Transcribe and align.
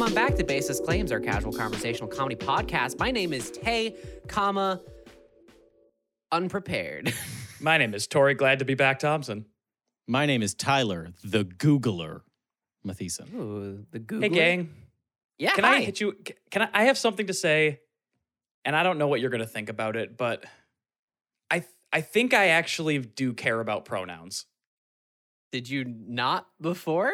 Welcome 0.00 0.16
on 0.16 0.28
back 0.28 0.38
to 0.38 0.44
Baseless 0.44 0.80
Claims, 0.80 1.12
our 1.12 1.20
casual 1.20 1.52
conversational 1.52 2.08
comedy 2.08 2.34
podcast. 2.34 2.98
My 2.98 3.10
name 3.10 3.34
is 3.34 3.50
Tay, 3.50 3.96
comma, 4.28 4.80
unprepared. 6.32 7.12
My 7.60 7.76
name 7.76 7.92
is 7.92 8.06
Tory. 8.06 8.32
Glad 8.32 8.60
to 8.60 8.64
be 8.64 8.72
back, 8.72 8.98
Thompson. 8.98 9.44
My 10.08 10.24
name 10.24 10.40
is 10.40 10.54
Tyler, 10.54 11.10
the 11.22 11.44
Googler 11.44 12.22
Matheson. 12.82 13.28
Ooh, 13.36 13.86
the 13.90 13.98
Google. 13.98 14.30
Hey, 14.30 14.34
gang. 14.34 14.70
Yeah, 15.36 15.52
Can 15.52 15.64
hi. 15.64 15.74
I 15.74 15.80
hit 15.82 16.00
you? 16.00 16.16
Can 16.50 16.62
I? 16.62 16.68
I 16.72 16.84
have 16.84 16.96
something 16.96 17.26
to 17.26 17.34
say, 17.34 17.80
and 18.64 18.74
I 18.74 18.82
don't 18.82 18.96
know 18.96 19.06
what 19.06 19.20
you're 19.20 19.28
going 19.28 19.42
to 19.42 19.46
think 19.46 19.68
about 19.68 19.96
it, 19.96 20.16
but 20.16 20.46
I 21.50 21.58
th- 21.58 21.70
I 21.92 22.00
think 22.00 22.32
I 22.32 22.48
actually 22.48 22.96
do 23.00 23.34
care 23.34 23.60
about 23.60 23.84
pronouns. 23.84 24.46
Did 25.52 25.68
you 25.68 25.84
not 25.84 26.46
before? 26.58 27.12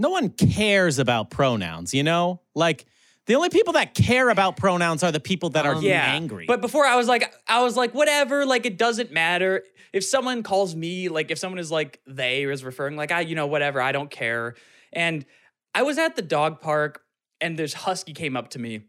No 0.00 0.10
one 0.10 0.30
cares 0.30 0.98
about 0.98 1.30
pronouns, 1.30 1.92
you 1.92 2.02
know? 2.02 2.40
Like, 2.54 2.86
the 3.26 3.34
only 3.34 3.50
people 3.50 3.74
that 3.74 3.94
care 3.94 4.30
about 4.30 4.56
pronouns 4.56 5.02
are 5.02 5.12
the 5.12 5.20
people 5.20 5.50
that 5.50 5.66
are 5.66 5.74
Um, 5.74 5.82
yeah, 5.82 6.04
angry. 6.14 6.46
But 6.46 6.60
before 6.62 6.86
I 6.86 6.96
was 6.96 7.06
like, 7.06 7.32
I 7.46 7.62
was 7.62 7.76
like, 7.76 7.92
whatever. 7.94 8.46
Like, 8.46 8.64
it 8.64 8.78
doesn't 8.78 9.12
matter 9.12 9.62
if 9.92 10.02
someone 10.04 10.42
calls 10.42 10.74
me, 10.74 11.08
like, 11.10 11.30
if 11.30 11.38
someone 11.38 11.58
is 11.58 11.70
like 11.70 12.00
they 12.06 12.44
or 12.46 12.50
is 12.50 12.64
referring, 12.64 12.96
like, 12.96 13.12
I, 13.12 13.20
you 13.20 13.34
know, 13.34 13.46
whatever. 13.46 13.80
I 13.80 13.92
don't 13.92 14.10
care. 14.10 14.54
And 14.92 15.26
I 15.74 15.82
was 15.82 15.98
at 15.98 16.16
the 16.16 16.22
dog 16.22 16.60
park, 16.60 17.02
and 17.40 17.58
this 17.58 17.74
husky 17.74 18.12
came 18.14 18.36
up 18.36 18.48
to 18.50 18.58
me, 18.58 18.80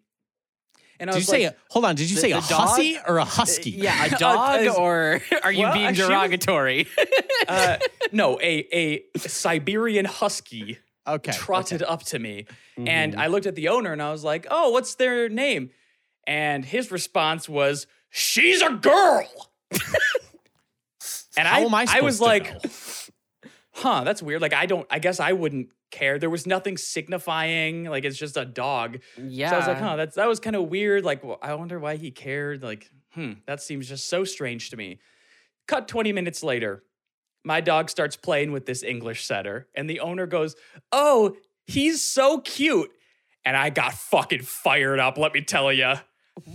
and 1.00 1.10
I 1.10 1.14
did 1.14 1.18
you 1.18 1.22
was 1.22 1.28
say, 1.28 1.46
like, 1.48 1.54
a, 1.54 1.58
hold 1.70 1.86
on, 1.86 1.96
did 1.96 2.10
you 2.10 2.16
the- 2.16 2.22
say 2.22 2.32
a 2.32 2.36
the 2.42 2.48
dog? 2.48 2.70
hussy 2.70 2.98
or 3.08 3.18
a 3.18 3.26
husky? 3.26 3.72
Yeah, 3.72 4.06
a 4.06 4.16
Uh, 4.16 4.18
dog, 4.18 4.62
is- 4.62 4.76
or 4.76 5.22
are 5.44 5.52
you 5.52 5.64
Well, 5.64 5.74
being 5.74 5.94
she 5.94 6.02
was- 6.02 6.10
derogatory? 6.10 6.88
uh, 7.48 7.78
no, 8.12 8.40
a 8.40 8.66
a 8.74 9.04
Siberian 9.28 10.06
husky 10.06 10.78
Okay. 11.08 11.32
trotted 11.32 11.82
okay. 11.82 11.92
up 11.92 12.04
to 12.04 12.20
me, 12.20 12.46
and 12.78 13.14
Mhm. 13.14 13.18
I 13.20 13.28
looked 13.28 13.46
at 13.48 13.56
the 13.56 13.70
owner 13.70 13.92
and 13.92 14.02
I 14.02 14.12
was 14.12 14.24
like, 14.24 14.46
"Oh, 14.52 14.70
what's 14.70 14.96
their 14.96 15.30
name?" 15.30 15.72
And 16.28 16.64
his 16.64 16.92
response 16.92 17.50
was, 17.50 17.88
"She's 18.12 18.62
a 18.62 18.70
girl." 18.70 19.52
and 21.38 21.48
How 21.48 21.68
I, 21.68 21.84
I 21.84 21.98
I 21.98 22.02
was 22.02 22.20
like, 22.22 22.60
to 22.62 22.70
"Huh, 23.74 24.04
that's 24.04 24.22
weird." 24.22 24.42
Like, 24.42 24.54
I 24.54 24.66
don't. 24.66 24.86
I 24.90 25.00
guess 25.00 25.20
I 25.20 25.32
wouldn't 25.34 25.70
care. 25.90 26.20
There 26.20 26.30
was 26.30 26.46
nothing 26.46 26.78
signifying. 26.78 27.86
Like, 27.86 28.06
it's 28.06 28.18
just 28.18 28.38
a 28.38 28.46
dog. 28.46 29.00
yeah. 29.18 29.50
So 29.50 29.56
I 29.56 29.60
was 29.60 29.68
like, 29.68 29.78
"Huh, 29.80 29.96
that's 29.96 30.16
that 30.16 30.28
was 30.28 30.40
kind 30.40 30.56
of 30.56 30.68
weird." 30.70 31.04
Like, 31.04 31.24
well, 31.24 31.40
I 31.42 31.54
wonder 31.56 31.80
why 31.80 31.96
he 31.96 32.12
cared. 32.12 32.62
Like, 32.62 32.90
hmm, 33.14 33.34
that 33.48 33.62
seems 33.62 33.88
just 33.88 34.08
so 34.08 34.24
strange 34.24 34.70
to 34.70 34.78
me. 34.78 35.00
Cut 35.68 35.88
20 35.88 36.12
minutes 36.12 36.44
later, 36.44 36.84
my 37.44 37.62
dog 37.62 37.90
starts 37.90 38.16
playing 38.16 38.52
with 38.52 38.66
this 38.66 38.84
English 38.84 39.26
setter, 39.26 39.68
and 39.76 39.90
the 39.90 40.00
owner 40.00 40.28
goes, 40.28 40.56
Oh, 40.92 41.36
he's 41.66 42.02
so 42.04 42.40
cute. 42.40 42.92
And 43.44 43.58
I 43.58 43.70
got 43.70 43.94
fucking 43.94 44.44
fired 44.44 45.00
up, 45.00 45.18
let 45.18 45.34
me 45.34 45.42
tell 45.42 45.74
you. 45.74 45.94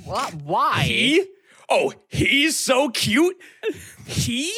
What? 0.05 0.35
Why? 0.35 0.83
He? 0.83 1.27
Oh, 1.69 1.93
he's 2.09 2.57
so 2.57 2.89
cute. 2.91 3.37
He? 4.07 4.53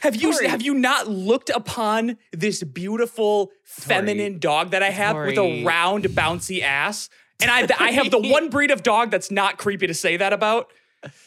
Have 0.00 0.16
you 0.16 0.32
Tory. 0.32 0.48
have 0.48 0.62
you 0.62 0.74
not 0.74 1.08
looked 1.08 1.50
upon 1.50 2.18
this 2.32 2.62
beautiful 2.62 3.50
feminine 3.64 4.38
dog 4.38 4.70
that 4.70 4.82
I 4.82 4.90
have 4.90 5.16
with 5.16 5.38
a 5.38 5.64
round 5.64 6.04
bouncy 6.06 6.62
ass? 6.62 7.08
And 7.40 7.50
I 7.50 7.66
I 7.78 7.92
have 7.92 8.10
the 8.10 8.18
one 8.18 8.50
breed 8.50 8.70
of 8.70 8.82
dog 8.82 9.10
that's 9.10 9.30
not 9.30 9.58
creepy 9.58 9.86
to 9.86 9.94
say 9.94 10.16
that 10.16 10.32
about. 10.32 10.70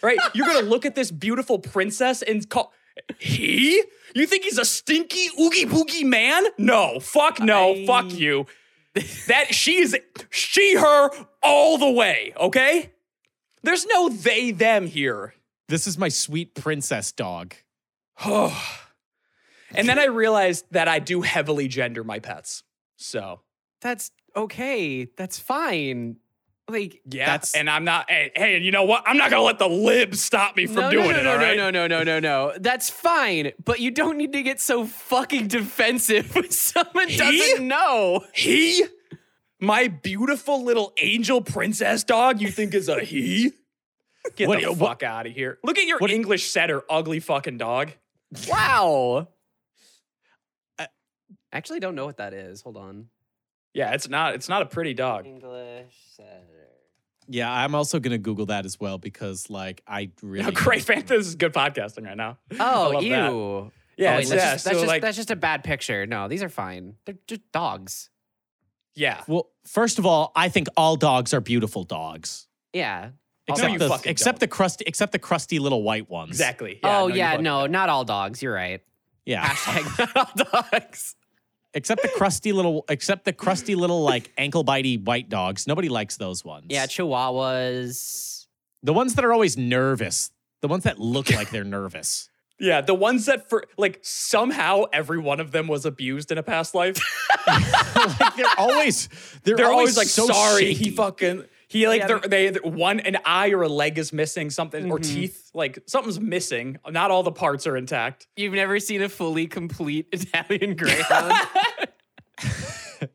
Right? 0.02 0.20
You're 0.34 0.46
gonna 0.46 0.62
look 0.62 0.86
at 0.86 0.94
this 0.96 1.10
beautiful 1.10 1.58
princess 1.58 2.22
and 2.22 2.48
call 2.48 2.74
he? 3.20 3.84
You 4.16 4.26
think 4.28 4.44
he's 4.44 4.58
a 4.58 4.66
stinky 4.66 5.28
oogie 5.40 5.66
boogie 5.66 6.06
man? 6.06 6.44
No, 6.58 7.00
fuck 7.00 7.40
no, 7.40 7.74
I- 7.74 7.86
fuck 7.86 8.12
you. 8.14 8.46
That 9.28 9.56
she 9.56 9.78
is 9.78 9.98
she 10.30 10.76
her 10.76 11.10
all 11.42 11.80
the 11.80 11.90
way, 11.90 12.34
okay? 12.40 12.92
There's 13.64 13.88
no 13.88 14.10
they 14.10 14.52
them 14.52 14.86
here. 14.86 15.34
This 15.68 15.88
is 15.88 15.98
my 15.98 16.10
sweet 16.10 16.54
princess 16.54 17.12
dog. 17.12 17.56
and 18.24 18.52
then 19.74 19.98
I 19.98 20.06
realized 20.06 20.66
that 20.72 20.88
I 20.88 21.00
do 21.00 21.22
heavily 21.22 21.68
gender 21.68 22.04
my 22.04 22.20
pets. 22.20 22.64
So 22.98 23.42
That's 23.82 24.12
okay. 24.36 25.06
That's 25.18 25.40
fine. 25.40 26.18
Like, 26.70 27.02
yeah, 27.06 27.26
That's- 27.26 27.56
and 27.56 27.70
I'm 27.70 27.84
not. 27.84 28.10
Hey, 28.10 28.32
hey, 28.36 28.56
and 28.56 28.64
you 28.64 28.72
know 28.72 28.84
what? 28.86 29.04
I'm 29.06 29.18
not 29.18 29.30
gonna 29.30 29.44
let 29.44 29.60
the 29.60 29.68
libs 29.68 30.22
stop 30.22 30.56
me 30.56 30.66
from 30.66 30.76
no, 30.84 30.92
doing 30.92 31.10
no, 31.10 31.12
no, 31.12 31.20
it. 31.20 31.24
no, 31.24 31.32
all 31.32 31.38
no, 31.38 31.44
right? 31.44 31.58
no, 31.58 31.70
no, 31.72 31.88
no, 31.88 32.04
no, 32.04 32.20
no. 32.20 32.54
That's 32.58 32.90
fine, 32.90 33.52
but 33.64 33.82
you 33.82 33.92
don't 33.92 34.18
need 34.18 34.32
to 34.32 34.42
get 34.44 34.62
so 34.62 34.86
fucking 34.86 35.50
defensive 35.50 36.34
when 36.36 36.50
someone 36.52 37.10
He? 37.10 37.18
doesn't 37.18 37.68
know. 37.68 38.24
He, 38.34 38.86
my 39.60 39.90
beautiful 39.90 40.64
little 40.64 40.94
angel 40.98 41.42
princess 41.42 42.06
dog, 42.06 42.40
you 42.40 42.48
think 42.50 42.74
is 42.74 42.88
a 42.88 43.02
he? 43.02 43.52
Get 44.38 44.48
What- 44.48 44.62
the 44.62 44.68
what- 44.72 44.80
fuck 44.80 45.04
out 45.04 45.28
of 45.28 45.34
here! 45.34 45.60
Look 45.66 45.78
at 45.78 45.86
your 45.86 46.00
what- 46.00 46.12
English 46.12 46.50
setter, 46.50 46.84
ugly 46.90 47.20
fucking 47.20 47.58
dog. 47.58 47.92
Wow. 48.48 49.28
Uh, 50.80 50.86
I 51.52 51.58
actually 51.58 51.82
don't 51.82 51.96
know 51.96 52.06
what 52.06 52.18
that 52.18 52.34
is. 52.34 52.62
Hold 52.62 52.78
on. 52.78 53.10
Yeah, 53.74 53.92
it's 53.94 54.08
not. 54.08 54.34
It's 54.36 54.48
not 54.48 54.62
a 54.62 54.66
pretty 54.66 54.94
dog. 54.94 55.26
English 55.28 55.94
setter. 56.16 56.30
Yeah, 57.28 57.52
I'm 57.52 57.76
also 57.76 58.00
gonna 58.00 58.18
Google 58.18 58.48
that 58.48 58.66
as 58.66 58.80
well 58.80 58.98
because, 58.98 59.50
like, 59.50 59.82
I 59.88 60.12
really 60.22 60.46
No, 60.46 60.52
great, 60.52 60.84
fan. 60.84 61.06
This 61.06 61.28
is 61.28 61.36
good 61.36 61.54
podcasting 61.54 62.06
right 62.06 62.18
now. 62.18 62.38
Oh, 62.60 63.00
ew. 63.00 63.10
that. 63.10 63.30
Oh, 63.30 63.72
Yeah, 63.98 64.18
wait, 64.18 64.28
that's, 64.28 64.32
yeah. 64.32 64.54
just, 64.54 64.66
that's, 64.66 64.76
so 64.78 64.82
just, 64.82 64.88
like, 64.88 65.02
that's 65.02 65.18
just 65.18 65.32
a 65.32 65.36
bad 65.36 65.64
picture. 65.64 66.06
No, 66.06 66.28
these 66.28 66.44
are 66.44 66.50
fine. 66.50 66.96
They're 67.06 67.16
just 67.28 67.42
dogs. 67.52 68.10
yeah. 68.96 69.22
Well, 69.28 69.50
first 69.66 70.00
of 70.00 70.06
all, 70.06 70.32
I 70.36 70.50
think 70.50 70.68
all 70.78 70.96
dogs 70.96 71.34
are 71.34 71.42
beautiful 71.42 71.84
dogs. 71.84 72.48
Yeah. 72.74 73.10
Except 73.48 73.74
you 73.74 73.80
the 73.80 74.02
except 74.06 74.40
the 74.40 74.48
crusty 74.48 74.86
except 74.88 75.12
the 75.12 75.20
crusty 75.20 75.60
little 75.60 75.84
white 75.84 76.10
ones. 76.10 76.30
Exactly. 76.30 76.80
oh, 76.84 77.08
you 77.08 77.16
yeah. 77.16 77.36
No, 77.38 77.62
don't. 77.62 77.72
not 77.72 77.90
all 77.90 78.06
dogs. 78.06 78.42
You're 78.42 78.54
right. 78.54 78.82
Yeah. 79.26 79.46
Hashtag 79.46 80.16
not 80.16 80.18
all 80.40 80.70
dogs. 80.72 81.16
Except 81.74 82.02
the 82.02 82.10
crusty 82.10 82.52
little 82.52 82.86
except 82.90 83.26
the 83.26 83.34
crusty 83.34 83.76
little 83.76 84.04
like 84.04 84.32
ankle 84.38 84.64
bitey 84.64 85.04
white 85.04 85.30
dogs. 85.30 85.68
Nobody 85.68 85.90
likes 85.90 86.18
those 86.18 86.44
ones. 86.46 86.68
Yeah, 86.70 86.86
Chihuahuas. 86.86 88.48
The 88.84 88.94
ones 88.94 89.16
that 89.16 89.26
are 89.26 89.34
always 89.34 89.58
nervous. 89.58 90.32
The 90.62 90.68
ones 90.68 90.84
that 90.84 91.00
look 91.00 91.30
like 91.32 91.50
they're 91.52 91.64
nervous. 91.80 92.30
Yeah, 92.60 92.82
the 92.82 92.94
ones 92.94 93.26
that 93.26 93.50
for 93.50 93.66
like 93.78 94.00
somehow 94.04 94.84
every 94.94 95.18
one 95.20 95.40
of 95.40 95.52
them 95.52 95.68
was 95.68 95.86
abused 95.86 96.32
in 96.32 96.38
a 96.38 96.44
past 96.44 96.76
life. 96.76 96.98
like 97.48 98.36
they're 98.36 98.46
always 98.58 99.10
they're, 99.44 99.56
They're 99.58 99.72
always, 99.72 99.98
like, 99.98 100.08
so 100.08 100.28
sorry, 100.28 100.68
shaky. 100.74 100.84
he 100.86 100.90
fucking 100.92 101.44
he 101.74 101.88
like 101.88 102.02
Yeah, 102.02 102.08
they're, 102.08 102.20
they 102.20 102.50
they- 102.52 102.60
one 102.70 103.00
an 103.02 103.18
eye 103.26 103.50
or 103.52 103.64
a 103.64 103.68
leg 103.68 103.98
is 103.98 104.14
missing, 104.14 104.50
something 104.50 104.90
or 104.92 105.00
Mhm. 105.00 105.04
teeth 105.14 105.50
like 105.54 105.80
something's 105.88 106.20
missing. 106.20 106.78
Not 106.90 107.12
all 107.12 107.24
the 107.24 107.32
parts 107.32 107.68
are 107.68 107.76
intact. 107.76 108.28
You've 108.38 108.54
never 108.54 108.80
seen 108.80 109.02
a 109.02 109.10
fully 109.10 109.48
complete 109.48 110.08
Italian 110.14 110.76
Greyhound? 110.76 111.34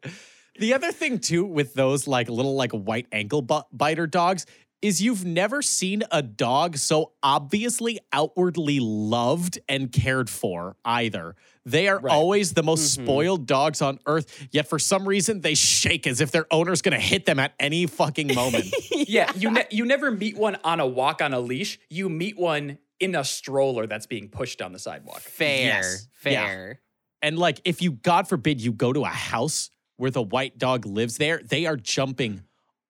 The 0.60 0.74
other 0.74 0.90
thing 0.90 1.20
too 1.20 1.44
with 1.44 1.74
those 1.74 2.08
like 2.08 2.28
little 2.28 2.56
like 2.56 2.72
white 2.72 3.06
ankle 3.12 3.42
bu- 3.42 3.62
biter 3.72 4.08
dogs 4.08 4.44
is 4.82 5.00
you've 5.00 5.24
never 5.24 5.62
seen 5.62 6.02
a 6.10 6.20
dog 6.20 6.76
so 6.78 7.12
obviously 7.22 8.00
outwardly 8.12 8.80
loved 8.80 9.60
and 9.68 9.92
cared 9.92 10.28
for 10.28 10.76
either. 10.84 11.36
They 11.70 11.88
are 11.88 11.98
Right. 11.98 12.12
always 12.12 12.52
the 12.54 12.62
most 12.62 12.98
Mhm. 12.98 13.02
spoiled 13.04 13.46
dogs 13.46 13.82
on 13.82 13.98
earth, 14.06 14.48
yet 14.52 14.68
for 14.68 14.78
some 14.78 15.06
reason 15.06 15.40
they 15.42 15.54
shake 15.54 16.06
as 16.06 16.20
if 16.20 16.30
their 16.30 16.46
owner's 16.52 16.82
going 16.82 16.98
to 16.98 17.04
hit 17.04 17.26
them 17.26 17.38
at 17.38 17.52
any 17.60 17.86
fucking 17.86 18.34
moment. 18.34 18.66
Yeah, 19.08 19.32
you 19.36 19.50
ne- 19.50 19.66
you 19.70 19.84
never 19.86 20.10
meet 20.10 20.36
one 20.36 20.56
on 20.64 20.80
a 20.80 20.86
walk 20.86 21.22
on 21.22 21.32
a 21.32 21.40
leash. 21.40 21.78
You 21.88 22.08
meet 22.10 22.36
one 22.36 22.78
in 23.00 23.14
a 23.14 23.24
stroller 23.24 23.86
that's 23.86 24.06
being 24.06 24.28
pushed 24.28 24.58
down 24.58 24.72
the 24.72 24.78
sidewalk. 24.78 25.20
Fair. 25.22 25.64
Yes. 25.64 26.08
Yeah. 26.24 26.44
Fair. 26.46 26.80
And 27.22 27.38
like, 27.38 27.60
if 27.64 27.80
you, 27.80 27.92
God 27.92 28.28
forbid, 28.28 28.60
you 28.60 28.72
go 28.72 28.92
to 28.92 29.02
a 29.04 29.08
house 29.08 29.70
where 29.96 30.10
the 30.10 30.22
white 30.22 30.58
dog 30.58 30.84
lives 30.86 31.16
there, 31.16 31.40
they 31.42 31.64
are 31.66 31.76
jumping 31.76 32.42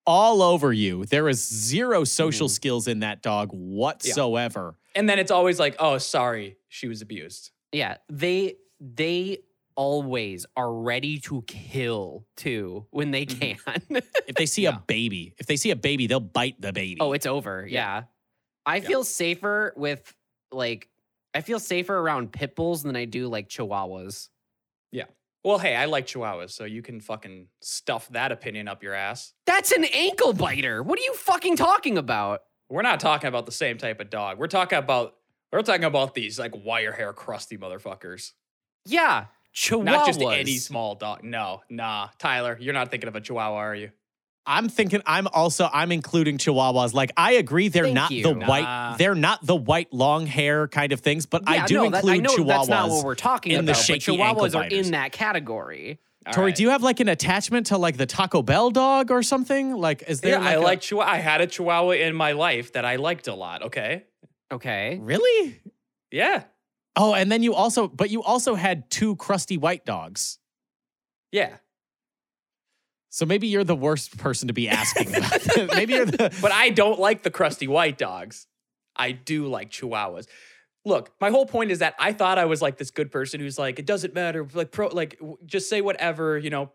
all 0.06 0.42
over 0.42 0.72
you. 0.72 1.04
There 1.04 1.28
is 1.28 1.46
zero 1.46 2.04
social 2.04 2.48
skills 2.48 2.88
in 2.88 3.00
that 3.00 3.22
dog 3.22 3.50
whatsoever. 3.52 4.76
And 4.94 5.08
then 5.08 5.18
it's 5.18 5.30
always 5.30 5.58
like, 5.58 5.76
oh, 5.78 5.98
sorry, 5.98 6.56
she 6.68 6.88
was 6.88 7.02
abused. 7.02 7.50
Yeah. 7.72 7.98
They 8.08 8.54
they 8.80 9.38
always 9.74 10.44
are 10.56 10.72
ready 10.72 11.20
to 11.20 11.42
kill 11.42 12.26
too 12.36 12.84
when 12.90 13.12
they 13.12 13.26
mm-hmm. 13.26 13.70
can. 13.70 14.02
If 14.26 14.34
they 14.34 14.46
see 14.46 14.62
Yeah. 14.62 14.76
a 14.76 14.80
baby, 14.80 15.34
if 15.38 15.46
they 15.46 15.56
see 15.56 15.70
a 15.70 15.76
baby, 15.76 16.06
they'll 16.06 16.20
bite 16.20 16.60
the 16.60 16.72
baby. 16.72 17.00
oh, 17.00 17.12
it's 17.12 17.26
over. 17.26 17.66
Yeah. 17.66 18.04
I 18.66 18.80
feel 18.80 19.04
safer 19.04 19.72
with 19.76 20.12
like 20.52 20.88
I 21.34 21.40
feel 21.40 21.60
safer 21.60 21.96
around 21.96 22.32
pit 22.32 22.56
bulls 22.56 22.82
than 22.82 22.96
I 22.96 23.04
do 23.04 23.28
like 23.28 23.48
chihuahuas. 23.48 24.28
Yeah. 24.92 25.04
Well, 25.44 25.58
hey, 25.58 25.76
I 25.76 25.84
like 25.84 26.06
chihuahuas, 26.06 26.50
so 26.50 26.64
you 26.64 26.82
can 26.82 27.00
fucking 27.00 27.46
stuff 27.60 28.08
that 28.10 28.32
opinion 28.32 28.66
up 28.68 28.82
your 28.82 28.94
ass. 28.94 29.32
That's 29.46 29.72
an 29.72 29.84
ankle 29.84 30.32
biter. 30.32 30.82
What 30.82 30.98
are 30.98 31.02
you 31.02 31.14
fucking 31.14 31.56
talking 31.56 31.96
about? 31.96 32.40
We're 32.68 32.82
not 32.82 33.00
talking 33.00 33.28
about 33.28 33.46
the 33.46 33.52
same 33.52 33.78
type 33.78 34.00
of 34.00 34.10
dog. 34.10 34.38
We're 34.38 34.48
talking 34.48 34.78
about 34.78 35.14
we're 35.52 35.62
talking 35.62 35.84
about 35.84 36.14
these 36.14 36.38
like 36.38 36.52
wire 36.64 36.92
hair 36.92 37.12
crusty 37.12 37.56
motherfuckers. 37.56 38.32
Yeah, 38.90 39.26
Chihuahuas. 39.54 39.84
Not 39.84 40.06
just 40.06 40.20
any 40.20 40.56
small 40.56 40.94
dog. 40.94 41.24
No, 41.24 41.62
nah. 41.68 42.08
Tyler, 42.18 42.56
you're 42.60 42.74
not 42.74 42.90
thinking 42.90 43.08
of 43.08 43.16
a 43.16 43.20
Chihuahua, 43.20 43.56
are 43.56 43.74
you? 43.74 43.90
I'm 44.46 44.70
thinking 44.70 45.02
I'm 45.04 45.26
also 45.28 45.68
I'm 45.70 45.92
including 45.92 46.38
chihuahuas. 46.38 46.94
Like 46.94 47.12
I 47.18 47.32
agree 47.32 47.68
they're 47.68 47.82
Thank 47.84 47.94
not 47.94 48.10
you. 48.10 48.22
the 48.22 48.34
Nah. 48.34 48.46
white 48.48 48.96
they're 48.96 49.14
not 49.14 49.44
the 49.44 49.54
white 49.54 49.92
long 49.92 50.24
hair 50.26 50.66
kind 50.68 50.92
of 50.92 51.00
things, 51.00 51.26
but 51.26 51.42
I 51.46 51.66
do 51.66 51.74
no, 51.74 51.90
that- 51.90 51.96
include 51.98 52.14
I 52.14 52.16
know 52.20 52.30
chihuahuas. 52.34 52.46
that's 52.46 52.68
not 52.68 52.88
what 52.88 53.04
we're 53.04 53.14
talking 53.14 53.52
in 53.52 53.66
the 53.66 53.72
about. 53.72 53.84
shaky 53.84 54.16
but 54.16 54.24
Chihuahuas 54.36 54.54
are 54.58 54.64
in 54.68 54.92
that 54.92 55.12
category. 55.12 55.98
All 56.26 56.32
Tory, 56.32 56.46
right. 56.46 56.54
do 56.56 56.62
you 56.62 56.70
have 56.70 56.82
like 56.82 57.00
an 57.00 57.08
attachment 57.08 57.66
to 57.66 57.76
like 57.76 57.98
the 57.98 58.06
Taco 58.06 58.40
Bell 58.42 58.70
dog 58.70 59.10
or 59.10 59.22
something? 59.22 59.74
Like 59.74 60.04
is 60.08 60.22
there 60.22 60.40
Yeah, 60.40 60.48
I 60.48 60.52
a- 60.54 60.60
like 60.62 60.80
Chihuahua. 60.80 61.12
I 61.12 61.16
had 61.18 61.42
a 61.42 61.46
Chihuahua 61.46 61.90
in 61.96 62.16
my 62.16 62.32
life 62.32 62.72
that 62.72 62.86
I 62.86 62.96
liked 62.96 63.28
a 63.28 63.34
lot. 63.34 63.64
Okay. 63.64 64.04
Okay. 64.50 64.98
Really? 65.02 65.60
Yeah. 66.10 66.44
Oh, 66.98 67.14
and 67.14 67.30
then 67.30 67.44
you 67.44 67.54
also 67.54 67.86
but 67.86 68.10
you 68.10 68.22
also 68.22 68.56
had 68.56 68.90
two 68.90 69.16
crusty 69.16 69.56
white 69.56 69.86
dogs. 69.86 70.38
Yeah. 71.30 71.56
So 73.08 73.24
maybe 73.24 73.46
you're 73.46 73.64
the 73.64 73.76
worst 73.76 74.18
person 74.18 74.48
to 74.48 74.54
be 74.54 74.68
asking 74.68 75.14
about. 75.14 75.30
that. 75.30 75.70
maybe 75.74 75.94
you're 75.94 76.06
the 76.06 76.36
But 76.42 76.52
I 76.52 76.70
don't 76.70 76.98
like 76.98 77.22
the 77.22 77.30
crusty 77.30 77.68
white 77.68 77.98
dogs. 77.98 78.46
I 78.96 79.12
do 79.12 79.46
like 79.46 79.70
Chihuahuas. 79.70 80.26
Look, 80.84 81.12
my 81.20 81.30
whole 81.30 81.46
point 81.46 81.70
is 81.70 81.78
that 81.78 81.94
I 81.98 82.12
thought 82.12 82.36
I 82.36 82.46
was 82.46 82.60
like 82.60 82.78
this 82.78 82.90
good 82.90 83.12
person 83.12 83.40
who's 83.40 83.58
like, 83.58 83.78
it 83.78 83.86
doesn't 83.86 84.14
matter, 84.14 84.46
like 84.54 84.72
pro, 84.72 84.88
like 84.88 85.20
just 85.46 85.68
say 85.68 85.80
whatever, 85.80 86.36
you 86.36 86.50
know. 86.50 86.72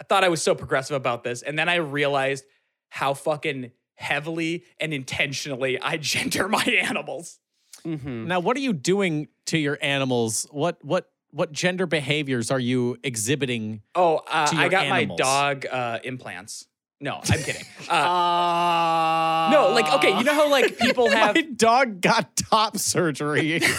I 0.00 0.04
thought 0.04 0.24
I 0.24 0.28
was 0.28 0.42
so 0.42 0.54
progressive 0.54 0.96
about 0.96 1.22
this, 1.22 1.42
and 1.42 1.58
then 1.58 1.68
I 1.68 1.76
realized 1.76 2.44
how 2.88 3.14
fucking 3.14 3.70
heavily 3.94 4.64
and 4.78 4.92
intentionally 4.92 5.80
I 5.80 5.96
gender 6.12 6.48
my 6.48 6.64
animals. 6.64 7.38
Mm-hmm. 7.86 8.26
Now, 8.26 8.40
what 8.40 8.56
are 8.56 8.60
you 8.60 8.72
doing 8.72 9.28
to 9.46 9.58
your 9.58 9.78
animals? 9.80 10.46
What 10.50 10.84
what 10.84 11.08
what 11.30 11.52
gender 11.52 11.86
behaviors 11.86 12.50
are 12.50 12.58
you 12.60 12.96
exhibiting? 13.04 13.82
Oh, 13.94 14.22
uh, 14.28 14.46
To 14.46 14.56
I 14.56 14.68
got 14.68 14.86
animals. 14.86 15.18
my 15.20 15.24
dog 15.24 15.66
uh, 15.70 15.98
implants. 16.04 16.66
No, 17.00 17.20
I'm 17.22 17.38
kidding. 17.46 17.62
Uh, 17.88 17.92
Uh, 17.92 19.50
no, 19.52 19.70
like 19.74 19.92
okay, 19.94 20.16
you 20.18 20.24
know 20.24 20.34
how 20.34 20.50
like 20.50 20.78
people 20.86 21.10
have 21.10 21.34
My 21.34 21.42
dog 21.42 22.00
got 22.00 22.34
top 22.36 22.78
surgery. 22.78 23.60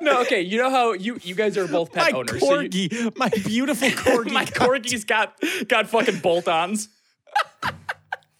no, 0.00 0.20
okay, 0.22 0.40
you 0.40 0.58
know 0.58 0.70
how 0.70 0.92
you 0.92 1.18
you 1.22 1.34
guys 1.34 1.56
are 1.56 1.68
both 1.68 1.92
pet 1.92 2.12
my 2.12 2.18
owners. 2.18 2.40
so 2.40 2.60
you- 2.60 2.68
corgi, 2.88 3.16
my 3.16 3.28
beautiful 3.28 3.88
corgi. 3.90 4.32
my 4.32 4.44
got- 4.44 4.54
corgi's 4.54 5.04
got 5.04 5.34
got 5.68 5.88
fucking 5.88 6.18
bolt-ons. 6.20 6.88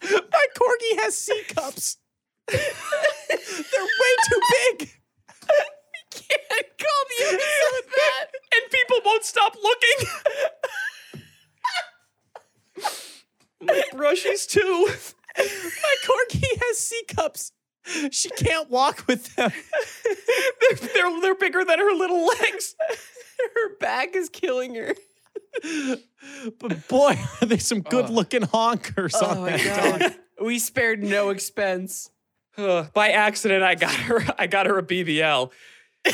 My 0.03 0.45
corgi 0.57 1.01
has 1.01 1.17
C 1.17 1.43
cups. 1.49 1.97
They're 2.47 2.59
way 2.59 4.15
too 4.29 4.41
big. 4.51 4.89
can't 6.11 6.67
call 6.79 7.03
the 7.09 7.25
episode 7.25 7.85
that. 7.95 8.25
and 8.53 8.71
people 8.71 8.97
won't 9.05 9.23
stop 9.23 9.55
looking. 9.61 10.07
my 13.61 13.83
brushies 13.93 14.47
too. 14.47 14.87
My 15.37 15.95
corgi 16.05 16.45
has 16.67 16.77
C 16.77 17.01
cups. 17.07 17.51
She 18.11 18.29
can't 18.29 18.69
walk 18.69 19.05
with 19.07 19.35
them. 19.35 19.51
They're, 20.61 20.77
they're 20.93 21.21
they're 21.21 21.35
bigger 21.35 21.65
than 21.65 21.79
her 21.79 21.91
little 21.93 22.25
legs. 22.25 22.75
Her 23.55 23.75
back 23.79 24.15
is 24.15 24.29
killing 24.29 24.75
her. 24.75 24.95
But 25.61 26.87
boy, 26.87 27.17
are 27.41 27.45
there's 27.45 27.65
some 27.65 27.81
good 27.81 28.09
looking 28.09 28.41
honkers 28.41 29.13
Oh 29.15 29.25
on 29.41 29.45
that 29.45 29.99
dog. 29.99 30.13
we 30.45 30.59
spared 30.59 31.03
no 31.03 31.29
expense. 31.29 32.09
Ugh, 32.57 32.87
by 32.93 33.09
accident, 33.09 33.63
I 33.63 33.75
got 33.75 33.93
her. 33.93 34.23
I 34.37 34.47
got 34.47 34.65
her 34.67 34.77
a 34.77 34.83
BBL. 34.83 35.51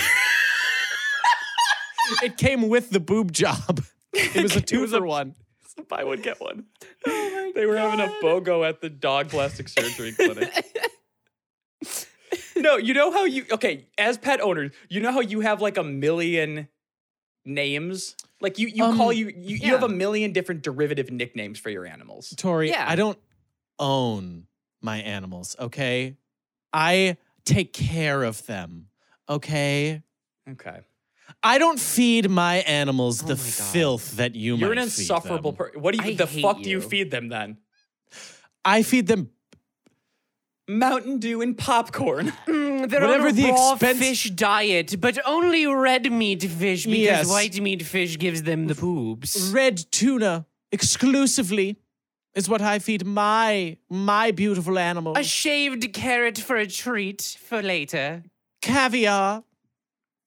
It 2.24 2.38
came 2.38 2.69
with 2.69 2.89
the 2.89 3.00
boob 3.00 3.31
job. 3.31 3.83
It 4.13 4.41
was 4.41 4.56
a 4.56 4.62
two 4.62 4.81
was 4.81 4.94
a- 4.94 4.97
for 4.97 5.06
one. 5.06 5.36
So 5.68 5.83
buy 5.83 6.03
one 6.03 6.21
get 6.21 6.42
one. 6.42 6.65
Oh 7.06 7.51
they 7.53 7.65
were 7.68 7.77
having 7.77 8.00
a 8.00 8.07
BOGO 8.24 8.68
at 8.68 8.81
the 8.81 8.89
dog 8.89 9.30
plastic 9.30 9.69
surgery 9.69 10.12
clinic. 10.13 10.51
no, 12.56 12.77
you 12.77 12.94
know 12.95 13.12
how 13.12 13.25
you 13.25 13.45
okay 13.51 13.85
as 13.97 14.18
pet 14.18 14.42
owners, 14.42 14.71
you 14.89 15.00
know 15.01 15.12
how 15.12 15.19
you 15.21 15.42
have 15.42 15.62
like 15.62 15.77
a 15.77 15.83
million 15.83 16.68
names. 17.45 18.15
Like 18.41 18.57
you, 18.57 18.68
you 18.68 18.83
Um, 18.83 18.95
call 18.97 19.12
you, 19.12 19.27
you, 19.36 19.57
you 19.57 19.71
have 19.74 19.83
a 19.83 19.89
million 19.89 20.31
different 20.31 20.62
derivative 20.62 21.12
nicknames 21.12 21.59
for 21.59 21.69
your 21.69 21.86
animals. 21.86 22.33
Tory, 22.38 22.69
Yeah. 22.69 22.86
I 22.88 22.95
don't 22.95 23.19
own 23.77 24.47
my 24.81 24.97
animals, 24.97 25.56
okay? 25.59 26.15
I 26.71 27.18
take 27.45 27.74
care 27.74 28.24
of 28.24 28.45
them, 28.45 28.88
okay? 29.27 30.03
Okay, 30.50 30.80
I 31.44 31.57
don't 31.59 31.80
feed 31.80 32.30
my 32.30 32.57
animals 32.57 33.21
Oh 33.24 33.27
the 33.27 33.36
my 33.36 33.39
filth 33.41 34.12
that 34.18 34.36
you 34.36 34.56
you're 34.56 34.71
an 34.71 34.77
might 34.77 34.83
feed 34.85 35.01
insufferable 35.01 35.53
person. 35.53 35.81
What 35.81 35.95
do 35.95 36.03
you? 36.06 36.13
I 36.13 36.15
the 36.15 36.25
hate 36.25 36.42
fuck 36.42 36.62
do 36.62 36.69
you 36.69 36.81
you. 36.81 36.89
feed 36.89 37.12
them 37.12 37.30
then? 37.30 37.57
I 38.65 38.83
feed 38.83 39.07
them 39.07 39.30
Mountain 40.69 41.18
Dew 41.19 41.42
and 41.42 41.57
popcorn. 41.57 42.31
Mm, 42.48 42.89
they're 42.89 43.01
Whatever 43.01 43.27
on 43.27 43.30
a 43.30 43.33
the 43.33 43.50
raw 43.51 43.71
expense- 43.74 44.00
fish 44.00 44.24
diet, 44.31 44.95
but 45.01 45.18
only 45.25 45.66
red 45.66 46.10
meat 46.12 46.44
fish 46.44 46.86
because 46.86 46.98
Yes. 47.00 47.27
white 47.30 47.60
meat 47.60 47.83
fish 47.83 48.18
gives 48.18 48.44
them 48.44 48.68
the 48.68 48.75
boobs. 48.75 49.51
red 49.54 49.77
tuna 49.92 50.45
exclusively 50.71 51.77
is 52.36 52.48
what 52.48 52.62
I 52.62 52.80
feed 52.80 53.06
my 53.06 53.77
my 53.89 54.31
beautiful 54.31 54.77
animals. 54.80 55.18
A 55.18 55.24
shaved 55.24 55.92
carrot 55.94 56.38
for 56.38 56.56
a 56.57 56.68
treat 56.68 57.38
for 57.48 57.62
later. 57.62 58.24
Caviar. 58.62 59.44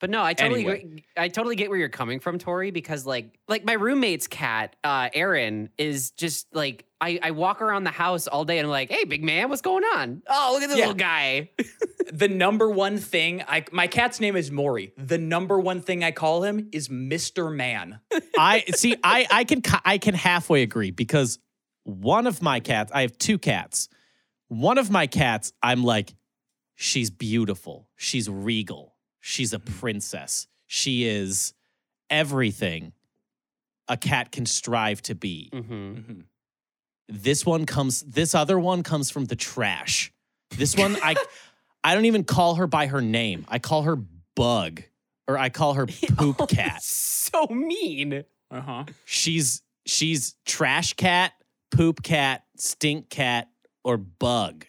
But 0.03 0.11
no, 0.11 0.21
I 0.23 0.35
totally 0.35 0.63
Anyway. 0.63 0.83
agree- 0.83 1.05
I 1.17 1.29
totally 1.29 1.55
get 1.55 1.71
where 1.71 1.79
you're 1.79 1.89
coming 1.89 2.19
from, 2.19 2.37
Tory, 2.39 2.73
because 2.73 3.07
like 3.07 3.39
like 3.47 3.65
my 3.65 3.75
roommate's 3.75 4.27
cat, 4.27 4.75
uh, 4.83 5.09
Aaron, 5.15 5.69
is 5.79 6.11
just 6.11 6.53
like 6.53 6.85
I, 7.01 7.21
I 7.23 7.31
walk 7.31 7.63
around 7.63 7.85
the 7.85 7.91
house 7.91 8.27
all 8.27 8.45
day 8.45 8.59
and 8.59 8.67
I'm 8.67 8.71
like, 8.73 8.91
hey 8.91 9.05
big 9.05 9.23
man, 9.23 9.49
what's 9.49 9.63
going 9.63 9.85
on? 9.85 10.23
Oh, 10.29 10.51
look 10.55 10.65
at 10.65 10.71
this 10.71 10.79
Yeah. 10.79 10.87
little 10.87 10.99
guy. 10.99 11.51
the 12.13 12.27
number 12.27 12.69
one 12.69 12.99
thing 12.99 13.45
I 13.47 13.65
my 13.71 13.87
cat's 13.87 14.19
name 14.19 14.35
is 14.35 14.51
Maury. 14.51 14.93
The 14.99 15.19
number 15.19 15.61
one 15.61 15.81
thing 15.81 16.03
I 16.03 16.11
call 16.11 16.43
him 16.43 16.69
is 16.73 16.89
Mr. 16.89 17.55
Man. 17.55 18.01
I 18.37 18.65
see. 18.75 18.97
I 19.05 19.29
I 19.31 19.45
can 19.45 19.63
I 19.85 19.99
can 19.99 20.15
halfway 20.15 20.63
agree 20.63 20.91
because 20.91 21.39
one 21.85 22.27
of 22.27 22.43
my 22.43 22.59
cats. 22.59 22.91
I 22.93 23.03
have 23.03 23.17
two 23.19 23.39
cats. 23.39 23.89
One 24.49 24.79
of 24.79 24.91
my 24.91 25.07
cats. 25.07 25.53
I'm 25.63 25.85
like, 25.85 26.13
she's 26.75 27.11
beautiful. 27.11 27.89
She's 27.97 28.29
regal. 28.29 28.92
She's 29.23 29.53
a 29.53 29.59
princess. 29.59 30.49
She 30.67 31.05
is 31.05 31.55
everything 32.11 32.93
a 33.89 33.97
cat 33.97 34.33
can 34.33 34.45
strive 34.47 35.01
to 35.03 35.15
be. 35.15 35.49
Mm-hmm. 35.53 36.21
This 37.09 37.47
one 37.47 37.65
comes. 37.65 38.03
This 38.03 38.35
other 38.35 38.59
one 38.59 38.83
comes 38.83 39.11
from 39.11 39.27
the 39.27 39.37
trash. 39.37 40.13
This 40.51 40.77
one 40.77 40.97
I 41.03 41.15
I 41.85 41.95
don't 41.95 42.05
even 42.05 42.25
call 42.25 42.57
her 42.57 42.67
by 42.67 42.89
her 42.89 43.01
name. 43.01 43.47
I 43.49 43.59
call 43.59 43.83
her 43.83 43.97
Bug 44.35 44.83
or 45.29 45.39
I 45.39 45.51
call 45.51 45.75
her 45.75 45.87
Poop 46.17 46.49
Cat. 46.49 46.83
So 46.83 47.47
mean. 47.47 48.25
Uh-huh. 48.51 48.85
she's 49.07 49.63
she's 49.87 50.35
trash 50.45 50.93
cat, 50.93 51.33
poop 51.71 52.03
cat, 52.03 52.45
stink 52.57 53.09
cat, 53.09 53.49
or 53.83 53.97
bug. 53.97 54.67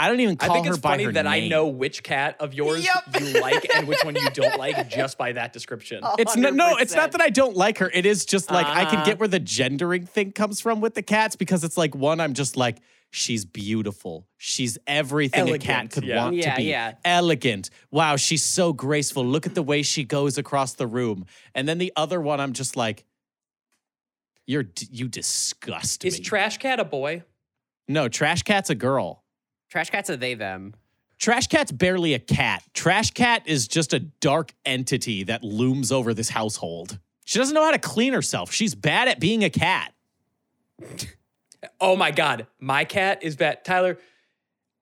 I 0.00 0.08
don't 0.08 0.20
even 0.20 0.36
I 0.40 0.46
call 0.46 0.54
think 0.54 0.66
her 0.66 0.72
it's 0.72 0.80
by 0.80 0.90
funny 0.92 1.04
her 1.04 1.12
that 1.12 1.26
I 1.26 1.46
know 1.48 1.66
which 1.66 2.02
cat 2.02 2.36
of 2.40 2.54
yours 2.54 2.84
Yup. 2.84 3.20
you 3.20 3.40
like 3.40 3.66
and 3.74 3.86
which 3.86 4.02
one 4.04 4.16
you 4.16 4.30
don't 4.32 4.58
like 4.58 4.88
just 4.88 5.18
by 5.18 5.32
that 5.32 5.52
description. 5.52 6.02
It's 6.18 6.36
no, 6.36 6.50
no, 6.50 6.76
it's 6.76 6.94
not 6.94 7.12
that 7.12 7.20
I 7.20 7.28
don't 7.28 7.56
like 7.56 7.78
her. 7.78 7.90
It 7.92 8.06
is 8.06 8.24
just 8.24 8.50
like 8.50 8.66
I 8.66 8.84
can 8.86 8.96
Uh-huh. 8.96 9.04
get 9.04 9.18
where 9.18 9.28
the 9.28 9.38
gendering 9.40 10.06
thing 10.06 10.32
comes 10.32 10.60
from 10.60 10.80
with 10.80 10.94
the 10.94 11.02
cats 11.02 11.36
because 11.36 11.64
it's 11.64 11.76
like 11.76 11.94
one, 11.94 12.18
I'm 12.20 12.32
just 12.34 12.56
like 12.56 12.78
she's 13.10 13.44
beautiful. 13.44 14.26
She's 14.38 14.78
everything 14.86 15.52
a 15.52 15.58
cat 15.58 15.90
could 15.90 16.04
yeah. 16.04 16.22
want 16.24 16.36
Yeah, 16.36 16.50
to 16.52 16.56
be. 16.56 16.62
yeah. 16.64 16.94
Elegant. 17.04 17.68
Wow, 17.90 18.16
she's 18.16 18.42
so 18.44 18.72
graceful. 18.72 19.24
Look 19.26 19.46
at 19.46 19.54
the 19.54 19.62
way 19.62 19.82
she 19.82 20.04
goes 20.04 20.38
across 20.38 20.74
the 20.74 20.86
room. 20.86 21.26
And 21.54 21.68
then 21.68 21.78
the 21.78 21.92
other 21.96 22.20
one, 22.20 22.40
I'm 22.40 22.52
just 22.52 22.76
like, 22.76 23.04
you're 24.46 24.62
d- 24.62 24.88
you 24.90 25.08
disgust 25.08 26.04
me. 26.04 26.08
Is 26.08 26.18
me. 26.18 26.24
Trash 26.24 26.58
Cat 26.58 26.80
a 26.80 26.84
boy? 26.84 27.24
no, 27.88 28.08
trash 28.08 28.42
cat's 28.44 28.70
a 28.70 28.74
girl. 28.74 29.24
Trash 29.70 29.90
cats 29.90 30.10
are 30.10 30.16
they 30.16 30.34
them. 30.34 30.74
Trash 31.18 31.46
Cat's 31.48 31.70
barely 31.70 32.14
a 32.14 32.18
cat. 32.18 32.62
Trash 32.72 33.10
Cat 33.10 33.42
is 33.44 33.68
just 33.68 33.92
a 33.92 34.00
dark 34.00 34.54
entity 34.64 35.22
that 35.24 35.44
looms 35.44 35.92
over 35.92 36.14
this 36.14 36.30
household. 36.30 36.98
She 37.26 37.38
doesn't 37.38 37.54
know 37.54 37.62
how 37.62 37.72
to 37.72 37.78
clean 37.78 38.14
herself. 38.14 38.52
She's 38.52 38.74
bad 38.74 39.06
at 39.06 39.20
being 39.20 39.44
a 39.44 39.50
cat. 39.50 39.92
Oh 41.78 41.94
my 41.94 42.10
god, 42.10 42.46
my 42.58 42.84
cat 42.86 43.22
is 43.22 43.36
bad. 43.36 43.66
Tyler, 43.66 43.98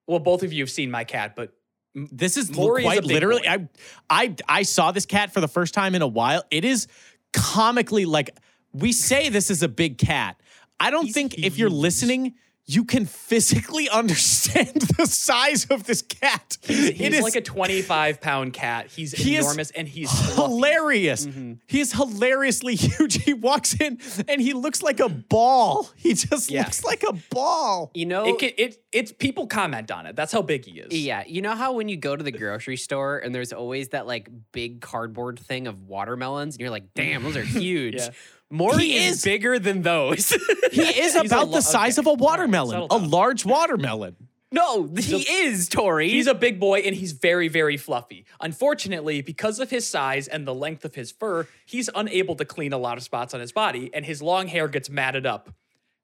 well, 0.07 0.21
both 0.21 0.45
of 0.45 0.53
you 0.53 0.63
have 0.63 0.71
seen 0.71 0.93
my 0.93 1.03
cat, 1.03 1.35
but 1.35 1.53
This 1.95 2.37
is 2.37 2.53
Maury 2.55 2.83
is 2.83 2.87
quite 2.87 2.99
a 2.99 3.03
big 3.03 3.11
literally. 3.11 3.43
boy. 3.43 3.49
I, 3.49 3.69
I 4.09 4.37
I 4.49 4.63
saw 4.63 4.93
this 4.93 5.05
cat 5.05 5.33
for 5.35 5.41
the 5.41 5.49
first 5.49 5.75
time 5.75 5.97
in 5.97 6.03
a 6.03 6.07
while. 6.07 6.45
It 6.53 6.65
is 6.65 6.87
comically 7.33 8.05
like 8.05 8.31
we 8.73 8.93
say 8.93 9.29
this 9.29 9.51
is 9.51 9.65
a 9.65 9.69
big 9.69 9.99
cat. 9.99 10.41
I 10.79 10.91
don't 10.93 11.07
He's 11.07 11.15
think 11.15 11.37
if 11.39 11.59
you're 11.59 11.69
huge. 11.69 11.79
listening, 11.81 12.35
you 12.71 12.85
can 12.85 13.07
physically 13.07 13.89
understand 14.03 14.83
the 14.99 15.07
size 15.07 15.65
of 15.71 15.85
this 15.85 16.03
cat. 16.03 16.59
He's 16.63 16.91
It 17.01 17.15
is 17.15 17.23
like 17.23 17.35
a 17.35 17.41
25 17.41 18.21
pound 18.21 18.53
cat. 18.53 18.89
He's 18.89 19.13
He 19.13 19.37
is 19.37 19.45
enormous 19.47 19.71
and 19.71 19.89
he's 19.89 20.11
hilarious. 20.37 21.27
Mm-hmm. 21.27 21.55
He 21.67 21.81
is 21.81 21.93
hilariously 21.95 22.75
huge. 22.77 23.23
He 23.25 23.33
walks 23.33 23.75
in 23.81 23.99
and 24.29 24.41
he 24.41 24.53
looks 24.53 24.83
like 24.83 25.01
a 25.01 25.09
ball. 25.09 25.89
He 25.97 26.13
just 26.13 26.51
Yeah. 26.51 26.65
looks 26.65 26.85
like 26.85 27.03
a 27.09 27.15
ball. 27.31 27.91
You 27.95 28.05
know, 28.07 28.27
It, 28.27 28.39
can, 28.39 28.51
it 28.59 28.77
it's 28.93 29.13
people 29.13 29.47
comment 29.47 29.91
on 29.91 30.05
it. 30.07 30.15
That's 30.15 30.33
how 30.33 30.43
big 30.43 30.67
he 30.67 30.81
is. 30.81 30.93
Yeah, 30.95 31.25
you 31.27 31.41
know 31.41 31.55
how 31.55 31.73
when 31.73 31.89
you 31.89 31.97
go 31.97 32.17
to 32.17 32.23
the 32.23 32.33
grocery 32.33 32.77
store 32.77 33.19
and 33.19 33.35
there's 33.35 33.53
always 33.55 33.89
that 33.89 34.07
like 34.07 34.29
big 34.53 34.83
cardboard 34.83 35.39
thing 35.39 35.67
of 35.67 35.83
watermelons, 35.85 36.55
and 36.55 36.61
you're 36.61 36.71
like, 36.71 36.93
"Damn, 36.95 37.23
those 37.23 37.37
are 37.37 37.43
huge." 37.65 37.97
Yeah. 37.97 38.11
Maury 38.51 38.85
He 38.85 38.97
is, 39.07 39.17
is- 39.19 39.25
bigger 39.25 39.59
than 39.59 39.83
those. 39.83 40.31
He 40.73 40.83
is 40.83 41.15
about 41.17 41.49
lo- 41.49 41.55
the 41.57 41.61
size 41.63 41.99
okay. 41.99 42.11
of 42.11 42.19
a 42.19 42.23
watermelon, 42.23 42.83
settle 42.83 42.89
a 42.91 42.99
large 42.99 43.45
watermelon. 43.45 44.17
no, 44.53 44.87
he 44.99 45.23
is 45.23 45.69
Tory. 45.69 46.09
He's 46.11 46.27
a 46.27 46.35
big 46.35 46.59
boy 46.61 46.81
and 46.81 46.95
he's 46.95 47.13
very, 47.13 47.49
very 47.49 47.77
fluffy. 47.77 48.25
Unfortunately, 48.41 49.21
because 49.23 49.59
of 49.61 49.71
his 49.71 49.87
size 49.89 50.29
and 50.29 50.47
the 50.47 50.55
length 50.55 50.85
of 50.85 50.95
his 50.95 51.11
fur, 51.11 51.47
he's 51.67 51.89
unable 51.95 52.35
to 52.37 52.45
clean 52.45 52.73
a 52.73 52.79
lot 52.79 52.97
of 52.99 53.03
spots 53.03 53.33
on 53.35 53.41
his 53.41 53.53
body 53.53 53.91
and 53.95 54.05
his 54.07 54.21
long 54.23 54.47
hair 54.49 54.69
gets 54.69 54.89
matted 54.91 55.27
up. 55.27 55.51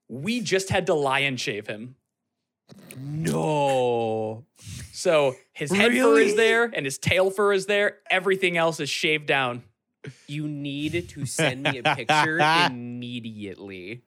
We 0.07 0.41
just 0.41 0.69
had 0.69 0.85
to 0.87 0.93
lion 0.93 1.37
shave 1.37 1.67
him. 1.67 1.95
no. 2.97 4.45
So 4.91 5.35
his 5.53 5.71
head 5.71 5.91
fur 5.93 6.19
is 6.19 6.35
there 6.35 6.63
and 6.65 6.85
his 6.85 6.97
tail 6.97 7.29
fur 7.29 7.53
is 7.53 7.65
there. 7.65 7.97
Everything 8.09 8.57
else 8.57 8.79
is 8.79 8.89
shaved 8.89 9.27
down. 9.27 9.63
You 10.27 10.47
need 10.47 11.09
to 11.09 11.25
send 11.25 11.63
me 11.63 11.79
a 11.79 11.83
picture 11.95 12.39
immediately. 12.67 14.03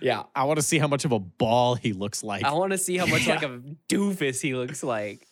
Yeah. 0.00 0.24
I 0.34 0.44
want 0.44 0.58
to 0.58 0.62
see 0.62 0.78
how 0.78 0.88
much 0.88 1.04
of 1.04 1.12
a 1.12 1.18
ball 1.18 1.74
he 1.74 1.92
looks 1.92 2.22
like. 2.22 2.44
I 2.44 2.52
want 2.52 2.72
to 2.72 2.78
see 2.78 2.96
how 2.96 3.06
much 3.06 3.26
like 3.28 3.42
a 3.42 3.60
doofus 3.88 4.40
he 4.40 4.54
looks 4.54 4.82
like. 4.82 5.26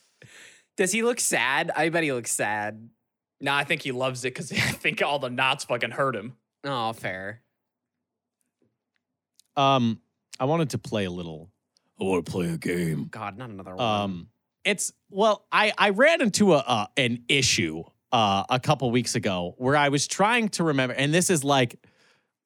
Does 0.76 0.92
he 0.92 1.02
look 1.02 1.20
sad? 1.20 1.70
I 1.74 1.88
bet 1.88 2.02
he 2.02 2.12
looks 2.12 2.32
sad. 2.32 2.88
Nah, 3.40 3.56
I 3.56 3.64
think 3.64 3.82
he 3.82 3.92
loves 3.92 4.24
it 4.24 4.34
because 4.34 4.52
I 4.52 4.56
think 4.56 5.02
all 5.02 5.18
the 5.18 5.30
knots 5.30 5.64
fucking 5.64 5.90
hurt 5.90 6.16
him. 6.16 6.36
Oh, 6.64 6.92
fair. 6.92 7.42
Um, 9.56 10.00
I 10.38 10.44
wanted 10.44 10.70
to 10.70 10.78
play 10.78 11.04
a 11.04 11.10
little. 11.10 11.50
I 12.00 12.04
want 12.04 12.26
to 12.26 12.32
play 12.32 12.48
a 12.50 12.58
game. 12.58 13.08
God, 13.10 13.38
not 13.38 13.48
another 13.48 13.74
one. 13.74 14.02
Um, 14.02 14.28
it's 14.64 14.92
well, 15.08 15.46
I 15.50 15.72
I 15.78 15.90
ran 15.90 16.20
into 16.20 16.52
a 16.52 16.58
uh, 16.58 16.86
an 16.96 17.24
issue 17.28 17.84
uh 18.12 18.44
a 18.48 18.60
couple 18.60 18.90
weeks 18.90 19.14
ago 19.14 19.54
where 19.58 19.76
I 19.76 19.88
was 19.88 20.06
trying 20.06 20.48
to 20.50 20.64
remember, 20.64 20.94
and 20.94 21.12
this 21.12 21.30
is 21.30 21.44
like, 21.44 21.78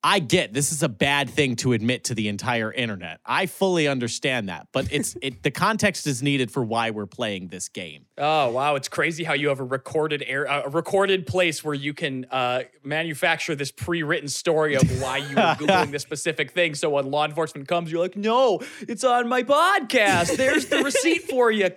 I 0.03 0.19
get 0.19 0.55
this 0.55 0.73
is 0.73 0.83
a 0.83 0.89
bad 0.89 1.29
thing 1.29 1.57
to 1.57 1.73
admit 1.75 2.05
to 2.05 2.15
the 2.15 2.29
entire 2.29 2.73
internet. 2.73 3.21
I 3.27 3.47
fully 3.47 3.87
understand 3.87 4.49
that, 4.49 4.69
but 4.73 4.91
it's 4.91 5.17
it 5.23 5.43
the 5.43 5.51
context 5.51 6.07
is 6.07 6.23
needed 6.23 6.51
for 6.51 6.63
why 6.65 6.91
we're 6.91 7.07
playing 7.07 7.49
this 7.49 7.69
game. 7.69 8.07
Oh 8.17 8.51
wow, 8.51 8.77
it's 8.77 8.89
crazy 8.89 9.25
how 9.25 9.35
you 9.35 9.49
have 9.49 9.61
a 9.61 9.65
recorded 9.65 10.25
air, 10.27 10.45
a 10.45 10.69
recorded 10.69 11.27
place 11.27 11.63
where 11.63 11.75
you 11.75 11.93
can 11.93 12.27
uh, 12.31 12.63
manufacture 12.83 13.55
this 13.55 13.71
pre-written 13.71 14.29
story 14.29 14.75
of 14.75 15.03
why 15.03 15.19
you 15.19 15.37
were 15.37 15.43
googling 15.59 15.91
this 15.91 16.03
specific 16.03 16.53
thing. 16.53 16.75
So 16.75 16.91
when 16.91 17.11
law 17.11 17.27
enforcement 17.27 17.69
comes, 17.69 17.93
you're 17.93 18.01
like, 18.01 18.17
"No, 18.17 18.61
it's 18.89 19.05
on 19.05 19.29
my 19.29 19.43
podcast. 19.43 20.37
There's 20.37 20.67
the 20.67 20.83
receipt 20.83 21.25
for 21.25 21.51
you." 21.51 21.71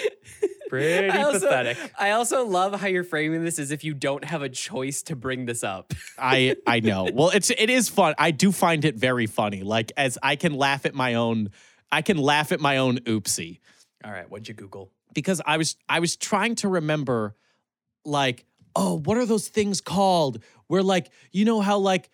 Pretty 0.68 1.10
I 1.10 1.22
also, 1.22 1.40
pathetic. 1.40 1.78
I 1.96 2.10
also 2.10 2.44
love 2.44 2.80
how 2.80 2.88
you're 2.88 3.04
framing 3.04 3.44
this 3.44 3.60
as 3.60 3.70
if 3.70 3.84
you 3.84 3.94
don't 3.94 4.24
have 4.24 4.42
a 4.42 4.48
choice 4.48 5.02
to 5.02 5.16
bring 5.16 5.46
this 5.46 5.62
up. 5.62 5.92
I 6.18 6.56
I 6.66 6.80
know. 6.80 7.08
Well, 7.12 7.30
it's 7.30 7.50
it 7.50 7.70
is 7.70 7.88
fun. 7.88 8.14
I 8.18 8.32
do 8.32 8.50
find 8.50 8.84
it 8.84 8.96
very 8.96 9.26
funny. 9.26 9.62
Like 9.62 9.92
as 9.96 10.18
I 10.22 10.34
can 10.34 10.54
laugh 10.54 10.84
at 10.84 10.94
my 10.94 11.14
own, 11.14 11.50
I 11.92 12.02
can 12.02 12.16
laugh 12.16 12.50
at 12.50 12.58
my 12.58 12.78
own 12.78 12.98
oopsie. 13.00 13.60
All 14.04 14.10
right, 14.10 14.28
what'd 14.28 14.48
you 14.48 14.54
Google? 14.54 14.90
because 15.16 15.40
I 15.46 15.56
was 15.56 15.76
I 15.88 15.98
was 15.98 16.14
trying 16.14 16.54
to 16.56 16.68
remember 16.68 17.34
like 18.04 18.44
oh 18.76 18.98
what 18.98 19.16
are 19.16 19.24
those 19.24 19.48
things 19.48 19.80
called 19.80 20.44
where 20.68 20.82
like 20.82 21.10
you 21.32 21.46
know 21.46 21.62
how 21.62 21.78
like 21.78 22.10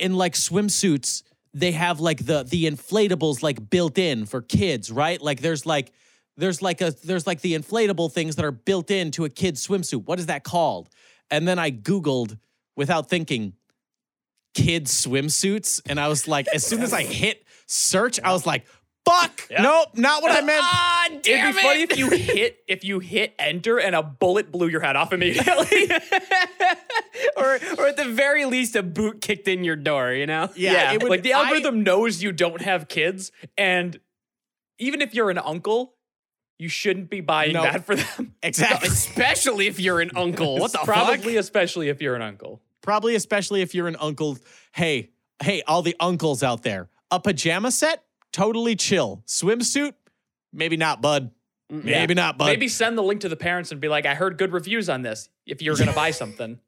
in 0.00 0.14
like 0.14 0.32
swimsuits 0.32 1.22
they 1.52 1.72
have 1.72 2.00
like 2.00 2.24
the 2.24 2.44
the 2.44 2.64
inflatables 2.64 3.42
like 3.42 3.68
built 3.68 3.98
in 3.98 4.24
for 4.24 4.40
kids 4.40 4.90
right 4.90 5.20
like 5.20 5.42
there's 5.42 5.66
like 5.66 5.92
there's 6.38 6.62
like 6.62 6.80
a 6.80 6.92
there's 7.04 7.26
like 7.26 7.40
the 7.42 7.54
inflatable 7.54 8.10
things 8.12 8.36
that 8.36 8.44
are 8.44 8.50
built 8.52 8.90
into 8.90 9.24
a 9.24 9.28
kid's 9.28 9.66
swimsuit 9.66 10.04
what 10.06 10.18
is 10.18 10.26
that 10.26 10.44
called 10.44 10.88
and 11.30 11.46
then 11.46 11.58
I 11.58 11.70
googled 11.70 12.38
without 12.76 13.10
thinking 13.10 13.52
kids 14.54 15.04
swimsuits 15.04 15.80
and 15.88 16.00
I 16.00 16.08
was 16.08 16.26
like 16.26 16.46
as 16.54 16.66
soon 16.66 16.82
as 16.82 16.92
I 16.92 17.02
hit 17.02 17.44
search 17.66 18.18
I 18.22 18.32
was 18.32 18.46
like 18.46 18.64
fuck 19.04 19.46
Yeah. 19.50 19.62
nope 19.62 19.88
not 19.96 20.22
what 20.22 20.30
I 20.32 20.40
meant 20.44 20.60
Ah, 20.64 21.06
It'd 21.10 21.24
be 21.24 21.52
funny 21.62 21.82
if 21.82 21.96
you 21.98 22.10
hit 22.10 22.58
if 22.68 22.84
you 22.84 22.98
hit 23.00 23.34
enter 23.38 23.78
and 23.78 23.94
a 23.94 24.02
bullet 24.02 24.50
blew 24.52 24.68
your 24.68 24.80
head 24.80 24.96
off 24.96 25.12
immediately. 25.12 25.88
or, 27.36 27.58
or 27.78 27.86
at 27.88 27.96
the 27.96 28.04
very 28.08 28.44
least, 28.44 28.76
a 28.76 28.82
boot 28.82 29.20
kicked 29.20 29.48
in 29.48 29.64
your 29.64 29.76
door. 29.76 30.12
You 30.12 30.26
know? 30.26 30.50
Yeah, 30.54 30.92
it 30.92 31.02
would- 31.02 31.10
like 31.10 31.22
the 31.22 31.32
I- 31.34 31.44
algorithm 31.44 31.82
knows 31.82 32.22
you 32.22 32.32
don't 32.32 32.60
have 32.62 32.88
kids, 32.88 33.32
and 33.56 33.98
even 34.78 35.00
if 35.00 35.14
you're 35.14 35.30
an 35.30 35.38
uncle, 35.38 35.94
you 36.58 36.68
shouldn't 36.68 37.08
be 37.10 37.20
buying 37.20 37.52
No. 37.52 37.62
that 37.62 37.84
for 37.86 37.94
them. 37.96 38.34
Exactly. 38.42 38.88
Especially 38.88 39.66
if 39.68 39.78
you're 39.80 40.00
an 40.00 40.10
uncle. 40.16 40.58
What 40.58 40.72
the 40.72 40.78
Probably, 40.84 41.34
fuck? 41.34 41.40
especially 41.40 41.88
if 41.88 42.00
you're 42.02 42.14
an 42.16 42.22
uncle. 42.22 42.60
Probably, 42.82 43.14
especially 43.14 43.62
if 43.62 43.74
you're 43.74 43.88
an 43.88 43.96
uncle. 44.00 44.38
Hey, 44.72 45.10
hey, 45.42 45.62
all 45.66 45.82
the 45.82 45.94
uncles 46.00 46.42
out 46.42 46.62
there. 46.62 46.88
A 47.10 47.20
pajama 47.20 47.70
set, 47.70 48.04
totally 48.32 48.76
chill. 48.76 49.22
Swimsuit, 49.26 49.94
maybe 50.52 50.76
not, 50.76 51.00
bud. 51.00 51.30
Mm, 51.72 51.84
maybe 51.84 52.14
not, 52.14 52.38
bud. 52.38 52.46
Maybe 52.46 52.66
send 52.68 52.96
the 52.96 53.02
link 53.02 53.20
to 53.22 53.28
the 53.28 53.36
parents 53.36 53.72
and 53.72 53.80
be 53.80 53.88
like, 53.88 54.06
"I 54.06 54.14
heard 54.14 54.38
good 54.38 54.52
reviews 54.52 54.88
on 54.88 55.02
this. 55.02 55.28
If 55.46 55.60
you're 55.62 55.76
gonna 55.76 55.92
buy 55.92 56.10
something, 56.12 56.58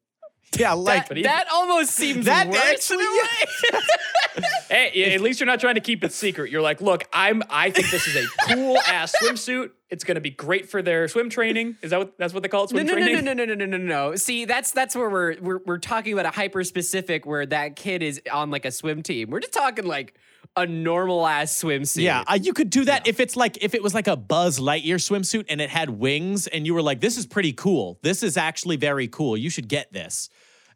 yeah, 0.57 0.73
like 0.73 1.07
But 1.07 1.17
even- 1.17 1.31
That 1.31 1.47
almost 1.51 1.91
seems 1.91 2.25
that 2.25 2.47
worse. 2.47 2.57
actually. 2.57 3.05
hey, 4.69 5.13
at 5.13 5.21
least 5.21 5.39
you're 5.39 5.47
not 5.47 5.59
trying 5.59 5.75
to 5.75 5.81
keep 5.81 6.03
it 6.03 6.11
secret. 6.13 6.51
You're 6.51 6.61
like, 6.61 6.81
look, 6.81 7.03
I'm. 7.13 7.43
I 7.49 7.71
think 7.71 7.89
this 7.89 8.07
is 8.07 8.15
a 8.15 8.27
cool 8.53 8.77
ass 8.87 9.13
swimsuit. 9.21 9.71
It's 9.89 10.03
gonna 10.03 10.21
be 10.21 10.29
great 10.29 10.69
for 10.69 10.81
their 10.81 11.07
swim 11.07 11.29
training. 11.29 11.75
Is 11.81 11.91
that 11.91 11.99
what 11.99 12.17
that's 12.17 12.33
what 12.33 12.43
they 12.43 12.49
call 12.49 12.63
it? 12.65 12.69
Swim 12.69 12.85
no, 12.85 12.93
no, 12.93 12.99
training. 12.99 13.25
no, 13.25 13.33
no, 13.33 13.45
no, 13.45 13.53
no, 13.55 13.65
no, 13.65 13.77
no, 13.77 14.09
no. 14.09 14.15
See, 14.15 14.45
that's 14.45 14.71
that's 14.71 14.95
where 14.95 15.09
we're 15.09 15.35
we're 15.41 15.59
we're 15.65 15.77
talking 15.77 16.13
about 16.13 16.25
a 16.25 16.31
hyper 16.31 16.63
specific 16.63 17.25
where 17.25 17.45
that 17.45 17.75
kid 17.75 18.01
is 18.01 18.21
on 18.31 18.51
like 18.51 18.65
a 18.65 18.71
swim 18.71 19.03
team. 19.03 19.29
We're 19.29 19.41
just 19.41 19.53
talking 19.53 19.85
like 19.85 20.15
a 20.55 20.65
normal 20.65 21.25
ass 21.27 21.61
swimsuit. 21.61 22.03
Yeah, 22.03 22.23
uh, 22.27 22.37
you 22.41 22.53
could 22.53 22.69
do 22.69 22.85
that 22.85 23.07
if 23.07 23.19
it's 23.19 23.35
like 23.35 23.61
if 23.63 23.73
it 23.73 23.83
was 23.83 23.93
like 23.93 24.07
a 24.07 24.15
Buzz 24.15 24.59
Lightyear 24.59 24.95
swimsuit 24.95 25.45
and 25.49 25.59
it 25.59 25.69
had 25.69 25.89
wings, 25.89 26.47
and 26.47 26.65
you 26.65 26.73
were 26.73 26.81
like, 26.81 27.01
"This 27.01 27.17
is 27.17 27.25
pretty 27.25 27.51
cool. 27.53 27.99
This 28.01 28.23
is 28.23 28.37
actually 28.37 28.77
very 28.77 29.07
cool. 29.09 29.35
You 29.35 29.49
should 29.49 29.67
get 29.67 29.91
this." 29.91 30.29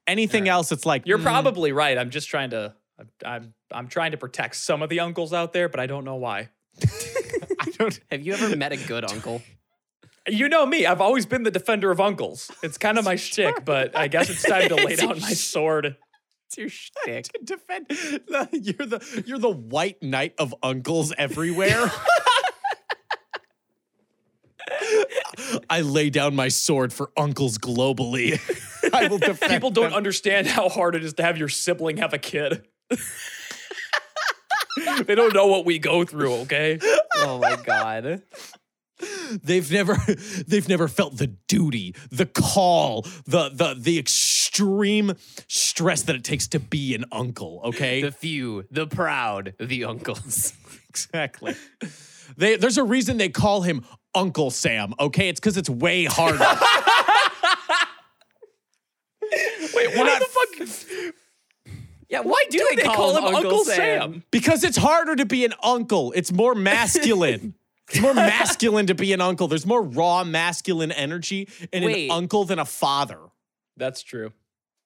Anything 0.08 0.48
else, 0.48 0.72
it's 0.72 0.86
like 0.86 1.04
You're 1.06 1.18
mm, 1.18 1.24
probably 1.24 1.72
right. 1.72 1.98
I'm 1.98 2.10
just 2.10 2.30
trying 2.30 2.52
to. 2.52 2.74
I'm, 3.00 3.10
I'm 3.26 3.54
I'm 3.72 3.88
trying 3.88 4.12
to 4.12 4.18
protect 4.18 4.56
some 4.56 4.82
of 4.82 4.90
the 4.90 5.00
uncles 5.02 5.34
out 5.34 5.52
there, 5.52 5.68
but 5.68 5.80
I 5.80 5.88
don't 5.88 6.06
know 6.06 6.16
why. 6.16 6.50
I 6.84 7.72
don't. 7.78 8.00
Have 8.12 8.22
you 8.22 8.34
ever 8.34 8.56
met 8.56 8.72
a 8.72 8.78
good 8.78 9.10
uncle? 9.10 9.42
You 10.28 10.50
know 10.50 10.66
me. 10.66 10.86
I've 10.86 11.02
always 11.02 11.26
been 11.26 11.44
the 11.44 11.52
defender 11.52 11.92
of 11.92 12.00
uncles. 12.02 12.50
It's 12.64 12.78
kind 12.78 12.98
of 12.98 13.06
my 13.06 13.16
shtick, 13.16 13.64
but 13.64 13.96
I 13.96 14.08
guess 14.08 14.30
it's 14.30 14.44
time 14.44 14.70
to 14.70 14.76
lay 14.86 14.96
down 14.96 15.20
my 15.20 15.34
sword. 15.34 15.98
It's 16.48 16.58
your 16.58 16.70
shtick. 17.06 17.26
to 17.26 17.40
defend. 17.44 17.88
You're 18.52 18.88
the 18.88 19.24
you're 19.26 19.40
the 19.40 19.52
white 19.52 20.02
knight 20.02 20.34
of 20.38 20.54
uncles 20.64 21.14
everywhere. 21.18 21.92
I 25.70 25.82
lay 25.82 26.10
down 26.10 26.36
my 26.36 26.48
sword 26.48 26.92
for 26.92 27.12
uncles 27.18 27.58
globally. 27.58 28.40
I 28.96 29.08
will 29.08 29.18
defend. 29.18 29.52
People 29.52 29.72
don't 29.72 29.86
them. 29.86 29.94
understand 29.94 30.48
how 30.48 30.70
hard 30.70 30.96
it 30.96 31.04
is 31.04 31.14
to 31.16 31.24
have 31.24 31.38
your 31.38 31.50
sibling 31.50 31.98
have 31.98 32.14
a 32.14 32.18
kid. 32.18 32.66
they 35.06 35.16
don't 35.16 35.34
know 35.34 35.48
what 35.48 35.66
we 35.66 35.80
go 35.80 36.04
through, 36.06 36.34
okay? 36.42 36.80
Oh 37.18 37.40
my 37.40 37.58
god. 37.58 38.24
They've 39.44 39.70
never 39.72 39.98
they've 40.48 40.70
never 40.70 40.88
felt 40.88 41.18
the 41.18 41.28
duty, 41.28 41.96
the 42.12 42.26
call, 42.26 43.02
the 43.26 43.50
the 43.50 43.76
the 43.78 44.00
extreme 44.00 45.14
stress 45.48 46.04
that 46.04 46.16
it 46.16 46.24
takes 46.24 46.48
to 46.50 46.60
be 46.60 46.96
an 46.96 47.06
uncle, 47.12 47.62
okay? 47.66 48.02
The 48.02 48.12
few, 48.12 48.66
the 48.72 48.88
proud, 48.88 49.54
the 49.60 49.84
uncles. 49.84 50.54
exactly. 50.90 51.56
They, 52.38 52.56
there's 52.56 52.78
a 52.78 52.84
reason 52.84 53.18
they 53.18 53.30
call 53.30 53.62
him 53.62 53.84
Uncle 54.14 54.50
Sam, 54.50 54.94
okay? 55.00 55.30
It's 55.30 55.40
because 55.40 55.58
it's 55.58 55.70
way 55.70 56.06
harder. 56.06 56.38
Wait, 59.76 59.96
why 59.98 60.20
the 60.20 60.26
fuck? 60.26 61.14
Yeah, 62.08 62.20
why 62.20 62.46
do, 62.52 62.66
They 62.76 62.84
call 62.84 63.18
him 63.18 63.24
Uncle 63.36 63.66
Sam. 63.66 64.24
because 64.30 64.64
it's 64.64 64.78
harder 64.78 65.16
to 65.16 65.26
be 65.26 65.44
an 65.44 65.56
uncle. 65.64 66.12
It's 66.16 66.32
more 66.32 66.54
masculine. 66.54 67.56
it's 67.90 68.00
more 68.00 68.14
masculine 68.14 68.86
to 68.88 68.94
be 68.94 69.12
an 69.12 69.22
uncle. 69.22 69.48
There's 69.48 69.66
more 69.66 69.82
raw 69.82 70.24
masculine 70.24 70.92
energy 70.92 71.50
in 71.74 71.84
Wait. 71.84 72.06
an 72.06 72.12
uncle 72.16 72.46
than 72.46 72.60
a 72.60 72.66
father. 72.66 73.18
That's 73.76 74.04
true. 74.04 74.34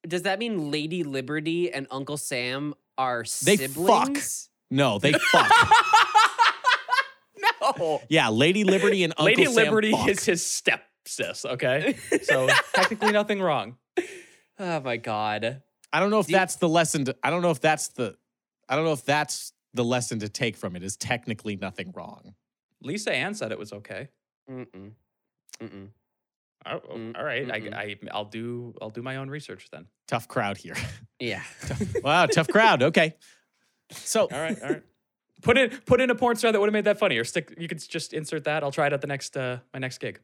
Does 0.08 0.22
that 0.22 0.40
mean 0.40 0.72
Lady 0.72 1.04
Liberty 1.04 1.70
and 1.72 1.88
Uncle 1.92 2.16
Sam 2.16 2.74
are 2.98 3.24
They 3.44 3.58
siblings? 3.58 4.50
No, 4.72 4.98
they 4.98 5.12
fuck. 5.32 5.52
no. 7.78 8.02
Yeah, 8.08 8.30
Lady 8.30 8.64
Liberty 8.64 9.04
and 9.04 9.12
Uncle 9.14 9.26
Lady 9.26 9.46
Sam 9.46 9.56
Liberty 9.56 9.92
fuck. 9.92 10.08
is 10.08 10.24
his 10.24 10.46
step 10.46 10.84
sis, 11.06 11.44
okay? 11.44 11.98
So 12.24 12.48
technically 12.74 13.12
nothing 13.12 13.42
wrong. 13.42 13.76
Oh 14.60 14.80
my 14.82 14.98
god. 14.98 15.62
I 15.92 16.00
don't 16.00 16.10
know 16.12 16.20
if 16.20 16.28
Do 16.28 16.34
you- 16.34 16.38
that's 16.38 16.58
the 16.58 16.70
lesson. 16.70 17.06
To, 17.06 17.16
I 17.24 17.30
don't 17.30 17.42
know 17.42 17.52
if 17.52 17.62
that's 17.62 17.88
the. 17.90 18.16
I 18.68 18.76
don't 18.76 18.86
know 18.86 18.94
if 18.94 19.06
that's 19.06 19.54
the 19.74 19.84
lesson 19.84 20.20
to 20.20 20.30
take 20.30 20.56
from 20.58 20.76
it. 20.76 20.84
Is 20.84 20.96
technically 20.98 21.56
nothing 21.56 21.92
wrong. 21.96 22.36
Lisa 22.82 23.12
Ann 23.14 23.34
said 23.34 23.52
it 23.52 23.60
was 23.60 23.74
okay. 23.74 24.10
Mm-mm. 24.50 24.92
Mm-mm. 25.62 25.88
Oh, 26.66 26.80
Mm, 26.94 27.18
all 27.18 27.24
right, 27.24 27.48
mm-mm. 27.48 27.74
I, 27.74 27.82
I, 27.82 27.96
I'll 28.12 28.26
do 28.26 28.74
I'll 28.82 28.90
do 28.90 29.02
my 29.02 29.16
own 29.18 29.30
research 29.30 29.70
then. 29.72 29.86
Tough 30.08 30.28
crowd 30.28 30.58
here. 30.58 30.76
Yeah. 31.20 31.42
wow, 32.04 32.26
tough 32.26 32.48
crowd. 32.50 32.84
Okay. 32.84 33.16
So 33.92 34.28
All 34.32 34.40
right, 34.40 34.62
all 34.62 34.70
right. 34.70 34.84
Put 35.42 35.58
in 35.58 35.70
put 35.86 36.02
in 36.02 36.10
a 36.10 36.16
porn 36.16 36.36
star 36.36 36.52
that 36.52 36.60
would 36.60 36.68
have 36.68 36.74
made 36.74 36.84
that 36.86 37.00
funny, 37.00 37.18
or 37.18 37.24
stick. 37.24 37.54
You 37.58 37.68
could 37.70 37.80
just 37.88 38.14
insert 38.14 38.44
that. 38.44 38.62
I'll 38.64 38.72
try 38.72 38.88
it 38.88 38.94
at 38.94 39.00
the 39.02 39.08
next 39.08 39.38
uh, 39.38 39.60
my 39.74 39.80
next 39.80 40.00
gig. 40.00 40.20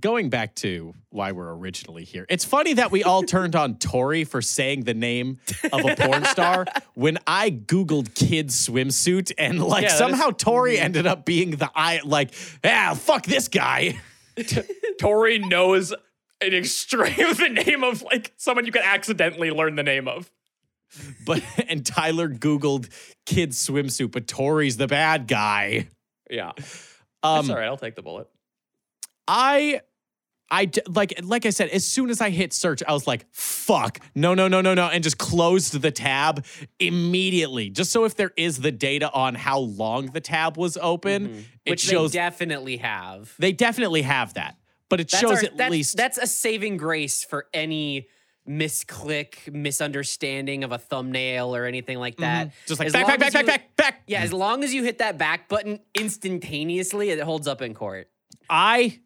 Going 0.00 0.30
back 0.30 0.54
to 0.56 0.94
why 1.10 1.32
we're 1.32 1.52
originally 1.54 2.04
here, 2.04 2.24
it's 2.30 2.44
funny 2.46 2.72
that 2.74 2.90
we 2.90 3.02
all 3.04 3.22
turned 3.22 3.54
on 3.54 3.76
Tory 3.76 4.24
for 4.24 4.40
saying 4.40 4.84
the 4.84 4.94
name 4.94 5.38
of 5.70 5.84
a 5.84 5.94
porn 5.96 6.24
star 6.24 6.64
when 6.94 7.18
I 7.26 7.50
Googled 7.50 8.14
kids 8.14 8.66
swimsuit 8.68 9.32
and 9.36 9.62
like 9.62 9.82
Yeah, 9.82 9.88
somehow 9.90 10.28
is- 10.30 10.36
Tory 10.38 10.78
ended 10.78 11.06
up 11.06 11.26
being 11.26 11.52
the 11.56 11.70
I 11.74 12.00
like, 12.04 12.32
ah, 12.64 12.94
fuck 12.98 13.26
this 13.26 13.48
guy. 13.48 14.00
Tory 14.98 15.38
knows 15.38 15.92
an 16.40 16.54
extreme 16.54 17.34
the 17.34 17.48
name 17.50 17.84
of 17.84 18.00
like 18.02 18.32
someone 18.38 18.64
you 18.64 18.72
could 18.72 18.82
accidentally 18.82 19.50
learn 19.50 19.74
the 19.76 19.82
name 19.82 20.08
of. 20.08 20.30
But 21.26 21.42
and 21.68 21.84
Tyler 21.84 22.28
Googled 22.28 22.88
kids 23.26 23.66
swimsuit, 23.66 24.10
but 24.10 24.26
Tory's 24.26 24.76
the 24.78 24.86
bad 24.86 25.26
guy. 25.28 25.88
Yeah, 26.30 26.52
Um, 27.22 27.36
that's 27.36 27.50
all 27.50 27.56
right. 27.56 27.66
I'll 27.66 27.76
take 27.76 27.94
the 27.94 28.02
bullet. 28.02 28.28
I 29.28 29.80
I 30.50 30.70
like 30.86 31.14
like 31.22 31.46
I 31.46 31.50
said, 31.50 31.70
as 31.70 31.86
soon 31.86 32.10
as 32.10 32.20
I 32.20 32.28
hit 32.30 32.52
search, 32.52 32.82
I 32.86 32.92
was 32.92 33.06
like, 33.06 33.24
fuck, 33.32 34.00
no, 34.14 34.34
no, 34.34 34.48
no, 34.48 34.60
no, 34.60 34.74
no, 34.74 34.88
and 34.88 35.02
just 35.02 35.16
closed 35.18 35.80
the 35.80 35.90
tab 35.90 36.44
immediately. 36.78 37.70
Just 37.70 37.90
so 37.90 38.04
if 38.04 38.16
there 38.16 38.32
is 38.36 38.58
the 38.58 38.70
data 38.72 39.10
on 39.12 39.34
how 39.34 39.60
long 39.60 40.06
the 40.06 40.20
tab 40.20 40.56
was 40.58 40.76
open, 40.76 41.28
Mhm. 41.28 41.44
it 41.64 41.70
Which 41.70 41.80
shows 41.80 42.12
they 42.12 42.18
definitely 42.18 42.76
have. 42.78 43.34
they 43.38 43.52
definitely 43.52 44.02
have 44.02 44.34
that. 44.34 44.56
But 44.90 45.00
it 45.00 45.10
That's 45.10 45.20
shows 45.22 45.38
our- 45.38 45.44
at 45.44 45.56
that's, 45.56 45.70
least 45.70 45.96
that's 45.96 46.18
a 46.18 46.26
saving 46.26 46.76
grace 46.76 47.24
for 47.24 47.46
any 47.54 48.08
misclick, 48.46 49.50
misunderstanding 49.54 50.64
of 50.64 50.72
a 50.72 50.76
thumbnail 50.78 51.54
or 51.56 51.64
anything 51.64 51.98
like 51.98 52.16
that. 52.18 52.48
Mhm. 52.48 52.52
just 52.66 52.78
like 52.78 52.86
As 52.88 52.92
back, 52.92 53.06
back, 53.06 53.18
back, 53.20 53.32
you- 53.32 53.38
back, 53.38 53.46
back, 53.46 53.76
back. 53.76 54.02
Yeah, 54.06 54.20
as 54.20 54.32
long 54.34 54.64
as 54.64 54.74
you 54.74 54.82
hit 54.82 54.98
that 54.98 55.16
back 55.16 55.48
button 55.48 55.78
instantaneously, 55.94 57.08
it 57.10 57.20
holds 57.20 57.46
up 57.48 57.62
in 57.62 57.72
court. 57.72 58.10
I 58.50 58.98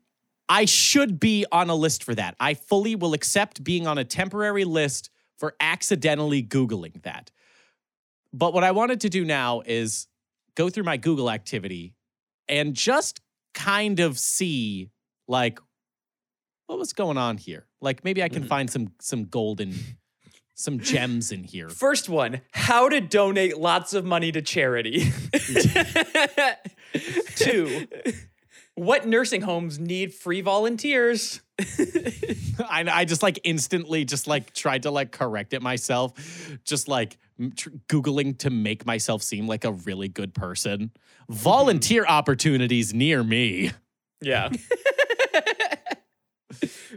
I 0.48 0.64
should 0.64 1.18
be 1.18 1.44
on 1.50 1.70
a 1.70 1.74
list 1.74 2.04
for 2.04 2.14
that. 2.14 2.36
I 2.38 2.54
fully 2.54 2.94
will 2.94 3.14
accept 3.14 3.64
being 3.64 3.86
on 3.86 3.98
a 3.98 4.04
temporary 4.04 4.64
list 4.64 5.10
for 5.38 5.54
accidentally 5.60 6.42
googling 6.42 7.02
that. 7.02 7.30
But 8.32 8.54
what 8.54 8.64
I 8.64 8.70
wanted 8.72 9.00
to 9.02 9.08
do 9.08 9.24
now 9.24 9.62
is 9.66 10.06
go 10.54 10.68
through 10.70 10.84
my 10.84 10.96
Google 10.96 11.30
activity 11.30 11.94
and 12.48 12.74
just 12.74 13.20
kind 13.54 14.00
of 14.00 14.18
see 14.18 14.90
like 15.26 15.58
what 16.66 16.78
was 16.78 16.92
going 16.92 17.18
on 17.18 17.38
here. 17.38 17.66
Like 17.80 18.04
maybe 18.04 18.22
I 18.22 18.28
can 18.28 18.44
Mhm. 18.44 18.48
find 18.48 18.70
some 18.70 18.92
some 19.00 19.24
golden 19.24 19.74
some 20.54 20.78
gems 20.80 21.32
in 21.32 21.44
here. 21.44 21.68
First 21.68 22.08
one: 22.08 22.40
How 22.52 22.88
to 22.88 23.00
donate 23.00 23.58
lots 23.58 23.94
of 23.94 24.04
money 24.04 24.32
to 24.32 24.42
charity. 24.42 25.10
Two: 27.36 27.86
What 28.76 29.06
nursing 29.06 29.40
homes 29.40 29.78
need 29.78 30.14
free 30.14 30.42
volunteers? 30.42 31.40
I, 31.58 32.84
I 32.90 33.04
just 33.06 33.22
like 33.22 33.40
instantly 33.42 34.04
just 34.04 34.26
like 34.26 34.52
tried 34.52 34.82
to 34.84 34.90
like 34.90 35.12
correct 35.12 35.54
it 35.54 35.62
myself, 35.62 36.58
just 36.64 36.86
like 36.86 37.16
tr- 37.56 37.70
Googling 37.88 38.38
to 38.38 38.50
make 38.50 38.84
myself 38.86 39.22
seem 39.22 39.46
like 39.46 39.64
a 39.64 39.72
really 39.72 40.08
good 40.08 40.34
person. 40.34 40.92
Volunteer 41.30 42.04
opportunities 42.06 42.92
near 42.92 43.24
me. 43.24 43.72
Yeah. 44.20 44.50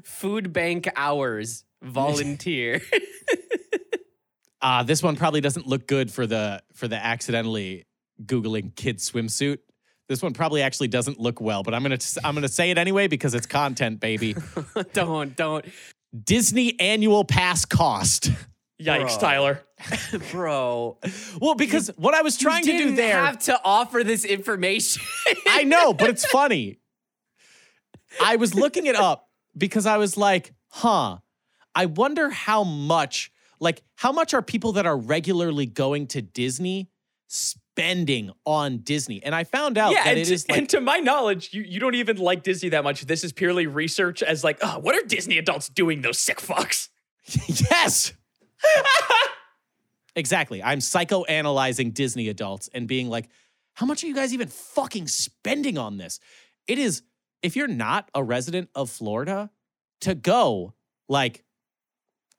Food 0.03 0.53
bank 0.53 0.89
hours, 0.95 1.63
volunteer. 1.81 2.81
Uh, 4.61 4.83
this 4.83 5.01
one 5.01 5.15
probably 5.15 5.41
doesn't 5.41 5.67
look 5.67 5.87
good 5.87 6.11
for 6.11 6.27
the 6.27 6.61
for 6.73 6.87
the 6.87 6.97
accidentally 6.97 7.85
Googling 8.21 8.75
kid 8.75 8.97
swimsuit. 8.97 9.59
This 10.09 10.23
one 10.23 10.33
probably 10.33 10.63
actually 10.63 10.87
doesn't 10.87 11.19
look 11.19 11.39
well, 11.39 11.61
but 11.61 11.75
I'm 11.75 11.83
gonna 11.83 11.99
I'm 12.23 12.33
gonna 12.33 12.47
say 12.47 12.71
it 12.71 12.79
anyway 12.79 13.07
because 13.07 13.35
it's 13.35 13.45
content, 13.45 13.99
baby. 13.99 14.35
don't, 14.93 15.35
don't. 15.35 15.63
Disney 16.23 16.77
annual 16.79 17.23
pass 17.23 17.63
cost. 17.63 18.31
Yikes, 18.81 19.19
Bro. 19.19 19.19
Tyler. 19.19 19.61
Bro. 20.31 20.97
Well, 21.39 21.53
because 21.53 21.91
what 21.97 22.15
I 22.15 22.23
was 22.23 22.37
trying 22.37 22.63
to 22.63 22.71
you 22.71 22.77
do 22.77 22.83
didn't 22.85 22.95
there. 22.95 23.23
have 23.23 23.37
to 23.43 23.59
offer 23.63 24.03
this 24.03 24.25
information. 24.25 25.03
I 25.47 25.63
know, 25.63 25.93
but 25.93 26.09
it's 26.09 26.25
funny. 26.25 26.79
I 28.23 28.37
was 28.37 28.55
looking 28.55 28.87
it 28.87 28.95
up 28.95 29.29
because 29.55 29.85
I 29.85 29.97
was 29.97 30.17
like, 30.17 30.53
huh, 30.69 31.17
I 31.75 31.85
wonder 31.85 32.29
how 32.29 32.63
much, 32.63 33.31
like, 33.59 33.83
how 33.95 34.11
much 34.11 34.33
are 34.33 34.41
people 34.41 34.71
that 34.73 34.87
are 34.87 34.97
regularly 34.97 35.67
going 35.67 36.07
to 36.07 36.21
Disney 36.21 36.89
spending 37.79 38.31
on 38.45 38.79
Disney? 38.79 39.23
And 39.23 39.33
I 39.33 39.43
found 39.43 39.77
out 39.77 39.91
yeah, 39.91 40.03
that 40.03 40.09
and 40.11 40.19
it 40.19 40.25
to, 40.25 40.33
is 40.33 40.47
like, 40.49 40.57
and 40.57 40.69
to 40.69 40.81
my 40.81 40.97
knowledge, 40.97 41.53
you, 41.53 41.61
you 41.61 41.79
don't 41.79 41.95
even 41.95 42.17
like 42.17 42.43
Disney 42.43 42.69
that 42.69 42.83
much. 42.83 43.01
This 43.05 43.23
is 43.23 43.31
purely 43.33 43.67
research 43.67 44.21
as 44.21 44.43
like, 44.43 44.59
oh, 44.61 44.79
what 44.79 44.95
are 44.95 45.05
Disney 45.05 45.37
adults 45.37 45.69
doing, 45.69 46.01
those 46.01 46.19
sick 46.19 46.39
fucks? 46.39 46.89
yes. 47.47 48.13
exactly. 50.15 50.61
I'm 50.61 50.79
psychoanalyzing 50.79 51.93
Disney 51.93 52.29
adults 52.29 52.69
and 52.73 52.87
being 52.87 53.09
like, 53.09 53.29
how 53.73 53.85
much 53.85 54.03
are 54.03 54.07
you 54.07 54.15
guys 54.15 54.33
even 54.33 54.47
fucking 54.47 55.07
spending 55.07 55.77
on 55.77 55.97
this? 55.97 56.19
It 56.67 56.79
is, 56.79 57.01
if 57.41 57.55
you're 57.55 57.67
not 57.67 58.09
a 58.13 58.23
resident 58.23 58.69
of 58.75 58.89
Florida, 58.89 59.49
to 60.01 60.15
go 60.15 60.73
like 61.07 61.43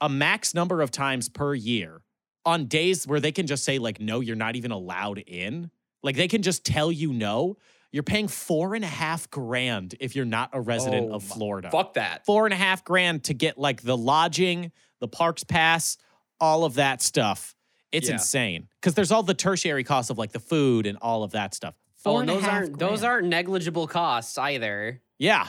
a 0.00 0.08
max 0.08 0.54
number 0.54 0.80
of 0.80 0.90
times 0.90 1.28
per 1.28 1.54
year 1.54 2.02
on 2.44 2.66
days 2.66 3.06
where 3.06 3.20
they 3.20 3.32
can 3.32 3.46
just 3.46 3.64
say, 3.64 3.78
like, 3.78 4.00
no, 4.00 4.20
you're 4.20 4.36
not 4.36 4.56
even 4.56 4.70
allowed 4.70 5.18
in. 5.18 5.70
Like 6.02 6.16
they 6.16 6.28
can 6.28 6.42
just 6.42 6.64
tell 6.64 6.90
you 6.90 7.12
no. 7.12 7.56
You're 7.92 8.02
paying 8.04 8.28
four 8.28 8.74
and 8.74 8.84
a 8.84 8.88
half 8.88 9.28
grand 9.30 9.94
if 10.00 10.14
you're 10.14 10.24
not 10.24 10.50
a 10.52 10.60
resident 10.60 11.08
Oh 11.10 11.16
of 11.16 11.24
Florida 11.24 11.70
Fuck 11.70 11.94
that. 11.94 12.24
four 12.24 12.46
and 12.46 12.54
a 12.54 12.56
half 12.56 12.84
grand 12.84 13.24
to 13.24 13.34
get 13.34 13.58
like 13.58 13.82
the 13.82 13.96
lodging, 13.96 14.70
the 15.00 15.08
parks 15.08 15.42
pass, 15.44 15.98
all 16.40 16.64
of 16.64 16.74
that 16.74 17.02
stuff. 17.02 17.54
It's 17.90 18.06
Yeah. 18.08 18.14
insane 18.14 18.68
because 18.80 18.94
there's 18.94 19.10
all 19.10 19.24
the 19.24 19.34
tertiary 19.34 19.82
costs 19.82 20.08
of 20.10 20.18
like 20.18 20.30
the 20.30 20.38
food 20.38 20.86
and 20.86 20.96
all 20.98 21.24
of 21.24 21.32
that 21.32 21.52
stuff. 21.52 21.74
Oh, 21.76 21.82
Four 22.12 22.20
and 22.20 22.30
and 22.30 22.38
those 22.38 22.44
half 22.44 22.52
aren't 22.54 22.78
those 22.78 23.02
aren't 23.02 23.26
negligible 23.28 23.88
costs 23.88 24.38
either. 24.38 25.02
Yeah. 25.18 25.48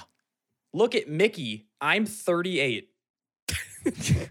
Look 0.74 0.96
at 0.96 1.08
Mickey. 1.08 1.68
I'm 1.80 2.06
38. 2.08 2.90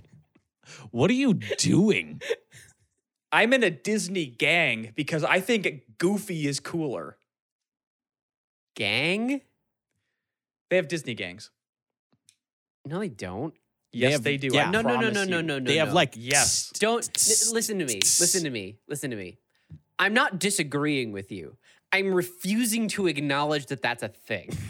What 0.90 1.11
are 1.11 1.14
you 1.14 1.35
doing? 1.35 2.20
I'm 3.33 3.53
in 3.53 3.62
a 3.62 3.71
Disney 3.71 4.27
gang 4.27 4.93
because 4.97 5.25
I 5.25 5.40
think 5.40 5.83
Goofy 5.99 6.47
is 6.47 6.61
cooler. 6.61 7.16
Gang? 8.77 9.40
They 10.69 10.77
have 10.77 10.88
Disney 10.88 11.14
gangs. 11.14 11.51
No, 12.87 12.99
they 12.99 13.09
don't. 13.09 13.55
Yes, 13.93 14.12
have- 14.12 14.23
they 14.23 14.37
do. 14.37 14.49
yeah. 14.53 14.69
I 14.69 14.71
No, 14.71 14.83
no, 14.83 15.01
no, 15.01 15.11
no, 15.11 15.25
no, 15.25 15.40
no, 15.40 15.59
no. 15.59 15.64
they 15.64 15.77
have 15.79 15.93
like 15.93 16.14
Yes. 16.16 16.71
Don't 16.79 17.05
li- 17.07 17.53
listen 17.55 17.79
to 17.81 17.85
me. 17.85 17.97
Listen 17.97 18.45
to 18.45 18.51
me. 18.51 18.79
Listen 18.88 19.11
to 19.11 19.16
me. 19.16 19.38
I'm 19.99 20.14
not 20.14 20.38
disagreeing 20.38 21.12
with 21.12 21.31
you. 21.31 21.57
I'm 21.93 22.14
refusing 22.14 22.88
to 22.88 23.09
acknowledge 23.09 23.66
that 23.66 23.83
that's 23.83 24.03
a 24.03 24.09
thing. 24.09 24.51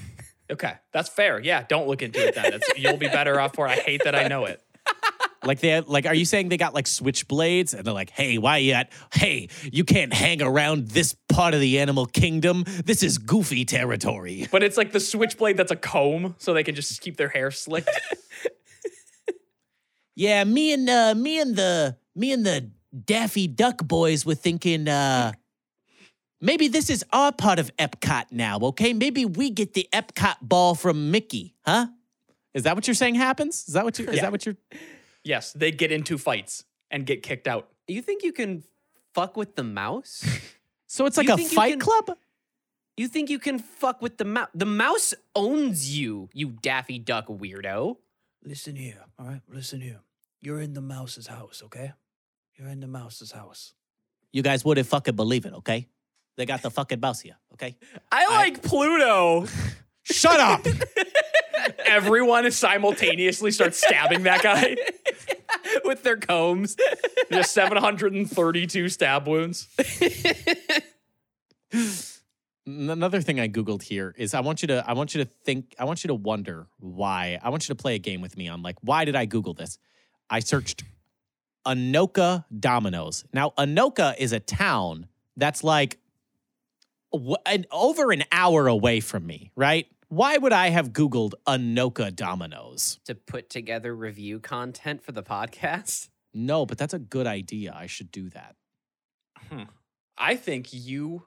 Okay, 0.51 0.73
that's 0.93 1.09
fair. 1.09 1.39
Yeah, 1.39 1.63
don't 1.69 1.87
look 1.87 2.03
into 2.03 2.27
it 2.27 2.35
then. 2.35 2.55
It's, 2.55 2.77
you'll 2.77 2.97
be 2.97 3.07
better 3.07 3.39
off 3.39 3.55
for 3.55 3.69
it. 3.69 3.71
I 3.71 3.75
hate 3.77 4.03
that 4.03 4.17
I 4.17 4.27
know 4.27 4.47
it. 4.47 4.61
Like 5.45 5.61
they 5.61 5.81
like 5.81 6.07
are 6.07 6.15
you 6.15 6.25
saying 6.25 6.49
they 6.51 6.57
got 6.57 6.75
like 6.75 6.85
switchblades 6.87 7.75
and 7.75 7.85
they're 7.85 7.95
like, 7.95 8.11
hey, 8.11 8.39
why 8.39 8.59
you 8.59 8.73
at? 8.73 8.93
Hey, 9.13 9.49
you 9.73 9.85
can't 9.85 10.13
hang 10.13 10.43
around 10.43 10.89
this 10.89 11.15
part 11.29 11.55
of 11.55 11.61
the 11.61 11.79
animal 11.79 12.07
kingdom. 12.07 12.65
This 12.85 13.03
is 13.03 13.19
goofy 13.19 13.65
territory. 13.65 14.47
But 14.53 14.63
it's 14.63 14.77
like 14.77 14.93
the 14.93 15.01
switchblade 15.01 15.57
that's 15.57 15.73
a 15.73 15.77
comb, 15.77 16.35
so 16.39 16.53
they 16.53 16.63
can 16.63 16.75
just 16.75 17.01
keep 17.01 17.17
their 17.17 17.29
hair 17.29 17.51
slicked. 17.51 17.89
Yeah, 20.17 20.45
me 20.45 20.73
and 20.75 20.89
uh 20.91 21.15
me 21.17 21.41
and 21.41 21.57
the 21.57 21.97
me 22.15 22.33
and 22.33 22.45
the 22.45 22.71
Daffy 23.07 23.47
Duck 23.47 23.79
boys 23.83 24.27
were 24.27 24.35
thinking 24.35 24.87
uh 24.89 25.33
maybe 26.43 26.69
this 26.69 26.91
is 26.91 27.05
our 27.13 27.33
part 27.33 27.59
of 27.59 27.75
Epcot 27.79 28.27
now, 28.31 28.59
okay? 28.59 28.93
Maybe 28.93 29.25
we 29.25 29.49
get 29.51 29.73
the 29.73 29.89
Epcot 29.95 30.37
ball 30.43 30.75
from 30.75 31.11
Mickey, 31.11 31.55
huh? 31.65 31.87
Is 32.53 32.65
that 32.65 32.75
what 32.75 32.87
you're 32.87 32.95
saying 32.95 33.15
happens? 33.15 33.65
Is 33.69 33.75
that 33.75 33.85
what 33.85 33.99
you 33.99 34.07
is 34.09 34.17
Yeah. 34.17 34.23
that 34.23 34.33
what 34.33 34.45
you're 34.45 34.57
yes, 35.25 35.53
they 35.53 35.71
get 35.71 35.93
into 35.93 36.19
fights 36.19 36.65
and 36.91 37.07
get 37.07 37.23
kicked 37.23 37.47
out. 37.49 37.69
You 37.89 38.03
think 38.03 38.23
you 38.23 38.33
can 38.33 38.63
fuck 39.15 39.37
with 39.37 39.57
the 39.57 39.65
mouse? 39.65 40.25
So 40.93 41.07
it's 41.07 41.17
like 41.17 41.29
You 41.29 41.35
a 41.35 41.37
think 41.37 41.51
you 41.53 41.55
fight 41.55 41.71
can- 41.71 41.79
club? 41.79 42.19
You 42.97 43.07
think 43.07 43.31
you 43.31 43.39
can 43.39 43.61
fuck 43.61 44.03
with 44.03 44.19
the 44.19 44.25
mouse? 44.25 44.49
The 44.57 44.67
mouse 44.67 45.15
owns 45.37 45.97
you, 45.97 46.29
you 46.35 46.49
Daffy 46.51 46.99
Duck 46.99 47.29
weirdo. 47.29 47.97
Listen 48.45 48.75
here, 48.75 48.99
all 49.17 49.27
right? 49.27 49.41
Listen 49.49 49.81
here. 49.81 50.01
You're 50.43 50.61
in 50.61 50.73
the 50.75 50.81
mouse's 50.81 51.29
house, 51.29 51.63
okay? 51.67 51.93
You're 52.57 52.67
in 52.67 52.81
the 52.81 52.89
mouse's 52.89 53.31
house. 53.31 53.75
You 54.33 54.43
guys 54.43 54.65
wouldn't 54.65 54.89
fucking 54.89 55.15
believe 55.15 55.47
it, 55.47 55.53
okay? 55.55 55.87
They 56.37 56.45
got 56.45 56.61
the 56.61 56.73
fucking 56.73 56.99
mouse 56.99 57.21
here, 57.21 57.37
okay? 57.53 57.77
I 58.11 58.27
like 58.27 58.61
Pluto. 58.61 59.47
Shut 60.03 60.41
up! 60.41 60.67
Everyone 61.91 62.51
simultaneously 62.51 63.51
starts 63.51 63.79
stabbing 63.85 64.23
that 64.23 64.43
guy. 64.43 64.77
with 65.85 66.03
their 66.03 66.17
combs. 66.17 66.77
Just 67.31 67.53
732 67.53 68.89
stab 68.89 69.27
wounds. 69.27 69.69
Another 72.67 73.21
thing 73.21 73.41
I 73.41 73.49
googled 73.49 73.83
here 73.83 74.15
is 74.17 74.35
I 74.35 74.41
want 74.41 74.63
you 74.63 74.69
to 74.69 74.85
I 74.87 74.93
want 74.93 75.15
you 75.15 75.25
to 75.25 75.31
think 75.31 75.75
I 75.79 75.85
want 75.85 76.05
you 76.05 76.09
to 76.09 76.15
wonder 76.15 76.67
why. 76.79 77.39
I 77.43 77.51
want 77.51 77.69
you 77.69 77.75
to 77.75 77.81
play 77.81 77.95
a 77.95 77.99
game 77.99 78.21
with 78.21 78.37
me 78.37 78.49
on 78.49 78.63
like 78.63 78.77
why 78.81 79.05
did 79.05 79.17
I 79.17 79.25
google 79.25 79.55
this? 79.55 79.79
I 80.29 80.41
searched 80.41 80.85
Anoka 81.67 82.45
Domino's. 82.57 83.25
Now 83.33 83.53
Anoka 83.59 84.15
is 84.19 84.33
a 84.33 84.41
town 84.41 85.07
that's 85.37 85.65
like 85.65 85.99
an, 87.47 87.67
over 87.73 88.13
an 88.13 88.25
hour 88.31 88.69
away 88.69 89.01
from 89.01 89.27
me, 89.27 89.51
right? 89.57 89.87
Why 90.11 90.37
would 90.37 90.53
I 90.53 90.71
have 90.71 90.93
googled 90.93 91.35
Anoka 91.47 92.15
Domino's? 92.15 92.99
to 93.05 93.15
put 93.15 93.49
together 93.49 93.95
review 93.95 94.41
content 94.41 95.05
for 95.05 95.13
the 95.13 95.23
podcast. 95.23 96.09
No, 96.35 96.67
but 96.67 96.79
that's 96.79 96.93
a 96.95 96.99
good 96.99 97.29
idea. 97.29 97.73
I 97.77 97.87
should 97.87 98.11
do 98.11 98.29
that. 98.31 98.57
I 100.19 100.35
think 100.35 100.73
you 100.73 101.27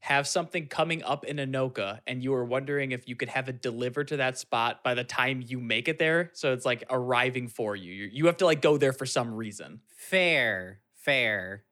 have 0.00 0.28
something 0.28 0.66
coming 0.66 1.02
up 1.02 1.24
in 1.24 1.38
Anoka 1.38 2.00
and 2.06 2.22
you 2.22 2.34
are 2.34 2.44
wondering 2.44 2.92
if 2.92 3.08
you 3.08 3.16
could 3.16 3.30
have 3.30 3.48
it 3.48 3.62
delivered 3.62 4.08
to 4.08 4.18
that 4.18 4.36
spot 4.38 4.84
by 4.84 4.92
the 4.92 5.04
time 5.04 5.42
you 5.46 5.58
make 5.58 5.88
it 5.88 5.98
there. 5.98 6.30
So 6.34 6.52
it's 6.52 6.66
like 6.66 6.84
arriving 6.90 7.48
for 7.48 7.74
you. 7.74 7.92
You, 7.94 8.10
you 8.12 8.26
have 8.26 8.36
to 8.38 8.44
like 8.44 8.60
go 8.60 8.76
there 8.76 8.92
for 8.92 9.06
some 9.06 9.32
reason. 9.34 9.80
Fair, 9.96 10.80
fair. 10.96 11.64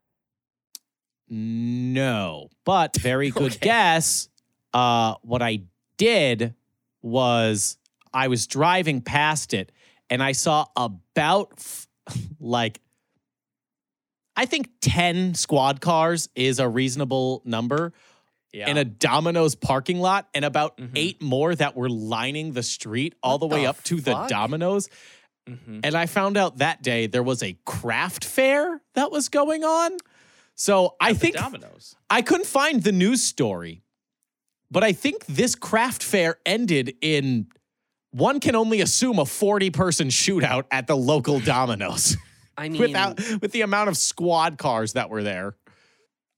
No, 1.28 2.48
but 2.64 2.96
very 2.96 3.30
good 3.30 3.52
Okay. 3.52 3.58
guess. 3.66 4.28
Uh, 4.72 5.14
what 5.22 5.42
I 5.42 5.62
did 6.00 6.54
was 7.02 7.76
I 8.12 8.28
was 8.28 8.46
driving 8.46 9.02
past 9.02 9.52
it 9.52 9.70
and 10.08 10.22
I 10.22 10.32
saw 10.32 10.66
about 10.76 11.52
f- 11.58 11.86
like 12.40 12.80
I 14.36 14.46
think 14.46 14.70
10 14.80 15.34
squad 15.34 15.80
cars 15.82 16.28
is 16.34 16.58
a 16.58 16.68
reasonable 16.68 17.42
number 17.44 17.92
Yeah. 18.52 18.70
in 18.70 18.78
a 18.78 18.84
Domino's 18.84 19.54
parking 19.54 20.00
lot 20.00 20.28
and 20.34 20.44
about 20.44 20.78
Mhm. 20.78 20.92
eight 20.96 21.20
more 21.22 21.54
that 21.54 21.76
were 21.76 21.90
lining 21.90 22.52
the 22.52 22.62
street 22.62 23.14
all 23.22 23.34
What 23.38 23.40
the 23.40 23.54
way 23.54 23.62
the 23.62 23.68
up 23.70 23.82
to 23.84 23.96
the 24.00 24.12
fuck? 24.12 24.28
Domino's. 24.30 24.88
Mhm. 25.48 25.80
And 25.84 25.94
I 25.94 26.06
found 26.06 26.36
out 26.38 26.58
that 26.58 26.82
day 26.82 27.06
there 27.06 27.22
was 27.22 27.42
a 27.42 27.58
craft 27.66 28.24
fair 28.24 28.80
that 28.94 29.10
was 29.12 29.28
going 29.28 29.64
on. 29.64 29.98
So 30.54 30.96
I 31.00 31.10
At 31.10 31.14
the 31.14 31.20
think 31.20 31.36
Domino's. 31.36 31.94
I 32.08 32.22
couldn't 32.22 32.46
find 32.46 32.82
the 32.82 32.92
news 32.92 33.22
story, 33.22 33.82
but 34.70 34.84
I 34.84 34.92
think 34.92 35.26
this 35.26 35.54
craft 35.54 36.02
fair 36.02 36.36
ended 36.46 36.94
in 37.00 37.48
one 38.12 38.40
can 38.40 38.56
only 38.56 38.80
assume 38.80 39.18
a 39.18 39.26
40 39.26 39.70
person 39.70 40.08
shootout 40.08 40.64
at 40.70 40.86
the 40.86 40.96
local 40.96 41.40
Domino's 41.40 42.16
I 42.58 42.68
mean, 42.68 42.80
without 42.80 43.18
with 43.40 43.52
the 43.52 43.62
amount 43.62 43.88
of 43.88 43.96
squad 43.96 44.58
cars 44.58 44.94
that 44.94 45.10
were 45.10 45.22
there. 45.22 45.56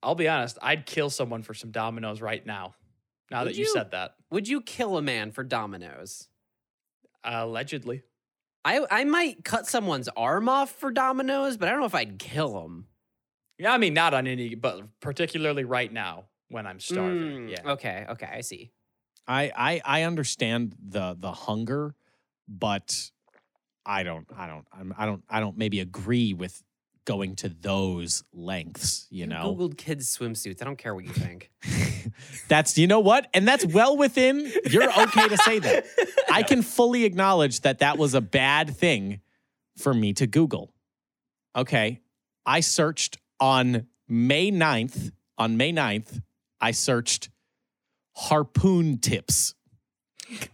I'll 0.02 0.14
be 0.14 0.28
honest, 0.28 0.58
I'd 0.60 0.84
kill 0.86 1.10
someone 1.10 1.42
for 1.42 1.54
some 1.54 1.70
Domino's 1.70 2.20
right 2.20 2.44
now. 2.44 2.74
Now 3.30 3.40
Would 3.44 3.50
that 3.50 3.56
you, 3.56 3.64
you? 3.64 3.72
said 3.72 3.92
that. 3.92 4.16
would 4.30 4.48
you 4.48 4.60
kill 4.60 4.96
a 4.98 5.02
man 5.02 5.30
for 5.32 5.44
Domino's? 5.44 6.28
allegedly. 7.24 8.02
I 8.64 8.84
I 8.90 9.04
might 9.04 9.44
cut 9.44 9.66
someone's 9.66 10.08
arm 10.16 10.48
off 10.48 10.70
for 10.70 10.90
Domino's, 10.90 11.56
but 11.56 11.68
I 11.68 11.70
don't 11.70 11.80
know 11.80 11.86
if 11.86 11.94
I'd 11.94 12.18
kill 12.18 12.64
him. 12.64 12.86
Yeah, 13.58 13.72
I 13.72 13.78
mean, 13.78 13.94
not 13.94 14.12
on 14.12 14.26
any, 14.26 14.54
but 14.54 14.82
particularly 15.00 15.64
right 15.64 15.92
now 15.92 16.24
when 16.52 16.66
I'm 16.66 16.80
starving. 16.80 17.46
Mm, 17.46 17.50
yeah. 17.50 17.72
Okay. 17.72 18.06
Okay. 18.10 18.28
I 18.32 18.40
see. 18.42 18.70
I 19.26 19.52
I 19.56 19.80
I 19.84 20.02
understand 20.02 20.74
the 20.80 21.16
the 21.18 21.32
hunger, 21.32 21.94
but 22.48 23.10
I 23.86 24.02
don't 24.02 24.26
I 24.36 24.46
don't 24.46 24.66
I'm, 24.72 24.94
I 24.96 25.06
don't 25.06 25.24
I 25.28 25.40
don't 25.40 25.56
maybe 25.56 25.80
agree 25.80 26.34
with 26.34 26.62
going 27.04 27.34
to 27.34 27.48
those 27.48 28.22
lengths, 28.32 29.06
you 29.10 29.26
know. 29.26 29.54
Googled 29.54 29.76
kids 29.76 30.16
swimsuits. 30.16 30.62
I 30.62 30.64
don't 30.64 30.78
care 30.78 30.94
what 30.94 31.04
you 31.04 31.12
think. 31.12 31.50
that's 32.48 32.78
you 32.78 32.86
know 32.86 33.00
what? 33.00 33.28
And 33.34 33.46
that's 33.46 33.64
well 33.64 33.96
within 33.96 34.52
you're 34.70 34.88
okay 34.88 35.28
to 35.28 35.36
say 35.38 35.58
that. 35.58 35.86
I 36.30 36.42
can 36.42 36.62
fully 36.62 37.04
acknowledge 37.04 37.60
that 37.62 37.80
that 37.80 37.98
was 37.98 38.14
a 38.14 38.20
bad 38.20 38.76
thing 38.76 39.20
for 39.76 39.94
me 39.94 40.12
to 40.14 40.26
Google. 40.26 40.72
Okay. 41.56 42.00
I 42.44 42.60
searched 42.60 43.18
on 43.40 43.86
May 44.08 44.50
9th, 44.50 45.12
on 45.38 45.56
May 45.56 45.72
9th, 45.72 46.22
I 46.62 46.70
searched 46.70 47.28
harpoon 48.16 48.98
tips. 48.98 49.54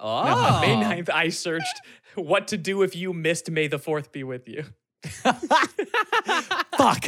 Oh, 0.01 0.09
On 0.09 0.61
May 0.63 0.75
9th, 0.75 1.11
I 1.11 1.29
searched 1.29 1.81
what 2.17 2.49
to 2.49 2.57
do 2.57 2.83
if 2.83 2.97
you 2.97 3.13
missed 3.13 3.51
May 3.51 3.69
the 3.69 3.79
4th 3.79 4.11
be 4.11 4.25
with 4.25 4.49
you. 4.49 4.65
Fuck. 6.77 7.05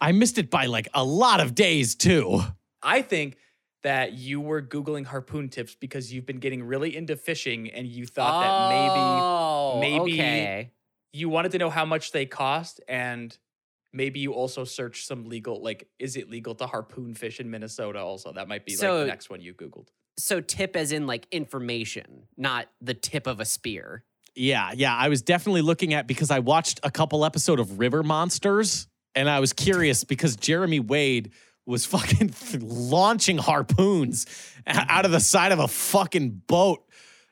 I 0.00 0.12
missed 0.12 0.38
it 0.38 0.50
by 0.50 0.66
like 0.66 0.88
a 0.94 1.02
lot 1.02 1.40
of 1.40 1.54
days 1.54 1.94
too. 1.94 2.40
I 2.82 3.02
think 3.02 3.36
that 3.82 4.12
you 4.12 4.40
were 4.40 4.62
Googling 4.62 5.06
harpoon 5.06 5.48
tips 5.48 5.74
because 5.74 6.12
you've 6.12 6.26
been 6.26 6.38
getting 6.38 6.62
really 6.62 6.94
into 6.96 7.16
fishing 7.16 7.70
and 7.70 7.86
you 7.86 8.06
thought 8.06 8.42
that 8.42 8.68
maybe 8.68 9.00
Oh, 9.00 9.78
maybe- 9.80 10.20
okay. 10.20 10.70
you 11.12 11.28
wanted 11.28 11.52
to 11.52 11.58
know 11.58 11.70
how 11.70 11.84
much 11.84 12.12
they 12.12 12.26
cost 12.26 12.80
and 12.88 13.36
maybe 13.94 14.20
you 14.20 14.32
also 14.32 14.64
searched 14.64 15.06
some 15.06 15.24
legal 15.28 15.62
like 15.62 15.88
is 15.98 16.16
it 16.16 16.28
legal 16.28 16.54
to 16.56 16.66
harpoon 16.66 17.14
fish 17.14 17.40
in 17.40 17.50
Minnesota 17.50 18.00
also 18.00 18.32
that 18.32 18.48
might 18.48 18.66
be 18.66 18.76
like 18.76 18.80
the 18.80 19.06
next 19.06 19.30
one 19.30 19.40
you 19.40 19.54
googled 19.54 19.88
So 20.18 20.40
tip 20.40 20.76
as 20.76 20.92
in 20.92 21.06
like 21.06 21.26
information, 21.30 22.24
not 22.36 22.68
the 22.80 22.94
tip 22.94 23.26
of 23.26 23.40
a 23.40 23.44
spear. 23.44 24.04
Yeah, 24.36 24.72
yeah. 24.74 24.94
I 24.94 25.08
was 25.08 25.22
definitely 25.22 25.62
looking 25.62 25.94
at 25.94 26.06
because 26.06 26.30
I 26.30 26.40
watched 26.40 26.80
a 26.82 26.90
couple 26.90 27.24
episode 27.24 27.60
of 27.60 27.78
River 27.78 28.02
Monsters 28.02 28.88
and 29.14 29.30
I 29.30 29.40
was 29.40 29.52
curious 29.52 30.04
because 30.04 30.36
Jeremy 30.36 30.80
Wade 30.80 31.30
was 31.66 31.86
fucking 31.86 32.34
launching 32.60 33.38
harpoons 33.38 34.26
out 34.66 35.04
of 35.04 35.12
the 35.12 35.20
side 35.20 35.52
of 35.52 35.58
a 35.60 35.68
fucking 35.68 36.42
boat 36.46 36.84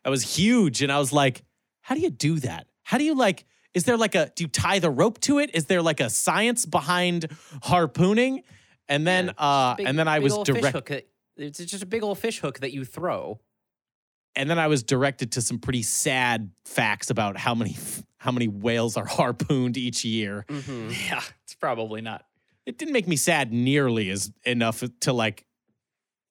that 0.05 0.11
was 0.11 0.23
huge. 0.37 0.83
And 0.83 0.91
I 0.93 0.99
was 0.99 1.13
like, 1.13 1.43
how 1.83 1.95
do 1.95 2.01
you 2.01 2.11
do 2.11 2.39
that? 2.41 2.67
How 2.83 2.99
do 2.99 3.05
you 3.05 3.15
like, 3.15 3.47
is 3.75 3.85
there 3.85 3.97
like 3.97 4.15
a, 4.15 4.31
do 4.35 4.45
you 4.45 4.49
tie 4.49 4.79
the 4.79 4.91
rope 4.91 5.21
to 5.23 5.39
it? 5.39 5.51
Is 5.55 5.67
there 5.67 5.83
like 5.83 6.01
a 6.01 6.11
science 6.11 6.67
behind 6.67 7.27
harpooning? 7.63 8.43
And 8.89 9.07
then, 9.07 9.27
Yeah, 9.27 9.33
uh, 9.39 9.75
Big- 9.77 9.87
and 9.87 9.99
then 9.99 10.09
I 10.09 10.19
was 10.19 10.33
directed 10.39 10.55
fish 10.55 10.61
direct, 10.63 10.75
hook 10.77 10.87
that- 10.89 11.09
It's 11.45 11.59
just 11.65 11.83
a 11.83 11.87
big 11.87 12.03
old 12.03 12.19
fish 12.19 12.41
hook 12.41 12.61
that 12.61 12.73
you 12.73 12.85
throw. 12.85 13.41
and 14.35 14.49
then 14.49 14.59
I 14.59 14.67
was 14.67 14.83
directed 14.83 15.33
to 15.33 15.43
some 15.43 15.59
pretty 15.59 15.83
sad 15.83 16.51
facts 16.65 17.11
about 17.11 17.37
how 17.37 17.55
many, 17.55 17.77
how 18.17 18.33
many 18.33 18.49
whales 18.49 18.97
are 18.97 19.05
harpooned 19.07 19.77
each 19.77 20.05
year. 20.05 20.45
hmm 20.49 20.91
yeah 21.09 21.23
it's 21.45 21.55
probably 21.55 22.01
not 22.01 22.25
it 22.65 22.79
didn't 22.79 22.93
make 22.95 23.07
me 23.09 23.17
sad 23.17 23.53
nearly 23.53 24.09
as 24.11 24.31
enough 24.45 24.83
to 25.01 25.13
like 25.13 25.45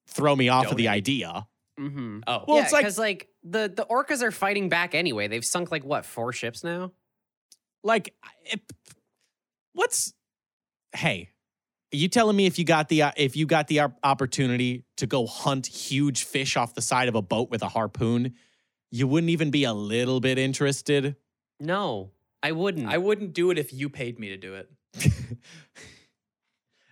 throw 0.08 0.36
me 0.36 0.50
off 0.50 0.66
of 0.72 0.78
the 0.78 0.84
Donate. 0.86 0.98
idea. 0.98 1.48
hmm 1.78 2.20
oh 2.28 2.46
Well, 2.48 2.58
yeah, 2.58 2.64
it's 2.64 2.74
like- 2.74 2.82
because 2.84 2.98
like 2.98 3.28
the 3.44 3.72
the 3.76 3.86
orcas 3.90 4.22
are 4.22 4.32
fighting 4.32 4.70
back 4.70 4.94
anyway. 4.96 5.28
They've 5.28 5.46
sunk 5.46 5.72
like 5.72 5.84
what 5.84 6.06
four 6.06 6.32
ships 6.34 6.64
now. 6.64 6.92
Like, 7.84 8.14
it, 8.46 8.62
what's? 9.74 10.14
Hey, 10.94 11.30
are 11.94 11.98
you 11.98 12.08
telling 12.08 12.36
me 12.36 12.46
if 12.46 12.60
you 12.60 12.66
got 12.66 12.90
the 12.90 13.04
uh, 13.04 13.12
if 13.18 13.36
you 13.36 13.46
got 13.46 13.68
the 13.68 13.82
opportunity 14.04 14.84
to 14.98 15.08
go 15.08 15.26
hunt 15.26 15.68
huge 15.68 16.24
fish 16.24 16.56
off 16.58 16.74
the 16.76 16.82
side 16.82 17.08
of 17.08 17.16
a 17.16 17.22
boat 17.22 17.50
with 17.50 17.62
a 17.64 17.68
harpoon, 17.70 18.36
you 18.92 19.08
wouldn't 19.08 19.30
even 19.30 19.52
be 19.52 19.64
a 19.64 19.74
little 19.74 20.20
bit 20.20 20.38
interested? 20.38 21.16
No, 21.60 22.12
I 22.44 22.52
wouldn't. 22.52 22.88
I 22.88 22.98
wouldn't 22.98 23.34
do 23.34 23.52
it 23.52 23.58
if 23.58 23.74
you 23.74 23.90
paid 23.90 24.20
me 24.20 24.30
to 24.30 24.38
do 24.38 24.56
it 24.56 24.70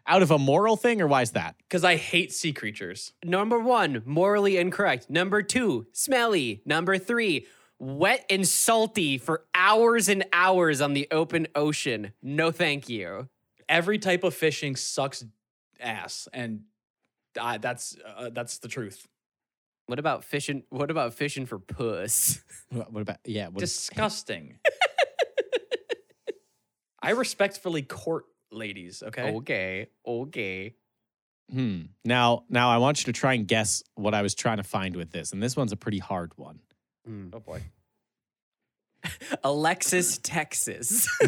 Out 0.07 0.23
of 0.23 0.31
a 0.31 0.39
moral 0.39 0.75
thing, 0.75 1.01
or 1.01 1.07
why 1.07 1.21
is 1.21 1.31
that? 1.31 1.55
because 1.59 1.83
I 1.83 1.95
hate 1.95 2.33
sea 2.33 2.51
creatures 2.51 3.13
Number 3.23 3.59
one, 3.59 4.01
morally 4.05 4.57
incorrect. 4.57 5.07
Number 5.09 5.43
two, 5.43 5.85
smelly. 5.91 6.63
Number 6.65 6.97
three, 6.97 7.45
wet 7.79 8.25
and 8.29 8.47
salty 8.47 9.17
for 9.17 9.45
hours 9.55 10.09
and 10.09 10.25
hours 10.33 10.81
on 10.81 10.93
the 10.93 11.07
open 11.11 11.47
ocean. 11.55 12.11
No, 12.21 12.51
thank 12.51 12.89
you. 12.89 13.29
every 13.67 13.97
type 13.99 14.23
of 14.23 14.33
fishing 14.33 14.75
sucks 14.75 15.23
ass 15.79 16.27
and 16.33 16.61
uh, 17.39 17.57
that's 17.57 17.95
uh, 18.17 18.29
that's 18.33 18.57
the 18.57 18.67
truth 18.67 19.07
What 19.85 19.99
about 19.99 20.23
fishing? 20.23 20.63
What 20.69 20.91
about 20.91 21.13
fishing 21.13 21.45
for 21.45 21.59
puss? 21.59 22.41
What 22.69 22.91
what 22.91 23.01
about 23.01 23.17
yeah? 23.25 23.47
What, 23.47 23.59
disgusting 23.59 24.59
I 27.01 27.11
respectfully 27.11 27.81
court 27.83 28.25
ladies 28.51 29.03
okay 29.03 29.31
Okay, 29.35 29.87
okay. 30.05 30.75
Hmm. 31.51 31.83
Now, 32.05 32.43
now 32.49 32.69
I 32.69 32.77
want 32.77 32.99
you 32.99 33.05
to 33.11 33.19
try 33.19 33.33
and 33.33 33.47
guess 33.47 33.81
what 33.95 34.13
I 34.13 34.21
was 34.21 34.35
trying 34.35 34.57
to 34.57 34.63
find 34.63 34.95
with 34.95 35.11
this, 35.11 35.31
and 35.33 35.41
this 35.41 35.55
one's 35.55 35.71
a 35.71 35.77
pretty 35.77 35.97
hard 35.97 36.31
one. 36.35 36.59
Mm. 37.09 37.31
Oh 37.33 37.39
boy. 37.39 37.61
Alexis, 39.43 40.19
Texas. 40.21 41.07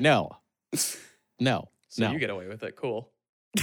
no, 0.00 0.30
no, 1.40 1.68
So 1.88 2.04
no. 2.04 2.12
you 2.12 2.18
get 2.18 2.30
away 2.30 2.46
with 2.48 2.62
it. 2.62 2.76
Cool. 2.76 3.10
the 3.54 3.60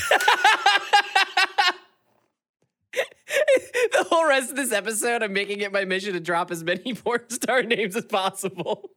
whole 4.09 4.27
rest 4.27 4.49
of 4.49 4.55
this 4.55 4.71
episode, 4.71 5.23
I'm 5.23 5.33
making 5.33 5.61
it 5.61 5.71
my 5.71 5.85
mission 5.85 6.13
to 6.13 6.19
drop 6.19 6.51
as 6.51 6.63
many 6.63 6.93
porn 6.93 7.29
star 7.29 7.63
names 7.63 7.95
as 7.95 8.05
possible. 8.05 8.89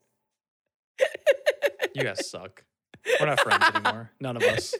You 1.95 2.03
guys 2.05 2.29
suck. 2.29 2.65
We're 3.21 3.27
not 3.27 3.41
friends 3.41 3.65
anymore. 3.75 4.11
None 4.21 4.37
of 4.37 4.43
us. 4.43 4.75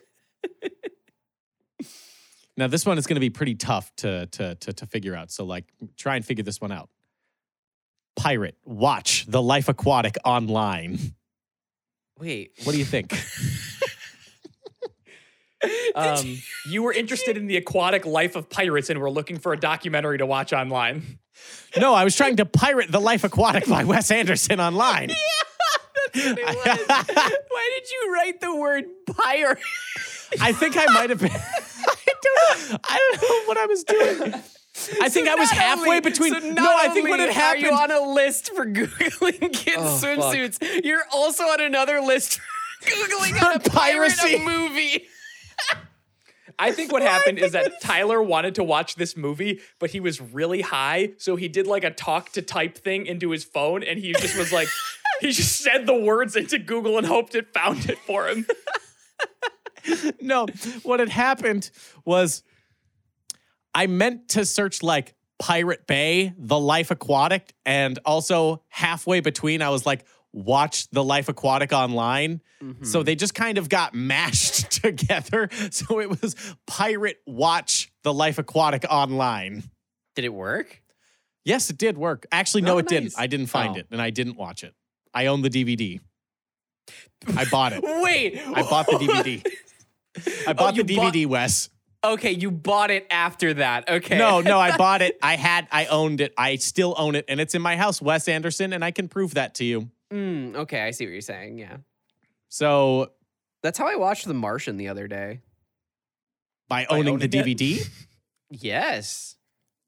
Now 2.57 2.67
this 2.69 2.87
one 2.87 2.99
is 2.99 3.07
going 3.07 3.17
to 3.17 3.21
be 3.21 3.31
pretty 3.31 3.55
tough 3.55 3.95
to, 3.97 4.27
to 4.27 4.55
to 4.55 4.73
to 4.73 4.87
figure 4.87 5.15
out. 5.17 5.31
So 5.31 5.45
like, 5.45 5.65
try 5.97 6.17
and 6.17 6.25
figure 6.25 6.45
this 6.45 6.61
one 6.61 6.73
out. 6.73 6.89
Pirate, 8.17 8.57
watch 8.65 9.27
the 9.27 9.43
Life 9.43 9.69
Aquatic 9.69 10.17
online. 10.25 10.99
Wait, 12.21 12.53
What 12.63 12.73
do 12.73 12.79
you 12.79 12.85
think? 12.85 13.13
Um, 15.95 16.39
you 16.67 16.83
were 16.83 16.93
interested 16.93 17.37
in 17.37 17.47
the 17.47 17.57
aquatic 17.57 18.05
life 18.05 18.35
of 18.37 18.51
pirates 18.51 18.91
and 18.91 18.99
were 18.99 19.11
looking 19.11 19.39
for 19.39 19.53
a 19.53 19.57
documentary 19.59 20.19
to 20.19 20.27
watch 20.27 20.53
online. 20.53 21.19
no, 21.79 21.95
I 21.95 22.03
was 22.05 22.17
trying 22.17 22.37
to 22.37 22.45
pirate 22.45 22.91
the 22.91 23.01
Life 23.01 23.23
Aquatic 23.23 23.67
by 23.69 23.85
Wes 23.85 24.11
Anderson 24.11 24.61
online. 24.61 25.11
It 26.17 26.37
was. 26.39 26.79
Why 27.49 27.71
did 27.81 27.91
you 27.91 28.13
write 28.13 28.41
the 28.41 28.55
word 28.55 28.85
pirate? 29.17 29.59
I 30.41 30.53
think 30.53 30.77
I 30.77 30.87
might 30.87 31.11
have 31.11 31.21
been. 31.21 31.33
I 32.25 32.69
don't. 32.71 32.81
I 32.85 32.99
don't 33.13 33.23
know 33.23 33.45
what 33.49 33.57
I 33.59 33.67
was 33.67 33.85
doing. 33.85 34.35
I 35.01 35.09
think 35.09 35.29
I 35.29 35.37
was 35.37 35.51
halfway 35.51 35.89
only- 35.89 36.01
between. 36.01 36.33
so 36.33 36.39
no, 36.51 36.65
I 36.77 36.89
think 36.89 37.09
what 37.09 37.21
had 37.21 37.29
Are 37.29 37.57
you 37.57 37.71
happened. 37.71 37.93
on 37.97 38.03
a 38.11 38.13
list 38.13 38.53
for 38.55 38.67
googling 38.67 39.53
kids 39.53 39.77
Oh, 39.79 39.97
fuck. 39.99 40.19
swimsuits? 40.35 40.85
You're 40.85 41.05
also 41.13 41.45
on 41.45 41.61
another 41.61 42.01
list 42.01 42.41
for 42.81 42.91
googling 42.91 43.39
For 43.39 43.59
to 43.59 43.71
pirate 43.71 44.13
piracy. 44.17 44.35
a 44.37 44.39
movie. 44.41 45.05
I 46.59 46.71
think 46.73 46.93
what 46.93 47.03
happened 47.03 47.39
is 47.39 47.53
that 47.53 47.81
Tyler 47.81 48.23
wanted 48.23 48.55
to 48.57 48.65
watch 48.65 48.95
this 48.97 49.17
movie, 49.17 49.61
but 49.81 49.91
he 49.91 49.99
was 50.01 50.21
really 50.21 50.61
high. 50.61 51.11
So 51.19 51.35
he 51.37 51.49
did 51.49 51.67
like 51.67 51.83
a 51.85 51.91
talk 51.91 52.31
to 52.33 52.43
type 52.43 52.77
thing 52.79 53.07
into 53.07 53.31
his 53.31 53.43
phone 53.45 53.83
and 53.83 53.99
he 53.99 54.13
just 54.13 54.37
was 54.39 54.53
like, 54.53 54.69
he 55.21 55.33
just 55.33 55.61
said 55.61 55.87
the 55.87 55.95
words 55.95 56.37
into 56.37 56.59
Google 56.59 56.97
and 56.99 57.07
hoped 57.07 57.35
it 57.35 57.53
found 57.55 57.89
it 57.89 57.99
for 58.01 58.29
him. 58.29 58.47
no, 60.21 60.47
what 60.83 61.01
had 61.01 61.09
happened 61.09 61.71
was 62.05 62.43
I 63.75 63.87
meant 63.87 64.29
to 64.31 64.45
search 64.45 64.83
like 64.83 65.15
Pirate 65.39 65.87
Bay, 65.87 66.33
the 66.39 66.59
Life 66.59 66.91
Aquatic, 66.91 67.55
and 67.67 67.99
also 68.05 68.63
halfway 68.69 69.21
between, 69.21 69.63
I 69.63 69.71
was 69.71 69.85
like, 69.85 70.05
watch 70.33 70.89
the 70.91 71.03
Life 71.03 71.29
Aquatic 71.29 71.73
online. 71.73 72.41
Mm-hmm. 72.63 72.85
So 72.85 73.03
they 73.03 73.15
just 73.17 73.35
kind 73.35 73.59
of 73.59 73.69
got 73.69 73.95
mashed 73.95 74.71
together. 74.83 75.49
So 75.71 76.01
it 76.01 76.09
was 76.09 76.35
Pirate 76.67 77.21
Watch 77.27 77.91
the 78.03 78.13
Life 78.13 78.39
Aquatic 78.39 78.85
online. 78.89 79.65
Did 80.15 80.25
it 80.25 80.33
work? 80.33 80.81
Yes, 81.45 81.69
it 81.69 81.77
did 81.77 81.99
work. 81.99 82.27
Actually, 82.33 82.63
no, 82.63 82.77
Oh, 82.77 82.79
it 82.79 82.87
didn't. 82.89 83.13
I 83.19 83.27
didn't 83.27 83.47
find 83.49 83.75
Oh. 83.77 83.81
it 83.81 83.87
and 83.91 84.01
I 84.01 84.11
didn't 84.11 84.37
watch 84.37 84.65
it. 84.65 84.75
I 85.13 85.27
own 85.27 85.43
the 85.43 85.51
DVD. 85.51 86.01
I 87.37 87.45
bought 87.47 87.73
it. 87.73 87.83
Wait, 88.03 88.39
I 88.47 88.63
bought 88.63 88.87
the 88.87 88.93
DVD. 88.95 89.45
I 90.47 90.53
bought 90.53 90.75
the 90.75 90.83
Oh, 90.83 90.97
bought- 90.97 91.13
DVD, 91.15 91.27
Wes. 91.27 91.71
Okay, 92.05 92.33
you 92.33 92.51
bought 92.51 92.91
it 92.91 93.07
after 93.11 93.55
that. 93.55 93.89
Okay. 93.89 94.19
No, 94.19 94.43
no, 94.43 94.59
I 94.61 94.77
bought 94.77 95.01
it. 95.01 95.19
I 95.23 95.37
had, 95.37 95.67
I 95.73 95.87
owned 95.87 96.21
it. 96.21 96.35
I 96.37 96.57
still 96.57 96.95
own 96.99 97.15
it, 97.15 97.25
and 97.29 97.41
it's 97.41 97.55
in 97.55 97.63
my 97.63 97.77
house, 97.77 98.03
Wes 98.03 98.29
Anderson, 98.29 98.75
and 98.75 98.85
I 98.85 98.91
can 98.91 99.09
prove 99.09 99.35
that 99.35 99.55
to 99.55 99.65
you. 99.65 99.91
Mm, 100.13 100.55
okay, 100.55 100.83
I 100.83 100.91
see 100.91 101.07
what 101.07 101.13
you're 101.13 101.21
saying. 101.23 101.59
Yeah. 101.59 101.79
So 102.51 103.13
That's 103.63 103.79
how 103.79 103.87
I 103.87 103.97
watched 103.97 104.27
The 104.27 104.35
Martian 104.35 104.77
the 104.77 104.89
other 104.89 105.09
day. 105.09 105.41
by 106.69 106.85
By 106.85 106.97
owning 106.99 107.19
the 107.19 107.25
it? 107.25 107.31
DVD, 107.31 107.89
Yes. 108.51 109.37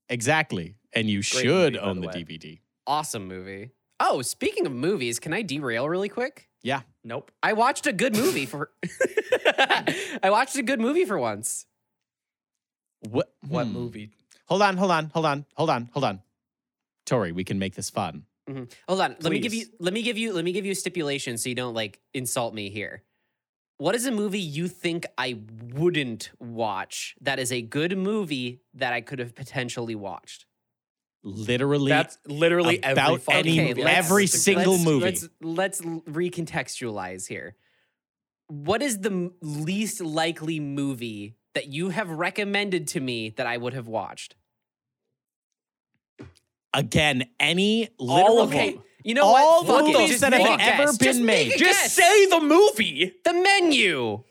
exactly, 0.08 0.76
and 0.94 1.08
you 1.10 1.18
Great 1.18 1.24
should 1.26 1.72
movie, 1.74 1.78
own 1.78 2.00
the 2.00 2.08
the. 2.08 2.24
DVD. 2.24 2.60
Awesome 2.86 3.28
movie. 3.28 3.70
Oh, 4.00 4.22
speaking 4.22 4.64
of 4.66 4.72
movies, 4.72 5.18
can 5.18 5.32
I 5.34 5.42
derail 5.42 5.86
really 5.88 6.08
quick? 6.08 6.48
Yeah, 6.62 6.80
Nope. 7.04 7.30
I 7.42 7.52
watched 7.52 7.86
a 7.86 7.92
good 7.92 8.16
movie 8.16 8.46
for 8.46 8.70
I 10.22 10.30
watched 10.30 10.56
a 10.56 10.62
good 10.62 10.80
movie 10.80 11.04
for 11.04 11.18
once. 11.18 11.66
what? 13.00 13.32
What 13.46 13.66
hmm. 13.66 13.72
movie? 13.72 14.10
Hold 14.46 14.62
on, 14.62 14.76
hold 14.76 14.90
on, 14.90 15.10
hold 15.12 15.26
on, 15.26 15.44
hold 15.54 15.70
on, 15.70 15.90
hold 15.92 16.04
on. 16.04 16.22
Tory, 17.04 17.32
we 17.32 17.44
can 17.44 17.58
make 17.58 17.74
this 17.74 17.90
fun. 17.90 18.24
Mhm. 18.48 18.72
Hold 18.88 19.00
on. 19.00 19.16
Let 19.20 19.32
me 19.32 19.40
give 19.40 19.54
you 19.54 19.66
let 19.80 19.92
me 19.92 20.02
give 20.02 20.16
you 20.16 20.32
let 20.32 20.44
me 20.44 20.52
give 20.52 20.64
you 20.64 20.72
a 20.72 20.76
stipulation 20.76 21.36
so 21.36 21.48
you 21.48 21.54
don't 21.54 21.74
like 21.74 22.00
insult 22.14 22.54
me 22.54 22.70
here. 22.70 23.02
What 23.78 23.94
is 23.94 24.06
a 24.06 24.12
movie 24.12 24.40
you 24.40 24.68
think 24.68 25.04
I 25.18 25.40
wouldn't 25.74 26.30
watch 26.38 27.14
that 27.20 27.38
is 27.38 27.52
a 27.52 27.60
good 27.60 27.98
movie 27.98 28.62
that 28.74 28.92
I 28.92 29.02
could 29.02 29.18
have 29.18 29.34
potentially 29.34 29.94
watched? 29.94 30.46
Literally, 31.22 31.90
That's 31.90 32.18
literally 32.26 32.82
every 32.82 32.92
about 32.92 33.20
fucking 33.22 33.58
any- 33.58 33.68
movie. 33.68 33.82
every 33.82 34.28
single 34.28 34.74
let's, 34.74 34.84
movie. 34.84 35.04
Let's 35.04 35.28
let's 35.42 35.80
recontextualize 35.80 37.26
here. 37.26 37.56
What 38.48 38.82
is 38.82 38.98
the 39.00 39.32
least 39.40 40.00
likely 40.00 40.60
movie 40.60 41.34
that 41.54 41.68
you 41.68 41.88
have 41.90 42.08
recommended 42.10 42.86
to 42.88 43.00
me 43.00 43.30
that 43.30 43.46
I 43.46 43.56
would 43.56 43.74
have 43.74 43.88
watched? 43.88 44.34
again, 46.74 47.24
any 47.40 47.88
All 47.98 48.06
literal. 48.36 48.40
Okay, 48.48 48.78
you 49.02 49.14
know 49.14 49.24
All 49.24 49.64
what? 49.64 49.86
the 49.86 49.98
movies 49.98 50.20
that 50.20 50.32
have 50.34 50.60
ever 50.60 50.92
been 50.92 50.98
Just 50.98 51.20
made. 51.22 51.50
Just 51.56 51.60
guess. 51.60 51.92
say 51.94 52.26
the 52.26 52.40
movie. 52.40 53.14
the 53.24 53.32
menu. 53.32 54.22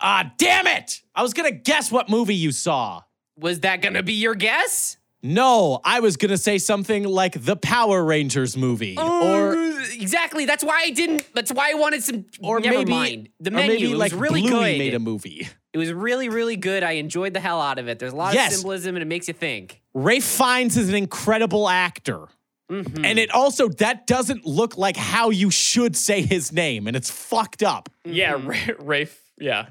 Ah, 0.00 0.32
damn 0.38 0.66
it! 0.66 1.02
I 1.14 1.22
was 1.22 1.34
gonna 1.34 1.50
guess 1.50 1.90
what 1.90 2.08
movie 2.08 2.34
you 2.36 2.52
saw. 2.52 3.02
Was 3.36 3.60
that 3.60 3.82
gonna 3.82 4.02
be 4.02 4.14
your 4.14 4.34
guess? 4.34 4.96
No, 5.22 5.80
I 5.84 6.00
was 6.00 6.16
gonna 6.16 6.36
say 6.36 6.58
something 6.58 7.04
like 7.04 7.44
the 7.44 7.54
Power 7.56 8.04
Rangers 8.04 8.56
movie, 8.56 8.96
or 8.98 9.52
Uh, 9.56 9.84
exactly. 9.94 10.46
That's 10.46 10.64
why 10.64 10.82
I 10.84 10.90
didn't. 10.90 11.32
That's 11.34 11.52
why 11.52 11.70
I 11.70 11.74
wanted 11.74 12.02
some. 12.02 12.26
or 12.42 12.58
never 12.60 12.78
maybe 12.78 12.90
mind. 12.90 13.28
The 13.38 13.50
or 13.50 13.54
menu 13.54 13.72
maybe 13.72 13.92
it 13.92 13.96
like 13.96 14.12
was 14.12 14.20
really 14.20 14.40
Bluey 14.42 14.50
good. 14.52 14.78
made 14.78 14.94
a 14.94 14.98
movie. 14.98 15.48
it 15.72 15.78
was 15.78 15.92
really, 15.92 16.28
really 16.28 16.56
good. 16.56 16.82
I 16.82 16.92
enjoyed 16.92 17.34
the 17.34 17.40
hell 17.40 17.60
out 17.60 17.78
of 17.78 17.88
it. 17.88 17.98
There's 18.00 18.12
a 18.12 18.16
lot 18.16 18.34
Yes. 18.34 18.52
of 18.52 18.58
symbolism, 18.58 18.96
and 18.96 19.02
it 19.02 19.06
makes 19.06 19.28
you 19.28 19.34
think. 19.34 19.80
Rafe 19.94 20.24
Fiennes 20.24 20.76
is 20.76 20.88
an 20.88 20.94
incredible 20.96 21.68
actor. 21.68 22.26
Mhm. 22.70 23.04
And 23.04 23.18
it 23.18 23.30
also 23.30 23.68
that 23.68 24.06
doesn't 24.06 24.44
look 24.46 24.76
like 24.76 24.96
how 24.96 25.30
you 25.30 25.50
should 25.50 25.94
say 25.96 26.22
his 26.22 26.52
name, 26.52 26.86
and 26.88 26.96
it's 26.96 27.10
fucked 27.10 27.62
up. 27.62 27.88
Yeah, 28.04 28.32
Ra- 28.42 28.74
Rafe. 28.80 29.20
Yeah. 29.38 29.66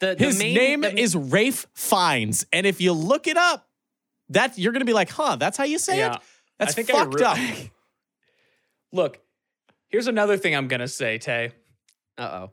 the, 0.00 0.14
the 0.14 0.24
His 0.26 0.38
main- 0.38 0.54
name 0.54 0.80
the- 0.82 0.98
is 0.98 1.14
Rafe 1.16 1.66
Fiennes, 1.74 2.44
and 2.52 2.66
if 2.66 2.80
you 2.80 2.92
look 2.92 3.26
it 3.26 3.36
up, 3.36 3.66
that 4.30 4.58
you're 4.58 4.72
gonna 4.72 4.84
be 4.84 4.92
like, 4.92 5.10
huh, 5.10 5.36
that's 5.36 5.56
how 5.56 5.64
you 5.64 5.78
say 5.78 5.98
Yeah. 5.98 6.14
it? 6.14 6.20
That's 6.58 6.72
I 6.72 6.74
think 6.74 6.88
fucked 6.88 7.20
I 7.22 7.32
up. 7.32 7.38
Look, 8.92 9.20
here's 9.88 10.06
another 10.06 10.36
thing 10.36 10.54
I'm 10.54 10.68
gonna 10.68 10.88
say, 10.88 11.18
Tay. 11.18 11.52
Uh 12.18 12.22
oh. 12.46 12.50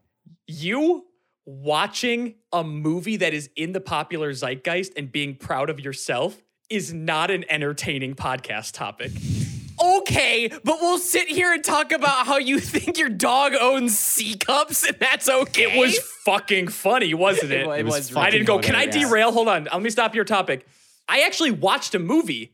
You 0.48 1.06
watching 1.46 2.36
a 2.52 2.64
movie 2.64 3.18
that 3.18 3.34
is 3.34 3.50
in 3.56 3.72
the 3.74 3.82
popular 3.82 4.32
zeitgeist 4.34 4.94
and 4.98 5.12
being 5.12 5.36
proud 5.36 5.70
of 5.70 5.80
yourself 5.80 6.42
is 6.70 6.94
not 6.94 7.30
an 7.32 7.46
entertaining 7.50 8.16
podcast 8.16 8.74
topic. 8.74 9.12
Okay, 9.84 10.48
but 10.64 10.78
we'll 10.82 10.98
sit 11.00 11.28
here 11.28 11.52
and 11.52 11.64
talk 11.64 11.92
about 11.92 12.26
how 12.26 12.38
you 12.38 12.60
think 12.62 12.98
your 12.98 13.10
dog 13.10 13.54
owns 13.60 13.98
C 13.98 14.36
cups, 14.36 14.86
and 14.88 14.98
that's 15.00 15.28
okay. 15.28 15.76
It 15.76 15.80
was 15.80 16.00
fucking 16.26 16.70
funny, 16.70 17.14
wasn't 17.14 17.52
it? 17.54 17.62
It 17.62 17.68
wa- 17.68 17.74
it 17.74 17.84
was 17.84 17.94
was. 18.10 18.16
I 18.16 18.30
didn't 18.30 18.48
go, 18.48 18.56
funny, 18.56 18.68
can 18.68 18.76
I 18.76 18.84
yeah. 18.84 18.92
derail? 18.92 19.32
Hold 19.32 19.48
on. 19.50 19.66
Let 19.66 19.82
me 19.82 19.90
stop 19.90 20.16
your 20.16 20.26
topic. 20.26 20.66
I 21.08 21.22
actually 21.22 21.52
watched 21.52 21.96
a 21.96 22.00
movie. 22.00 22.54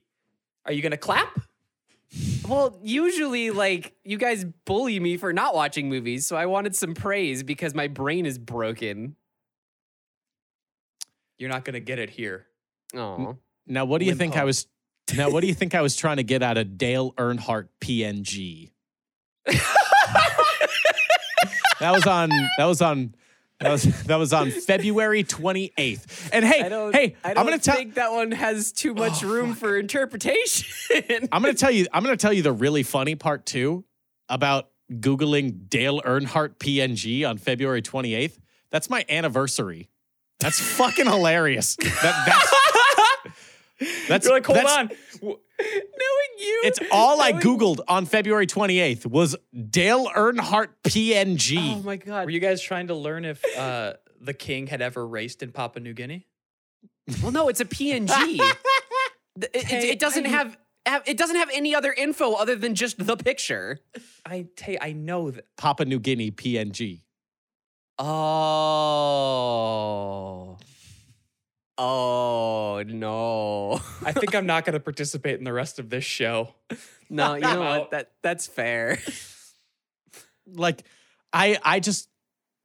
Are 0.66 0.74
you 0.74 0.82
gonna 0.82 0.98
clap? 0.98 1.40
Well, 2.48 2.80
usually, 2.82 3.52
like 3.52 3.94
you 4.04 4.18
guys 4.18 4.46
bully 4.66 5.00
me 5.00 5.18
for 5.18 5.34
not 5.34 5.54
watching 5.54 5.90
movies, 5.90 6.28
so 6.28 6.36
I 6.36 6.48
wanted 6.48 6.76
some 6.76 6.94
praise 6.94 7.44
because 7.44 7.76
my 7.76 7.88
brain 7.88 8.26
is 8.26 8.40
broken. 8.40 9.16
You're 11.38 11.50
not 11.50 11.64
gonna 11.64 11.80
get 11.80 12.00
it 12.00 12.10
here. 12.10 12.48
Oh, 12.96 13.38
Now, 13.68 13.86
what 13.86 14.00
do 14.00 14.06
you 14.06 14.12
Limp 14.12 14.20
think 14.20 14.38
I 14.38 14.44
was? 14.44 14.68
Now, 15.16 15.30
what 15.30 15.42
do 15.42 15.48
you 15.48 15.54
think 15.56 15.76
I 15.76 15.82
was 15.82 15.96
trying 15.96 16.18
to 16.18 16.24
get 16.24 16.42
out 16.42 16.58
of 16.58 16.78
Dale 16.78 17.14
Earnhardt 17.14 17.68
PNG? 17.82 18.72
that 19.46 19.62
was 21.82 22.06
on. 22.06 22.30
That 22.58 22.66
was 22.66 22.82
on. 22.82 23.16
That 23.60 23.72
was 23.72 23.84
that 24.06 24.16
was 24.16 24.32
on 24.32 24.52
February 24.52 25.24
28th. 25.26 26.30
And 26.32 26.46
hey, 26.46 26.62
I 26.62 26.70
don't. 26.70 26.96
hey, 26.96 27.16
I 27.24 27.30
I'm 27.32 27.36
don't 27.36 27.46
gonna 27.46 27.58
tell. 27.60 27.76
think 27.76 27.96
that 27.96 28.12
one 28.12 28.32
has 28.32 28.72
too 28.72 28.94
much 28.94 29.24
Oh, 29.24 29.28
room 29.28 29.54
for 29.54 29.78
interpretation. 29.78 31.28
I'm 31.32 31.42
gonna 31.42 31.54
tell 31.56 31.72
you. 31.72 31.86
I'm 31.92 32.04
gonna 32.04 32.16
tell 32.18 32.32
you 32.34 32.42
the 32.42 32.54
really 32.54 32.84
funny 32.84 33.16
part 33.16 33.46
too 33.46 33.84
about 34.30 34.70
Googling 34.92 35.68
Dale 35.70 36.02
Earnhardt 36.02 36.56
PNG 36.58 37.28
on 37.28 37.38
February 37.38 37.82
28th. 37.82 38.38
That's 38.72 38.90
my 38.90 39.04
anniversary. 39.10 39.90
That's 40.40 40.60
fucking 40.60 41.06
hilarious. 41.08 41.76
That, 41.76 42.24
that's, 42.26 42.54
that's 44.08 44.26
You're 44.26 44.36
like, 44.36 44.46
hold 44.46 44.58
that's- 44.60 44.78
on. 44.78 44.90
Knowing 45.22 45.38
you, 46.40 46.62
It's 46.64 46.80
all 46.92 47.20
I 47.20 47.34
Googled 47.34 47.82
on 47.88 48.06
February 48.06 48.48
28th 48.48 49.06
was 49.06 49.36
Dale 49.70 50.08
Earnhardt 50.08 50.70
PNG. 50.86 51.76
Oh 51.76 51.82
my 51.84 51.98
god! 51.98 52.24
Were 52.26 52.32
you 52.32 52.40
guys 52.40 52.62
trying 52.62 52.88
to 52.88 52.96
learn 52.96 53.26
if 53.26 53.44
uh, 53.58 53.94
the 54.22 54.34
king 54.34 54.68
had 54.68 54.82
ever 54.82 55.06
raced 55.06 55.44
in 55.44 55.52
Papua 55.52 55.84
New 55.84 55.94
Guinea? 55.94 56.26
well, 57.22 57.32
no, 57.34 57.50
it's 57.50 57.60
a 57.60 57.66
PNG. 57.66 58.08
Th- 58.40 58.56
it, 59.54 59.72
it, 59.72 59.84
it 59.84 60.00
doesn't 60.00 60.26
I- 60.28 60.30
have, 60.30 60.58
have 60.86 61.04
it 61.06 61.18
doesn't 61.18 61.36
have 61.36 61.50
any 61.54 61.76
other 61.76 61.92
info 61.92 62.34
other 62.36 62.56
than 62.56 62.74
just 62.74 63.06
the 63.06 63.18
picture. 63.18 63.80
I 64.26 64.48
tell 64.56 64.74
you, 64.76 64.80
I 64.82 64.94
know 64.94 65.30
that. 65.32 65.44
Papua 65.58 65.86
New 65.86 66.00
Guinea 66.00 66.32
PNG. 66.32 67.02
Oh. 69.60 70.49
Oh 71.82 72.84
no. 72.86 73.80
I 74.06 74.12
think 74.12 74.36
I'm 74.36 74.46
not 74.46 74.66
going 74.66 74.74
to 74.74 74.82
participate 74.82 75.40
in 75.40 75.46
the 75.46 75.54
rest 75.54 75.80
of 75.80 75.90
this 75.90 76.04
show. 76.04 76.54
no, 77.10 77.36
you 77.36 77.42
know 77.42 77.60
what? 77.62 77.92
That 77.92 78.12
that's 78.22 78.46
fair. 78.46 79.00
Like, 80.46 80.84
I 81.32 81.58
I 81.64 81.80
just, 81.80 82.10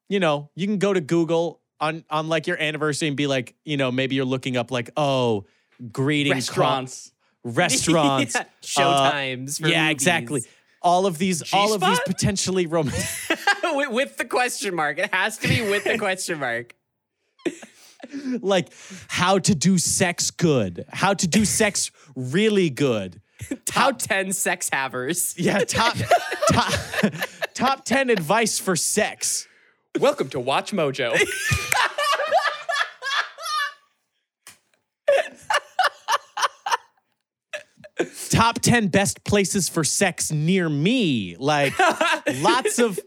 you 0.08 0.18
know, 0.18 0.50
you 0.56 0.66
can 0.66 0.78
go 0.78 0.92
to 0.92 1.00
Google 1.00 1.60
on 1.80 2.04
on 2.10 2.28
like 2.28 2.48
your 2.48 2.60
anniversary 2.60 3.06
and 3.06 3.16
be 3.16 3.28
like, 3.28 3.54
you 3.64 3.76
know, 3.76 3.92
maybe 3.92 4.16
you're 4.16 4.24
looking 4.24 4.56
up 4.56 4.72
like, 4.72 4.90
oh, 4.96 5.44
greeting 5.92 6.32
com- 6.32 6.38
Restaurants. 6.38 7.12
restaurants. 7.44 8.34
yeah, 8.34 8.44
showtimes. 8.62 9.60
Uh, 9.60 9.64
for 9.64 9.70
yeah, 9.70 9.90
exactly. 9.90 10.42
All 10.82 11.06
of 11.06 11.16
these, 11.16 11.54
all 11.54 11.72
of 11.72 11.80
these 11.80 12.00
potentially 12.04 12.66
romantic. 12.66 13.38
with, 13.62 13.90
with 13.90 14.16
the 14.18 14.26
question 14.26 14.74
mark. 14.74 14.98
It 14.98 15.14
has 15.14 15.38
to 15.38 15.48
be 15.48 15.62
with 15.62 15.84
the 15.84 15.96
question 15.96 16.38
mark. 16.40 16.74
like 18.40 18.68
how 19.08 19.38
to 19.38 19.54
do 19.54 19.78
sex 19.78 20.30
good, 20.30 20.84
how 20.90 21.14
to 21.14 21.26
do 21.26 21.44
sex 21.44 21.90
really 22.14 22.70
good. 22.70 23.20
Top 23.66 23.98
ten 23.98 24.32
sex 24.32 24.70
havers. 24.72 25.34
Yeah, 25.38 25.58
top 25.64 25.96
top 26.50 26.72
top 27.52 27.84
10 27.84 28.08
advice 28.10 28.58
for 28.58 28.76
sex. 28.76 29.46
Welcome 29.98 30.28
to 30.30 30.40
Watch 30.40 30.72
Mojo. 30.72 31.14
Top 38.30 38.60
10 38.60 38.88
best 38.88 39.24
places 39.24 39.68
for 39.68 39.84
sex 39.84 40.32
near 40.32 40.68
me. 40.68 41.36
Like 41.38 41.72
lots 42.40 42.78
of 42.78 42.98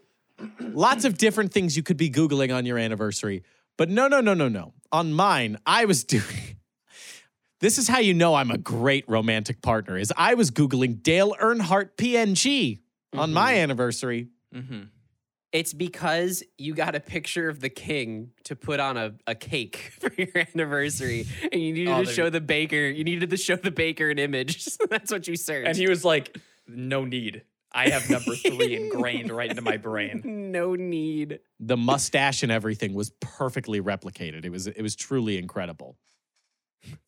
lots 0.60 1.04
of 1.04 1.18
different 1.18 1.52
things 1.52 1.76
you 1.76 1.84
could 1.84 1.98
be 1.98 2.10
googling 2.10 2.56
on 2.56 2.66
your 2.66 2.78
anniversary. 2.78 3.44
But 3.78 3.90
no, 3.90 4.08
no, 4.08 4.22
no, 4.22 4.34
no, 4.34 4.48
no. 4.48 4.74
On 4.92 5.14
mine, 5.14 5.58
I 5.66 5.86
was 5.86 6.04
doing 6.16 6.58
This 7.60 7.78
is 7.78 7.88
how 7.88 8.00
you 8.00 8.14
know 8.14 8.36
I'm 8.36 8.52
a 8.52 8.58
great 8.58 9.06
romantic 9.08 9.62
partner. 9.62 9.98
Is 9.98 10.14
I 10.16 10.34
was 10.36 10.52
googling 10.52 11.02
Dale 11.02 11.34
Earnhardt 11.42 11.92
PNG 11.98 12.80
on 13.14 13.34
my 13.34 13.56
anniversary. 13.58 14.28
mm-hmm. 14.54 14.82
It's 15.54 15.74
because 15.74 16.44
you 16.58 16.76
got 16.76 16.94
a 16.94 17.00
picture 17.00 17.48
of 17.48 17.62
the 17.62 17.70
king 17.70 18.32
to 18.44 18.56
put 18.56 18.82
on 18.82 18.98
a, 18.98 19.14
a 19.26 19.34
cake 19.34 19.94
for 20.00 20.12
your 20.18 20.28
anniversary, 20.36 21.26
and 21.52 21.62
you 21.62 21.72
needed 21.74 21.92
Oh, 21.92 22.04
to 22.04 22.12
show 22.12 22.30
the 22.30 22.42
baker. 22.42 22.76
You 22.76 23.04
needed 23.06 23.30
to 23.30 23.38
show 23.38 23.56
the 23.56 23.72
baker 23.72 24.10
an 24.10 24.20
image. 24.20 24.66
So 24.78 24.86
that's 24.90 25.10
what 25.12 25.28
you 25.28 25.36
searched. 25.38 25.68
And 25.70 25.78
he 25.78 25.88
was 25.88 26.04
like, 26.06 26.38
no 26.68 27.06
need. 27.06 27.44
I 27.78 27.90
have 27.90 28.10
number 28.10 28.36
three 28.36 28.76
ingrained 28.76 29.32
right 29.32 29.50
into 29.50 29.62
my 29.62 29.78
brain. 29.88 30.22
no 30.52 30.76
need. 30.76 31.40
the 31.60 31.78
mustache 31.78 32.44
and 32.44 32.52
everything 32.52 32.94
was 32.94 33.12
perfectly 33.22 33.80
replicated. 33.82 34.44
It 34.46 34.50
was 34.52 34.68
it 34.68 34.82
was 34.82 34.96
truly 34.96 35.38
incredible. 35.38 35.98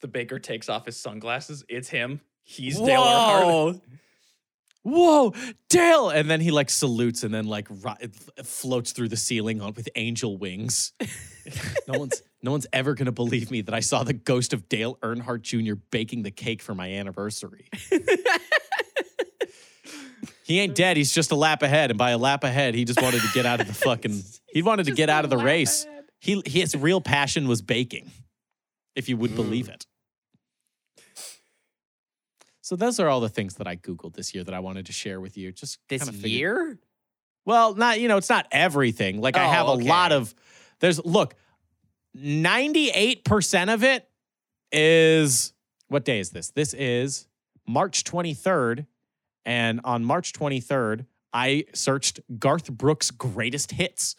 The 0.02 0.08
baker 0.08 0.40
takes 0.40 0.70
off 0.70 0.86
his 0.86 0.98
sunglasses. 1.00 1.64
It's 1.70 1.90
him. 1.90 2.22
He's 2.44 2.78
Dale 2.80 3.02
Earnhardt. 3.02 3.44
Whoa. 3.46 3.82
Whoa, 4.84 5.34
Dale! 5.68 6.10
And 6.10 6.30
then 6.30 6.40
he 6.40 6.52
like 6.52 6.70
salutes 6.70 7.24
and 7.24 7.34
then 7.34 7.46
like 7.46 7.70
ri- 7.70 7.98
it 8.00 8.16
f- 8.38 8.46
floats 8.48 8.94
through 8.94 9.10
the 9.10 9.18
ceiling 9.18 9.60
on 9.62 9.74
with 9.74 9.90
angel 9.96 10.38
wings. 10.38 10.94
no 11.88 12.00
one's 12.00 12.24
no 12.42 12.52
one's 12.52 12.66
ever 12.72 12.94
gonna 12.94 13.12
believe 13.12 13.52
me 13.52 13.62
that 13.62 13.74
I 13.74 13.82
saw 13.82 14.04
the 14.04 14.14
ghost 14.14 14.54
of 14.54 14.70
Dale 14.70 14.96
Earnhardt 15.04 15.42
Jr. 15.42 15.76
baking 15.92 16.24
the 16.24 16.32
cake 16.32 16.62
for 16.62 16.74
my 16.74 16.94
anniversary. 16.94 17.68
he 20.50 20.60
ain't 20.60 20.76
dead. 20.76 20.98
He's 20.98 21.14
just 21.14 21.32
a 21.32 21.36
lap 21.36 21.62
ahead, 21.64 21.92
and 21.92 21.98
by 21.98 22.10
a 22.12 22.18
lap 22.18 22.44
ahead, 22.44 22.74
he 22.76 22.84
just 22.84 23.02
wanted 23.02 23.22
to 23.22 23.28
get 23.34 23.46
out 23.46 23.62
of 23.62 23.68
the 23.68 23.74
fucking. 23.86 24.22
He 24.52 24.62
wanted 24.62 24.88
to 24.88 24.92
get 24.94 25.10
out 25.10 25.24
of 25.24 25.30
the 25.30 25.38
race. 25.38 25.86
ahead. 25.86 26.04
He 26.20 26.42
his 26.46 26.76
real 26.76 27.00
passion 27.00 27.48
was 27.48 27.62
baking, 27.62 28.12
if 28.96 29.08
you 29.08 29.16
would 29.16 29.32
Mm. 29.32 29.36
believe 29.38 29.70
it. 29.70 29.86
So 32.62 32.76
those 32.76 33.00
are 33.00 33.08
all 33.10 33.20
the 33.22 33.30
things 33.30 33.56
that 33.56 33.68
I 33.68 33.76
googled 33.76 34.14
this 34.16 34.34
year 34.36 34.44
that 34.44 34.54
I 34.54 34.60
wanted 34.60 34.86
to 34.88 34.92
share 34.92 35.20
with 35.20 35.38
you. 35.38 35.52
Just 35.52 35.80
This 35.88 36.04
kinda 36.04 36.14
figured- 36.14 36.32
year? 36.32 36.80
Well, 37.46 37.74
not 37.74 38.00
you 38.00 38.08
know, 38.08 38.18
it's 38.18 38.30
not 38.30 38.48
everything. 38.52 39.22
Like 39.22 39.38
I 39.38 39.46
Oh, 39.46 39.50
have 39.50 39.68
a 39.68 39.74
lot 39.74 40.12
of. 40.12 40.36
There's 40.80 41.04
look, 41.04 41.36
ninety 42.14 42.90
eight 42.90 43.24
percent 43.24 43.70
of 43.70 43.84
it 43.84 44.08
is 44.72 45.54
what 45.88 46.06
day 46.06 46.20
is 46.20 46.30
this? 46.32 46.52
This 46.52 46.74
is 46.74 47.28
March 47.68 48.04
twenty 48.04 48.34
third, 48.34 48.86
and 49.46 49.82
on 49.84 50.04
March 50.06 50.34
twenty 50.34 50.60
third, 50.62 51.06
I 51.34 51.66
searched 51.74 52.20
Garth 52.40 52.72
Brooks' 52.72 53.12
greatest 53.12 53.72
hits. 53.72 54.16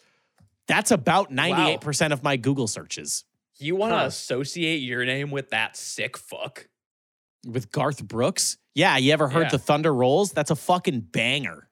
That's 0.67 0.91
about 0.91 1.31
ninety 1.31 1.71
eight 1.71 1.81
percent 1.81 2.13
of 2.13 2.23
my 2.23 2.37
Google 2.37 2.67
searches. 2.67 3.23
You 3.57 3.75
want 3.75 3.91
to 3.93 3.97
Huh. 3.99 4.05
associate 4.05 4.77
your 4.77 5.05
name 5.05 5.29
with 5.31 5.49
that 5.51 5.77
sick 5.77 6.17
fuck? 6.17 6.67
with 7.45 7.71
Garth 7.71 8.03
Brooks. 8.03 8.57
Yeah, 8.75 8.97
you 8.97 9.11
ever 9.13 9.27
heard 9.27 9.43
Yeah. 9.45 9.49
the 9.49 9.57
Thunder 9.59 9.91
Rolls? 9.93 10.31
That's 10.31 10.51
a 10.51 10.55
fucking 10.55 10.99
banger. 11.11 11.69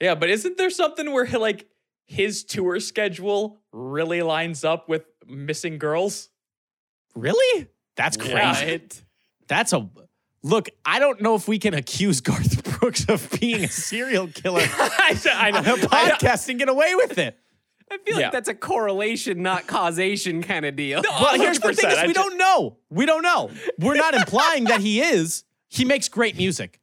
Yeah, 0.00 0.14
but 0.14 0.28
isn't 0.28 0.58
there 0.58 0.68
something 0.68 1.10
where 1.12 1.26
like 1.26 1.66
his 2.06 2.44
tour 2.44 2.78
schedule 2.80 3.62
really 3.72 4.20
lines 4.20 4.62
up 4.62 4.88
with 4.88 5.06
missing 5.26 5.78
girls? 5.78 6.28
Really? 7.14 7.68
That's 7.96 8.16
crazy. 8.18 8.34
Yeah. 8.34 8.72
What? 8.72 9.02
That's 9.48 9.72
a 9.72 9.88
look. 10.44 10.68
I 10.86 11.00
don't 11.00 11.20
know 11.20 11.34
if 11.34 11.48
we 11.48 11.58
can 11.58 11.74
accuse 11.74 12.20
Garth 12.20 12.78
Brooks 12.78 13.06
of 13.08 13.28
being 13.40 13.64
a 13.64 13.68
serial 13.68 14.28
killer 14.28 14.60
I, 14.78 15.18
I 15.32 15.50
on 15.50 15.56
a 15.56 15.62
know. 15.62 15.72
I 15.90 16.08
know. 16.08 16.14
podcast 16.14 16.48
and 16.48 16.58
get 16.60 16.68
away 16.68 16.94
with 16.94 17.18
it. 17.18 17.36
I 17.90 17.98
feel 17.98 18.16
Yeah. 18.18 18.26
like 18.26 18.32
that's 18.32 18.48
a 18.48 18.54
correlation, 18.54 19.42
not 19.42 19.66
causation 19.66 20.42
kind 20.42 20.64
of 20.64 20.76
deal. 20.76 21.02
Well, 21.02 21.34
here's 21.38 21.58
the 21.58 21.72
thing: 21.74 21.90
is 21.90 22.00
we 22.02 22.06
ju- 22.08 22.12
don't 22.14 22.38
know. 22.38 22.76
We 22.90 23.04
don't 23.06 23.22
know. 23.22 23.50
We're 23.78 23.96
not 23.96 24.14
implying 24.14 24.64
that 24.64 24.80
he 24.80 25.00
is. 25.00 25.42
He 25.68 25.84
makes 25.84 26.08
great 26.08 26.36
music. 26.36 26.80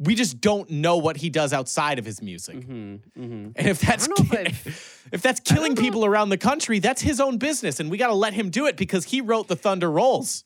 We 0.00 0.14
just 0.14 0.40
don't 0.40 0.70
know 0.70 0.96
what 0.98 1.16
he 1.16 1.28
does 1.28 1.52
outside 1.52 1.98
of 1.98 2.04
his 2.04 2.22
music. 2.22 2.62
hmm 2.62 2.96
hmm 3.16 3.48
And 3.56 3.66
if 3.66 3.80
that's 3.80 4.06
don't 4.06 4.32
if 4.32 5.08
if 5.10 5.22
that's 5.22 5.40
killing 5.40 5.74
people 5.74 6.04
around 6.04 6.28
the 6.28 6.38
country, 6.38 6.78
that's 6.78 7.02
his 7.02 7.18
own 7.18 7.38
business, 7.38 7.80
and 7.80 7.90
we 7.90 7.98
got 7.98 8.06
to 8.08 8.14
let 8.14 8.32
him 8.32 8.50
do 8.50 8.66
it 8.66 8.76
because 8.76 9.06
he 9.06 9.20
wrote 9.20 9.48
the 9.48 9.56
Thunder 9.56 9.90
Rolls. 9.90 10.44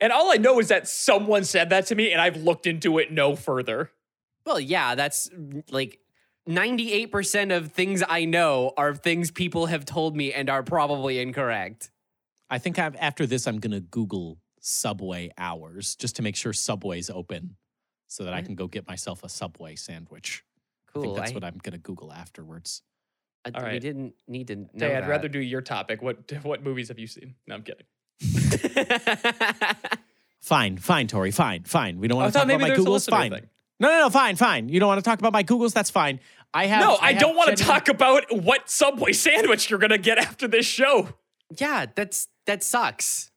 And 0.00 0.12
all 0.12 0.30
I 0.30 0.36
know 0.36 0.58
is 0.58 0.68
that 0.68 0.88
someone 0.88 1.44
said 1.44 1.70
that 1.70 1.86
to 1.86 1.94
me, 1.94 2.12
and 2.12 2.20
I've 2.20 2.36
looked 2.36 2.66
into 2.66 2.98
it 2.98 3.10
no 3.10 3.34
further. 3.34 3.90
Well, 4.44 4.60
yeah, 4.60 4.94
that's 4.94 5.28
mm, 5.30 5.62
like 5.70 5.98
98% 6.48 7.56
of 7.56 7.72
things 7.72 8.02
I 8.08 8.24
know 8.24 8.72
are 8.76 8.94
things 8.94 9.30
people 9.30 9.66
have 9.66 9.84
told 9.84 10.16
me 10.16 10.32
and 10.32 10.48
are 10.48 10.62
probably 10.62 11.18
incorrect. 11.18 11.90
I 12.48 12.58
think 12.58 12.78
I've, 12.78 12.94
after 12.96 13.26
this, 13.26 13.46
I'm 13.48 13.58
gonna 13.58 13.80
Google 13.80 14.38
Subway 14.60 15.30
hours 15.38 15.96
just 15.96 16.16
to 16.16 16.22
make 16.22 16.36
sure 16.36 16.52
Subway's 16.52 17.10
open, 17.10 17.56
so 18.06 18.24
that 18.24 18.32
I 18.34 18.38
mm-hmm. 18.38 18.46
can 18.46 18.54
go 18.54 18.66
get 18.68 18.86
myself 18.86 19.24
a 19.24 19.28
Subway 19.28 19.74
sandwich. 19.74 20.44
I 20.90 20.92
think 20.92 21.04
Cool. 21.06 21.14
that's 21.14 21.32
I- 21.32 21.34
what 21.34 21.44
I'm 21.44 21.58
gonna 21.62 21.78
Google 21.78 22.12
afterwards. 22.12 22.82
I- 23.44 23.50
All 23.54 23.64
We 23.64 23.78
didn't 23.78 24.14
need 24.28 24.48
to 24.48 24.56
know 24.56 24.68
Tay, 24.78 24.94
I'd 24.94 25.04
that. 25.04 25.08
rather 25.08 25.28
do 25.28 25.40
your 25.40 25.62
topic. 25.62 26.02
What 26.02 26.30
what 26.44 26.62
movies 26.62 26.88
have 26.88 26.98
you 26.98 27.06
seen? 27.06 27.34
No, 27.46 27.56
I'm 27.56 27.62
kidding. 27.62 27.86
Fine, 30.40 30.76
fine, 30.78 31.08
Tory, 31.08 31.32
fine, 31.32 31.64
fine. 31.64 31.98
We 31.98 32.06
don't 32.06 32.18
want 32.18 32.32
to 32.32 32.38
talk 32.38 32.44
about 32.48 32.60
my 32.60 32.68
there's 32.68 32.78
Googles. 32.80 33.10
Fine. 33.10 33.32
thing. 33.32 33.46
No, 33.80 33.88
no, 33.88 33.98
no, 34.02 34.10
fine, 34.10 34.36
fine. 34.36 34.68
You 34.68 34.78
don't 34.78 34.86
want 34.86 35.02
to 35.02 35.08
talk 35.08 35.18
about 35.18 35.32
my 35.32 35.42
Googles? 35.42 35.72
That's 35.72 35.90
fine. 35.90 36.20
I 36.54 36.66
have. 36.66 36.80
no, 36.80 36.96
I, 37.02 37.12
have 37.12 37.20
don't 37.20 37.34
want 37.36 37.50
to 37.50 37.56
genuine- 37.56 37.80
talk 37.80 37.88
about 37.88 38.24
what 38.30 38.70
Subway 38.70 39.12
sandwich 39.12 39.68
you're 39.68 39.80
gonna 39.80 39.98
get 39.98 40.18
after 40.18 40.46
this 40.46 40.64
show. 40.64 41.08
yeah, 41.58 41.86
that's 41.94 42.28
that 42.46 42.62
sucks. 42.62 43.32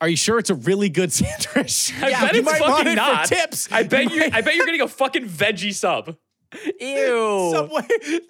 Are 0.00 0.08
you 0.08 0.16
sure 0.16 0.38
it's 0.38 0.50
a 0.50 0.54
really 0.54 0.88
good 0.90 1.12
sandwich? 1.12 1.92
I 2.00 2.10
yeah, 2.10 2.20
bet 2.20 2.34
you 2.34 2.40
it's 2.42 2.50
might 2.52 2.60
want 2.60 2.76
fucking 2.76 2.92
it 2.92 2.96
not. 2.96 3.26
for 3.28 3.34
tips. 3.34 3.68
I 3.72 3.82
bet 3.82 4.12
you. 4.12 4.22
I 4.32 4.40
bet 4.42 4.54
you're 4.54 4.66
getting 4.66 4.82
a 4.82 4.88
fucking 4.88 5.26
veggie 5.28 5.74
sub. 5.74 6.16
Ew. 6.80 7.50
Subway. 7.52 7.82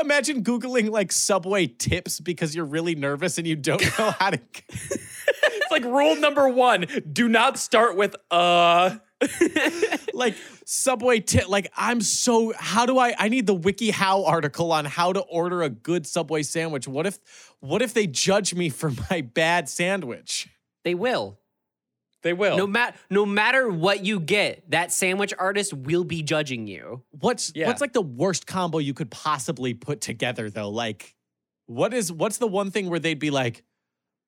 Imagine 0.00 0.42
Googling 0.42 0.90
like 0.90 1.12
Subway 1.12 1.66
tips 1.66 2.20
because 2.20 2.54
you're 2.54 2.64
really 2.64 2.94
nervous 2.94 3.38
and 3.38 3.46
you 3.46 3.56
don't 3.56 3.82
know 3.98 4.10
how 4.18 4.30
to. 4.30 4.40
It's 5.42 5.70
like 5.70 5.84
rule 5.84 6.16
number 6.16 6.48
one: 6.48 6.86
do 7.10 7.28
not 7.28 7.58
start 7.58 7.96
with 7.96 8.16
uh. 8.30 8.96
like 10.14 10.34
Subway 10.64 11.20
tip. 11.20 11.48
Like, 11.48 11.70
I'm 11.76 12.00
so. 12.00 12.52
How 12.56 12.86
do 12.86 12.98
I? 12.98 13.14
I 13.18 13.28
need 13.28 13.46
the 13.46 13.54
wiki 13.54 13.90
how 13.90 14.24
article 14.24 14.72
on 14.72 14.84
how 14.86 15.12
to 15.12 15.20
order 15.20 15.62
a 15.62 15.68
good 15.68 16.06
Subway 16.06 16.42
sandwich. 16.42 16.88
What 16.88 17.06
if? 17.06 17.18
What 17.60 17.82
if 17.82 17.94
they 17.94 18.06
judge 18.06 18.54
me 18.54 18.68
for 18.70 18.92
my 19.10 19.20
bad 19.20 19.68
sandwich? 19.68 20.48
They 20.84 20.94
will. 20.94 21.38
They 22.22 22.32
will. 22.34 22.56
No 22.58 22.66
mat 22.66 22.96
no 23.08 23.24
matter 23.24 23.68
what 23.70 24.04
you 24.04 24.20
get, 24.20 24.70
that 24.70 24.92
sandwich 24.92 25.32
artist 25.38 25.72
will 25.72 26.04
be 26.04 26.22
judging 26.22 26.66
you. 26.66 27.02
What's 27.10 27.52
Yeah. 27.54 27.66
what's 27.66 27.80
like 27.80 27.92
the 27.94 28.02
worst 28.02 28.46
combo 28.46 28.78
you 28.78 28.92
could 28.94 29.10
possibly 29.10 29.72
put 29.74 30.00
together 30.02 30.50
though? 30.50 30.68
Like, 30.68 31.14
what 31.66 31.94
is 31.94 32.12
what's 32.12 32.36
the 32.38 32.46
one 32.46 32.70
thing 32.70 32.90
where 32.90 32.98
they'd 32.98 33.18
be 33.18 33.30
like, 33.30 33.64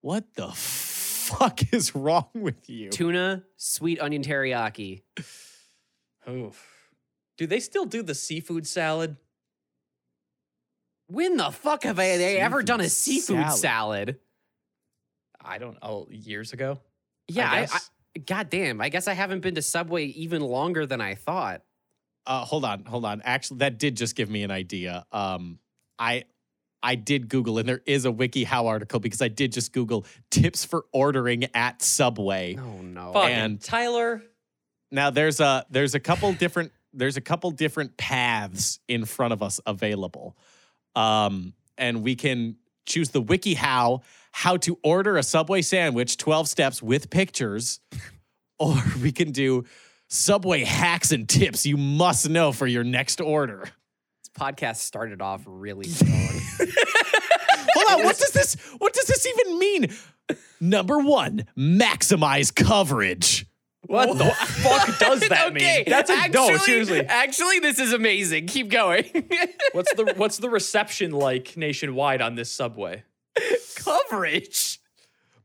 "What 0.01 0.32
the 0.34 0.49
fuck 0.53 1.61
is 1.74 1.95
wrong 1.95 2.28
with 2.34 2.70
you?" 2.70 2.88
Tuna, 2.90 3.45
sweet 3.57 4.01
onion 4.01 4.22
teriyaki. 4.22 5.03
Oof. 6.30 6.68
Do 7.36 7.47
they 7.47 7.61
still 7.61 7.84
do 7.84 8.03
the 8.03 8.14
seafood 8.14 8.66
salad? 8.66 9.16
When 11.09 11.36
the 11.36 11.51
fuck 11.51 11.82
have 11.82 11.99
I, 11.99 12.16
they 12.16 12.38
ever 12.38 12.62
done 12.62 12.80
a 12.80 12.88
Seafood 12.88 13.22
seafood 13.24 13.53
salad. 13.59 13.59
salad? 13.61 14.18
I 15.45 15.59
don't 15.59 15.82
know. 15.82 16.07
Years 16.11 16.53
ago. 16.53 16.78
Yeah, 17.29 17.51
I 17.51 17.57
I, 17.57 17.61
guess. 17.61 17.91
I, 18.16 18.18
God 18.20 18.51
damn. 18.51 18.81
I 18.81 18.89
guess 18.89 19.09
I 19.09 19.14
haven't 19.14 19.41
been 19.41 19.55
to 19.55 19.62
Subway 19.62 20.07
even 20.07 20.43
longer 20.43 20.87
than 20.87 21.01
I 21.01 21.14
thought. 21.14 21.62
Uh, 22.27 22.45
hold 22.45 22.64
on, 22.64 22.85
hold 22.85 23.05
on. 23.05 23.20
Actually, 23.25 23.59
that 23.59 23.79
did 23.79 23.97
just 23.97 24.14
give 24.14 24.31
me 24.31 24.43
an 24.45 24.51
idea. 24.51 25.05
Um, 25.12 25.59
I 25.99 26.25
I 26.83 26.95
did 26.97 27.29
Google, 27.29 27.59
and 27.59 27.68
there 27.68 27.83
is 27.87 28.05
a 28.07 28.11
WikiHow 28.12 28.64
article 28.66 29.01
because 29.01 29.23
I 29.23 29.29
did 29.29 29.53
just 29.53 29.73
Google 29.73 30.05
tips 30.31 30.64
for 30.64 30.85
ordering 30.93 31.45
at 31.55 31.83
Subway. 31.83 32.57
Oh 32.59 32.83
no. 32.83 33.12
Fucking 33.12 33.31
And- 33.31 33.61
Tyler. 33.61 34.23
Now 34.91 35.11
there's 35.11 35.41
a 35.41 35.64
there's 35.70 35.95
a 35.95 36.01
couple 36.01 36.33
different 36.33 36.73
there's 36.93 37.16
a 37.16 37.20
couple 37.23 37.51
different 37.51 37.97
paths 37.97 38.79
in 38.87 39.05
front 39.07 39.33
of 39.33 39.43
us 39.43 39.59
available. 39.64 40.37
Um, 40.95 41.55
and 41.79 42.03
we 42.03 42.14
can 42.16 42.57
choose 42.85 43.09
the 43.09 43.23
WikiHow 43.23 44.03
how 44.33 44.57
to 44.57 44.78
order 44.83 45.16
a 45.16 45.22
Subway 45.22 45.62
sandwich 45.62 46.16
12 46.16 46.49
steps 46.49 46.83
with 46.83 47.11
pictures 47.11 47.80
or 48.59 48.76
we 49.03 49.12
can 49.12 49.30
do 49.30 49.64
Subway 50.09 50.64
hacks 50.64 51.12
and 51.12 51.28
tips 51.28 51.64
you 51.64 51.76
must 51.76 52.28
know 52.28 52.53
for 52.53 52.66
your 52.66 52.85
next 52.85 53.20
order. 53.20 53.61
This 53.62 54.30
podcast 54.39 54.76
started 54.76 55.22
off 55.22 55.43
really 55.47 55.89
strong. 55.89 56.12
Hold 57.74 58.01
on, 58.01 58.05
what 58.05 58.18
does 58.18 58.30
this 58.33 58.55
what 58.78 58.93
does 58.93 59.07
this 59.07 59.26
even 59.26 59.59
mean? 59.59 59.87
Number 60.61 60.99
1, 60.99 61.45
maximize 61.57 62.55
coverage. 62.55 63.47
What 63.87 64.16
the 64.16 64.30
fuck 64.30 64.99
does 64.99 65.20
that 65.28 65.49
okay, 65.49 65.78
mean? 65.78 65.85
That's 65.89 66.09
a 66.09 66.14
actually, 66.14 66.53
no. 66.53 66.57
Seriously. 66.59 67.01
Actually, 67.01 67.59
this 67.59 67.78
is 67.80 67.93
amazing. 67.93 68.47
Keep 68.47 68.70
going. 68.70 69.05
What's 69.72 69.93
the 69.95 70.14
what's 70.16 70.39
the 70.39 70.49
reception 70.49 71.11
like 71.11 71.57
nationwide 71.57 72.22
on 72.22 72.37
this 72.37 72.51
subway? 72.51 73.03
Coverage. 73.85 74.80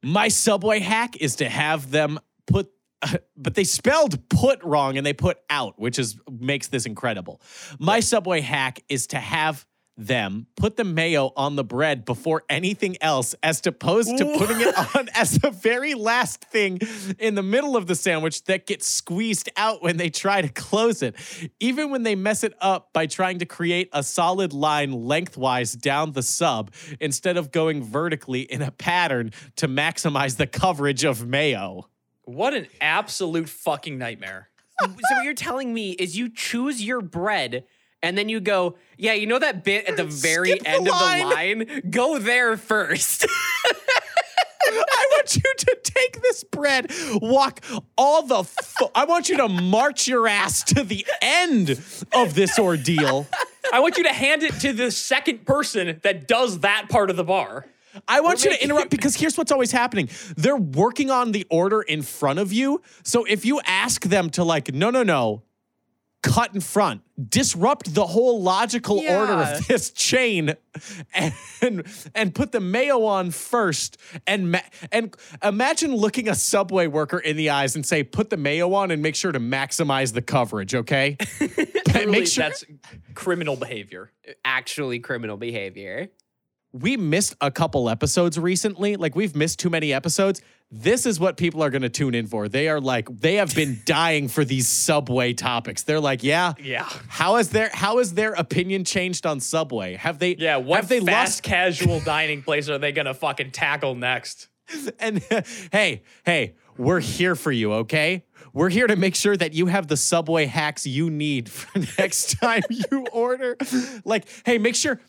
My 0.04 0.28
subway 0.28 0.80
hack 0.80 1.18
is 1.18 1.38
to 1.38 1.50
have 1.50 1.92
them 1.92 2.20
put 2.46 2.70
but 3.38 3.54
they 3.54 3.64
spelled 3.64 4.28
put 4.30 4.64
wrong 4.64 4.98
and 4.98 5.06
they 5.06 5.14
put 5.14 5.38
out, 5.50 5.80
which 5.80 6.00
is 6.00 6.18
makes 6.30 6.68
this 6.68 6.86
incredible. 6.86 7.42
My 7.80 8.00
subway 8.00 8.42
hack 8.42 8.82
is 8.90 9.08
to 9.08 9.18
have 9.18 9.66
them 9.98 10.46
put 10.56 10.78
the 10.78 10.84
mayo 10.84 11.34
on 11.36 11.56
the 11.56 11.64
bread 11.64 12.06
before 12.06 12.44
anything 12.50 12.96
else 13.02 13.34
as 13.42 13.66
opposed 13.66 14.16
to 14.18 14.26
putting 14.38 14.62
it 14.62 14.96
on 14.96 15.10
as 15.16 15.40
the 15.40 15.50
very 15.50 15.96
last 15.96 16.44
thing 16.46 16.80
in 17.18 17.36
the 17.36 17.44
middle 17.44 17.76
of 17.76 17.88
the 17.88 17.96
sandwich 17.96 18.44
that 18.44 18.68
gets 18.68 18.88
squeezed 18.88 19.50
out 19.58 19.82
when 19.82 19.98
they 19.98 20.10
try 20.10 20.42
to 20.42 20.50
close 20.50 21.02
it. 21.02 21.16
Even 21.60 21.90
when 21.90 22.04
they 22.04 22.16
mess 22.16 22.44
it 22.44 22.54
up 22.62 22.94
by 22.94 23.08
trying 23.08 23.40
to 23.40 23.46
create 23.46 23.90
a 23.92 24.04
solid 24.04 24.54
line 24.54 24.92
lengthwise 24.92 25.74
down 25.74 26.12
the 26.12 26.24
sub 26.24 26.72
instead 27.00 27.36
of 27.36 27.52
going 27.52 27.84
vertically 27.84 28.42
in 28.42 28.62
a 28.62 28.72
pattern 28.72 29.32
to 29.56 29.68
maximize 29.68 30.38
the 30.38 30.48
coverage 30.48 31.04
of 31.04 31.26
mayo. 31.26 31.88
What 32.24 32.54
an 32.54 32.68
absolute 32.82 33.50
fucking 33.50 33.98
nightmare. 33.98 34.50
so 34.80 34.90
what 34.90 35.24
you're 35.24 35.34
telling 35.34 35.74
me 35.74 35.92
is 35.92 36.18
you 36.18 36.30
choose 36.30 36.84
your 36.84 37.02
bread 37.02 37.64
and 38.04 38.18
then 38.18 38.30
you 38.30 38.40
go, 38.40 38.76
yeah, 38.98 39.14
you 39.14 39.28
know 39.28 39.40
that 39.40 39.64
bit 39.64 39.86
at 39.86 39.98
the 39.98 40.04
very 40.06 40.52
Skip 40.52 40.64
the 40.64 40.70
end 40.70 40.88
of 40.88 40.94
the 40.94 41.26
line? 41.36 41.82
Go 41.90 42.20
there 42.20 42.58
first. 42.58 43.26
I 44.70 45.08
want 45.12 45.36
you 45.36 45.54
to 45.58 45.78
take 45.82 46.22
this 46.22 46.44
bread, 46.44 46.92
walk 47.22 47.64
all 47.98 48.24
the. 48.24 48.44
I 48.94 49.06
want 49.06 49.30
you 49.30 49.38
to 49.38 49.48
march 49.48 50.08
your 50.08 50.28
ass 50.28 50.64
to 50.66 50.84
the 50.84 51.06
end 51.22 51.70
of 52.14 52.34
this 52.34 52.60
ordeal. 52.60 53.28
I 53.72 53.80
want 53.80 53.98
you 53.98 54.04
to 54.04 54.14
hand 54.14 54.44
it 54.44 54.54
to 54.62 54.74
the 54.74 54.92
second 54.92 55.46
person 55.46 56.00
that 56.04 56.28
does 56.28 56.60
that 56.60 56.88
part 56.90 57.10
of 57.10 57.16
the 57.16 57.24
bar. 57.24 57.66
I 58.08 58.22
want 58.22 58.44
you 58.44 58.52
to 58.52 58.64
interrupt 58.64 58.90
because 58.90 59.16
here's 59.16 59.38
what's 59.38 59.52
always 59.52 59.72
happening. 59.72 60.10
They're 60.36 60.56
working 60.56 61.10
on 61.10 61.32
the 61.32 61.46
order 61.50 61.82
in 61.82 62.02
front 62.02 62.40
of 62.40 62.54
you. 62.54 62.82
So 63.04 63.24
if 63.26 63.46
you 63.46 63.62
ask 63.66 64.04
them 64.04 64.30
to, 64.32 64.44
like, 64.44 64.74
no, 64.74 64.90
no, 64.90 65.04
no, 65.04 65.44
cut 66.28 66.54
in 66.54 66.62
front, 66.62 67.02
disrupt 67.30 67.94
the 67.94 68.06
whole 68.06 68.42
logical 68.42 69.00
order 69.00 69.34
of 69.34 69.68
this 69.68 69.92
chain 69.92 70.56
and 71.14 71.84
and 72.14 72.36
put 72.36 72.52
the 72.52 72.60
mayo 72.60 73.04
on 73.06 73.32
first 73.32 73.98
and 74.26 74.52
ma- 74.52 74.60
and 74.92 75.16
imagine 75.44 75.96
looking 75.96 76.30
a 76.30 76.36
subway 76.36 76.88
worker 76.88 77.20
in 77.20 77.36
the 77.38 77.50
eyes 77.50 77.76
and 77.76 77.86
say 77.86 78.04
put 78.04 78.30
the 78.30 78.38
mayo 78.38 78.74
on 78.74 78.92
and 78.92 79.02
make 79.02 79.16
sure 79.16 79.32
to 79.32 79.40
maximize 79.40 80.14
the 80.14 80.22
coverage, 80.22 80.76
okay? 80.76 81.18
Make 82.08 82.28
sure 82.28 82.44
that's 82.44 82.64
criminal 83.16 83.56
behavior. 83.56 84.12
Actually, 84.46 85.00
criminal 85.00 85.36
behavior. 85.38 86.10
we 86.72 86.96
missed 86.98 87.36
a 87.42 87.50
couple 87.50 87.90
episodes 87.90 88.38
recently. 88.38 88.96
Like 88.96 89.16
we've 89.16 89.36
missed 89.36 89.60
too 89.60 89.70
many 89.70 89.92
episodes. 89.94 90.42
This 90.70 91.06
is 91.06 91.18
what 91.18 91.38
people 91.38 91.64
are 91.64 91.70
going 91.70 91.84
to 91.84 91.90
tune 91.90 92.14
in 92.14 92.28
for. 92.28 92.50
They 92.50 92.68
are 92.68 92.82
like 92.82 93.08
they 93.10 93.36
have 93.36 93.56
been 93.56 93.82
dying 93.86 94.28
for 94.28 94.44
these 94.44 94.68
subway 94.68 95.34
topics. 95.34 95.84
They're 95.84 96.00
like, 96.02 96.24
yeah, 96.24 96.54
Yeah. 96.62 96.90
How 97.08 97.38
has 97.38 97.50
their 97.50 97.70
how 97.74 98.00
has 98.00 98.14
their 98.14 98.34
opinion 98.34 98.84
changed 98.84 99.26
on 99.26 99.40
Subway? 99.40 99.96
Have 99.96 100.20
they 100.20 100.36
Yeah, 100.36 100.58
what 100.58 100.78
have 100.78 100.90
they 100.90 101.00
fast 101.00 101.08
lost 101.08 101.44
casual 101.44 102.00
dining 102.06 102.44
place 102.44 102.70
are 102.70 102.78
they 102.78 102.92
gonna 102.92 103.14
fucking 103.14 103.52
tackle 103.52 103.96
next? 103.96 104.50
and 105.00 105.24
hey, 105.72 106.04
hey, 106.26 106.56
we're 106.78 107.00
here 107.00 107.36
for 107.36 107.52
you, 107.54 107.72
okay? 107.74 108.26
We're 108.54 108.70
here 108.70 108.88
to 108.88 108.96
make 108.98 109.16
sure 109.16 109.38
that 109.38 109.54
you 109.54 109.68
have 109.68 109.88
the 109.88 109.96
Subway 109.96 110.46
hacks 110.46 110.86
you 110.86 111.10
need 111.10 111.50
for 111.50 111.80
next 111.98 112.40
time 112.40 112.64
you 112.70 113.06
order. 113.14 113.56
Like, 114.04 114.26
hey, 114.46 114.58
make 114.58 114.76
sure 114.76 115.00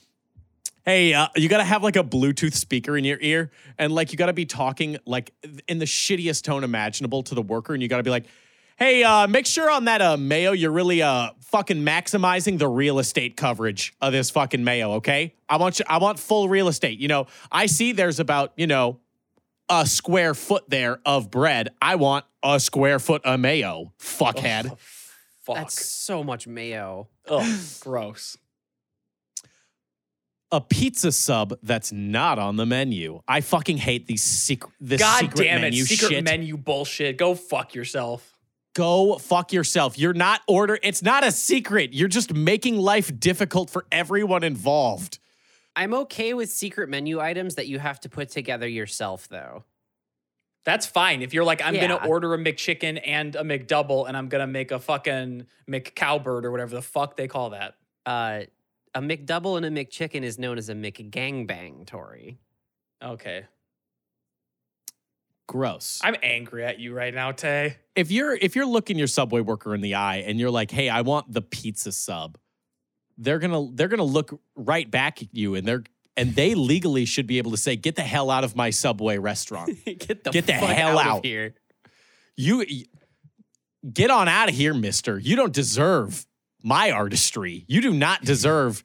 Hey, 0.89 1.13
uh, 1.13 1.29
you 1.37 1.51
gotta 1.51 1.65
have 1.65 1.83
like 1.83 1.97
a 1.97 2.03
Bluetooth 2.03 2.55
speaker 2.55 2.97
in 2.97 3.05
your 3.05 3.19
ear, 3.21 3.51
and 3.77 3.93
like 3.93 4.11
you 4.11 4.17
gotta 4.17 4.33
be 4.33 4.47
talking 4.47 4.97
like 5.05 5.35
in 5.69 5.79
the 5.79 5.85
shittiest 5.85 6.45
tone 6.45 6.65
imaginable 6.65 7.23
to 7.25 7.35
the 7.35 7.43
worker, 7.43 7.75
and 7.75 7.83
you 7.83 7.91
gotta 7.91 8.03
be 8.03 8.09
like, 8.09 8.25
"Hey, 8.79 9.05
uh, 9.05 9.27
make 9.27 9.45
sure 9.45 9.71
on 9.71 9.85
that 9.85 10.01
uh, 10.01 10.17
mayo 10.17 10.53
you're 10.53 10.71
really 10.71 11.03
uh 11.03 11.33
fucking 11.41 11.85
maximizing 11.85 12.59
the 12.59 12.69
real 12.69 13.01
estate 13.01 13.37
coverage 13.37 13.93
of 14.01 14.15
this 14.15 14.31
fucking 14.31 14.65
mayo, 14.65 14.93
okay? 14.93 15.35
I 15.47 15.59
want 15.59 15.79
you, 15.79 15.85
I 15.87 15.99
want 15.99 16.19
full 16.19 16.49
real 16.49 16.69
estate. 16.69 16.99
You 16.99 17.09
know, 17.09 17.27
I 17.53 17.67
see 17.67 17.93
there's 17.93 18.19
about 18.19 18.55
you 18.57 18.67
know 18.67 18.99
a 19.69 19.85
square 19.85 20.33
foot 20.33 20.71
there 20.71 21.01
of 21.05 21.31
bread. 21.31 21.69
I 21.83 21.97
want 21.97 22.25
a 22.43 22.59
square 22.59 22.99
foot 22.99 23.27
of 23.27 23.39
mayo, 23.41 23.93
fuckhead. 23.99 24.75
Fuck. 25.43 25.57
That's 25.57 25.87
so 25.87 26.25
much 26.25 26.47
mayo. 26.47 27.09
Ugh, 27.29 27.61
gross. 27.81 28.39
A 30.51 30.61
pizza 30.61 31.13
sub 31.13 31.59
that's 31.63 31.93
not 31.93 32.39
on 32.39 32.57
the 32.57 32.65
menu. 32.67 33.21
I 33.29 33.41
fucking 33.43 33.77
hate 33.79 34.07
these 34.07 34.23
secret 34.23 34.73
this 34.81 35.01
God 35.01 35.21
secret 35.21 35.45
damn 35.45 35.59
it, 35.59 35.61
menu 35.63 35.85
secret 35.85 36.09
shit. 36.09 36.25
menu 36.25 36.57
bullshit. 36.57 37.17
Go 37.19 37.35
fuck 37.35 37.75
yourself. 37.75 38.35
Go 38.75 39.19
fuck 39.19 39.53
yourself. 39.53 39.99
You're 39.99 40.15
not 40.15 40.41
order. 40.47 40.79
It's 40.83 41.03
not 41.03 41.25
a 41.25 41.33
secret. 41.33 41.93
You're 41.93 42.09
just 42.09 42.33
making 42.33 42.77
life 42.79 43.19
difficult 43.19 43.71
for 43.71 43.85
everyone 43.91 44.45
involved. 44.45 45.19
I'm 45.75 45.93
okay 45.95 46.33
with 46.35 46.51
secret 46.51 46.89
menu 46.89 47.21
items 47.21 47.57
that 47.57 47.67
you 47.67 47.79
have 47.79 48.01
to 48.01 48.09
put 48.09 48.31
together 48.31 48.67
yourself, 48.69 49.29
though. 49.29 49.65
That's 50.65 50.87
fine. 50.87 51.23
If 51.23 51.33
you're 51.35 51.45
like, 51.45 51.63
I'm 51.63 51.75
Yeah. 51.75 51.89
gonna 51.89 52.07
order 52.09 52.35
a 52.35 52.39
McChicken 52.39 53.01
and 53.05 53.35
a 53.37 53.43
McDouble, 53.43 54.07
and 54.07 54.17
I'm 54.17 54.29
gonna 54.29 54.47
make 54.47 54.71
a 54.71 54.79
fucking 54.79 55.47
McCowbird 55.69 56.45
or 56.45 56.51
whatever 56.51 56.75
the 56.75 56.83
fuck 56.83 57.17
they 57.17 57.27
call 57.29 57.51
that. 57.51 57.75
Uh, 58.07 58.43
a 58.99 59.01
McDouble 59.01 59.57
and 59.57 59.65
a 59.67 59.71
McChicken 59.71 60.23
is 60.23 60.39
known 60.39 60.59
as 60.59 60.69
a 60.69 60.75
McGangbang, 60.75 61.87
Tory. 61.87 62.39
Okay. 63.03 63.45
Gross. 65.47 66.01
I'm 66.03 66.17
angry 66.23 66.65
at 66.65 66.79
you 66.79 66.93
right 66.95 67.15
now, 67.15 67.33
Tay. 67.33 67.77
if 67.97 68.11
you're 68.11 68.35
if 68.35 68.55
you're 68.55 68.67
looking 68.67 68.99
your 68.99 69.07
subway 69.07 69.41
worker 69.41 69.75
in 69.75 69.81
the 69.81 69.95
eye 69.95 70.17
and 70.17 70.39
you're 70.39 70.51
like, 70.51 70.71
"Hey, 70.71 70.91
I 70.91 71.01
want 71.01 71.33
the 71.33 71.41
pizza 71.41 71.91
sub," 71.91 72.37
they're 73.17 73.39
gonna 73.39 73.69
they're 73.73 73.89
gonna 73.89 74.03
look 74.03 74.39
right 74.57 74.91
back 74.91 75.23
at 75.23 75.29
you 75.33 75.55
and 75.55 75.67
they're 75.67 75.85
and 76.19 76.35
they 76.35 76.55
legally 76.55 77.07
should 77.07 77.27
be 77.27 77.39
able 77.39 77.53
to 77.53 77.57
say, 77.57 77.77
"Get 77.77 77.97
the 77.97 78.03
hell 78.03 78.31
out 78.31 78.45
of 78.45 78.57
my 78.57 78.69
subway 78.69 79.17
restaurant." 79.17 79.71
Get 79.87 80.23
the 80.25 80.31
Get 80.33 80.47
the 80.47 80.53
fuck 80.53 80.69
hell 80.69 80.99
out, 80.99 81.07
out. 81.07 81.19
of 81.21 81.25
here. 81.25 81.55
you 82.37 82.67
get 83.91 84.11
on 84.11 84.29
out 84.29 84.51
of 84.51 84.55
here, 84.55 84.75
mister. 84.75 85.19
You 85.19 85.35
don't 85.35 85.55
deserve 85.55 86.27
my 86.63 86.91
artistry. 86.91 87.65
You 87.69 87.81
do 87.81 87.93
not 87.93 88.23
deserve 88.25 88.83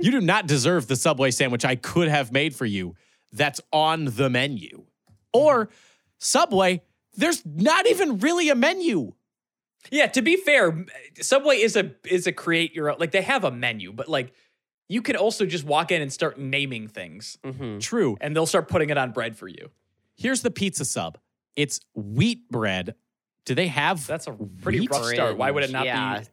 you 0.00 0.10
do 0.10 0.20
not 0.20 0.46
deserve 0.46 0.86
the 0.86 0.96
Subway 0.96 1.30
sandwich 1.30 1.64
I 1.64 1.76
could 1.76 2.08
have 2.08 2.32
made 2.32 2.54
for 2.54 2.66
you 2.66 2.94
that's 3.32 3.60
on 3.72 4.04
the 4.06 4.28
menu. 4.30 4.84
Or 5.32 5.68
Subway, 6.18 6.82
there's 7.16 7.44
not 7.44 7.86
even 7.86 8.18
really 8.18 8.48
a 8.48 8.54
menu. 8.54 9.12
Yeah, 9.90 10.06
to 10.08 10.22
be 10.22 10.36
fair, 10.36 10.84
Subway 11.20 11.56
is 11.56 11.76
a 11.76 11.92
is 12.04 12.26
a 12.26 12.32
create 12.32 12.74
your 12.74 12.90
own 12.90 12.96
like 12.98 13.10
they 13.10 13.22
have 13.22 13.44
a 13.44 13.50
menu, 13.50 13.92
but 13.92 14.08
like 14.08 14.32
you 14.88 15.02
can 15.02 15.16
also 15.16 15.46
just 15.46 15.64
walk 15.64 15.90
in 15.92 16.00
and 16.02 16.12
start 16.12 16.38
naming 16.38 16.88
things 16.88 17.38
Mm-hmm. 17.44 17.78
True. 17.78 18.16
and 18.20 18.34
they'll 18.36 18.46
start 18.46 18.68
putting 18.68 18.90
it 18.90 18.98
on 18.98 19.12
bread 19.12 19.36
for 19.36 19.48
you. 19.48 19.70
Here's 20.16 20.42
the 20.42 20.50
pizza 20.50 20.84
sub. 20.84 21.18
It's 21.56 21.80
wheat 21.94 22.48
bread. 22.50 22.94
Do 23.46 23.54
they 23.54 23.66
have 23.68 24.06
That's 24.06 24.26
a 24.26 24.32
pretty 24.32 24.80
wheat? 24.80 24.90
rough 24.90 25.04
start. 25.06 25.36
Why 25.36 25.50
would 25.50 25.64
it 25.64 25.70
not 25.70 25.84
Yeah. 25.86 26.20
be 26.20 26.26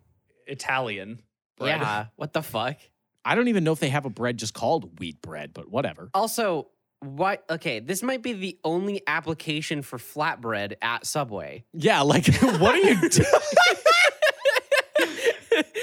Italian? 0.48 1.22
bread? 1.58 1.80
Yeah. 1.82 2.06
What 2.16 2.34
the 2.34 2.42
fuck? 2.42 2.78
I 3.24 3.36
don't 3.36 3.48
even 3.50 3.64
know 3.64 3.72
if 3.72 3.80
they 3.80 3.90
have 3.90 4.06
a 4.06 4.10
bread 4.10 4.38
just 4.38 4.54
called 4.54 5.00
wheat 5.00 5.22
bread, 5.22 5.52
but 5.54 5.70
whatever. 5.70 6.10
Also, 6.14 6.70
what? 7.02 7.44
Okay, 7.50 7.80
this 7.80 8.02
might 8.02 8.24
be 8.24 8.34
the 8.34 8.58
only 8.64 9.02
application 9.06 9.82
for 9.84 9.98
flatbread 10.00 10.74
at 10.82 11.06
Subway. 11.06 11.64
Yeah, 11.74 12.02
like 12.02 12.26
what 12.42 12.76
are 12.76 12.78
you 12.78 13.00
doing? 13.10 13.28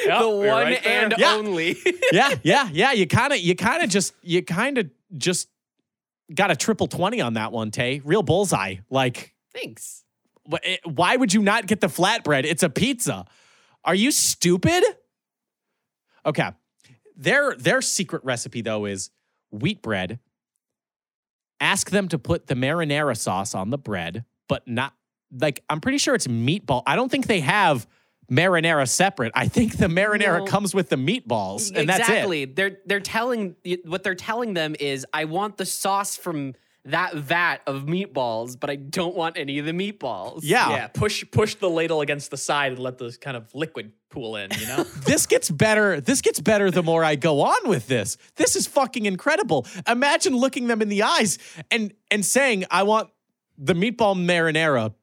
Yep, 0.06 0.20
the 0.20 0.28
one 0.30 0.46
right 0.46 0.86
and 0.86 1.14
Yeah. 1.18 1.34
only. 1.34 1.76
yeah, 2.12 2.30
yeah, 2.42 2.68
yeah. 2.72 2.92
You 2.92 3.06
kind 3.06 3.32
of, 3.32 3.38
you 3.40 3.54
kind 3.54 3.82
of 3.82 3.90
just, 3.90 4.14
you 4.22 4.42
kind 4.42 4.78
of 4.78 4.90
just 5.16 5.48
got 6.34 6.50
a 6.50 6.56
triple 6.56 6.86
20 6.86 7.20
on 7.20 7.34
that 7.34 7.52
one, 7.52 7.70
Tay. 7.70 8.00
Real 8.04 8.22
bullseye. 8.22 8.76
Like, 8.90 9.34
Thanks. 9.52 10.04
Eh, 10.62 10.76
why 10.84 11.16
would 11.16 11.34
you 11.34 11.42
not 11.42 11.66
get 11.66 11.80
the 11.80 11.88
flatbread? 11.88 12.44
It's 12.44 12.62
a 12.62 12.70
pizza. 12.70 13.26
Are 13.88 13.94
you 13.94 14.10
stupid? 14.12 14.84
Okay. 16.26 16.50
Their 17.16 17.54
their 17.56 17.80
secret 17.80 18.22
recipe 18.22 18.60
though 18.60 18.84
is 18.84 19.10
wheat 19.50 19.80
bread. 19.80 20.20
Ask 21.58 21.88
them 21.88 22.06
to 22.08 22.18
put 22.18 22.48
the 22.48 22.54
marinara 22.54 23.16
sauce 23.16 23.54
on 23.54 23.70
the 23.70 23.78
bread, 23.78 24.26
but 24.46 24.68
not 24.68 24.92
like 25.32 25.64
I'm 25.70 25.80
pretty 25.80 25.96
sure 25.96 26.14
it's 26.14 26.26
meatball. 26.26 26.82
I 26.86 26.96
don't 26.96 27.10
think 27.10 27.28
they 27.28 27.40
have 27.40 27.86
marinara 28.30 28.86
separate. 28.86 29.32
I 29.34 29.48
think 29.48 29.78
the 29.78 29.86
marinara 29.86 30.40
No. 30.40 30.44
comes 30.44 30.74
with 30.74 30.90
the 30.90 30.96
meatballs, 30.96 31.74
and 31.74 31.88
that's 31.88 32.00
it. 32.00 32.12
exactly. 32.12 32.44
They're 32.44 32.76
they're 32.84 33.00
telling 33.00 33.56
what 33.86 34.02
they're 34.02 34.14
telling 34.14 34.52
them 34.52 34.76
is 34.78 35.06
I 35.14 35.24
want 35.24 35.56
the 35.56 35.64
sauce 35.66 36.14
from 36.14 36.54
that 36.88 37.14
vat 37.14 37.58
of 37.66 37.84
meatballs, 37.84 38.58
but 38.58 38.70
I 38.70 38.76
don't 38.76 39.14
want 39.14 39.36
any 39.36 39.58
of 39.58 39.66
the 39.66 39.72
meatballs. 39.72 40.40
Yeah. 40.42 40.70
Yeah, 40.70 40.86
push 40.88 41.24
push 41.30 41.54
the 41.54 41.70
ladle 41.70 42.00
against 42.00 42.30
the 42.30 42.36
side 42.36 42.72
and 42.72 42.80
let 42.80 42.98
the 42.98 43.16
kind 43.20 43.36
of 43.36 43.54
liquid 43.54 43.92
pool 44.10 44.36
in, 44.36 44.50
you 44.58 44.66
know? 44.66 44.82
this 45.04 45.26
gets 45.26 45.50
better. 45.50 46.00
This 46.00 46.20
gets 46.20 46.40
better 46.40 46.70
the 46.70 46.82
more 46.82 47.04
I 47.04 47.16
go 47.16 47.42
on 47.42 47.68
with 47.68 47.86
this. 47.88 48.16
This 48.36 48.56
is 48.56 48.66
fucking 48.66 49.06
incredible. 49.06 49.66
Imagine 49.86 50.36
looking 50.36 50.66
them 50.66 50.82
in 50.82 50.88
the 50.88 51.02
eyes 51.02 51.38
and 51.70 51.92
and 52.10 52.24
saying, 52.24 52.64
"I 52.70 52.82
want 52.84 53.10
the 53.56 53.74
meatball 53.74 54.16
marinara. 54.16 54.94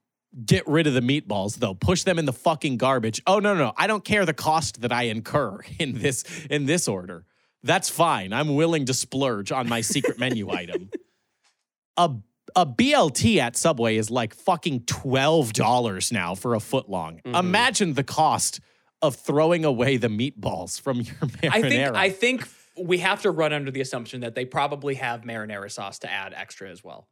Get 0.46 0.68
rid 0.68 0.86
of 0.86 0.94
the 0.94 1.02
meatballs, 1.02 1.56
though. 1.60 1.74
Push 1.74 2.04
them 2.04 2.20
in 2.20 2.26
the 2.26 2.34
fucking 2.34 2.76
garbage. 2.76 3.22
Oh 3.26 3.40
no, 3.40 3.54
no, 3.54 3.66
no. 3.66 3.74
I 3.78 3.88
don't 3.88 4.04
care 4.04 4.26
the 4.26 4.34
cost 4.34 4.82
that 4.82 4.92
I 4.92 5.04
incur 5.04 5.62
in 5.80 6.00
this 6.00 6.26
in 6.50 6.66
this 6.66 6.88
order. 6.88 7.26
That's 7.64 7.90
fine. 7.90 8.32
I'm 8.32 8.54
willing 8.54 8.86
to 8.86 8.94
splurge 8.94 9.52
on 9.52 9.68
my 9.68 9.82
secret 9.82 10.20
menu 10.20 10.52
item. 10.52 10.92
A 11.98 12.12
a 12.56 12.66
BLT 12.66 13.38
at 13.38 13.58
Subway 13.58 13.98
is 13.98 14.10
like 14.10 14.34
fucking 14.34 14.82
twelve 14.86 15.54
dollars 15.54 16.12
now 16.12 16.36
for 16.36 16.56
a 16.56 16.60
foot 16.60 16.90
long. 16.90 17.20
Mhm. 17.26 17.38
Imagine 17.40 17.94
the 17.94 18.04
cost 18.04 18.60
of 19.02 19.16
throwing 19.16 19.66
away 19.66 19.98
the 19.98 20.08
meatballs 20.08 20.80
from 20.80 21.02
your 21.02 21.16
marinara. 21.16 21.50
I 21.52 21.62
think 21.62 21.96
I 21.96 22.10
think 22.10 22.48
we 22.78 23.00
have 23.00 23.22
to 23.24 23.32
run 23.32 23.52
under 23.54 23.72
the 23.72 23.82
assumption 23.82 24.22
that 24.22 24.36
they 24.36 24.46
probably 24.46 24.96
have 24.96 25.22
marinara 25.22 25.72
sauce 25.72 26.00
to 26.00 26.12
add 26.12 26.34
extra 26.36 26.70
as 26.70 26.84
well. 26.84 27.08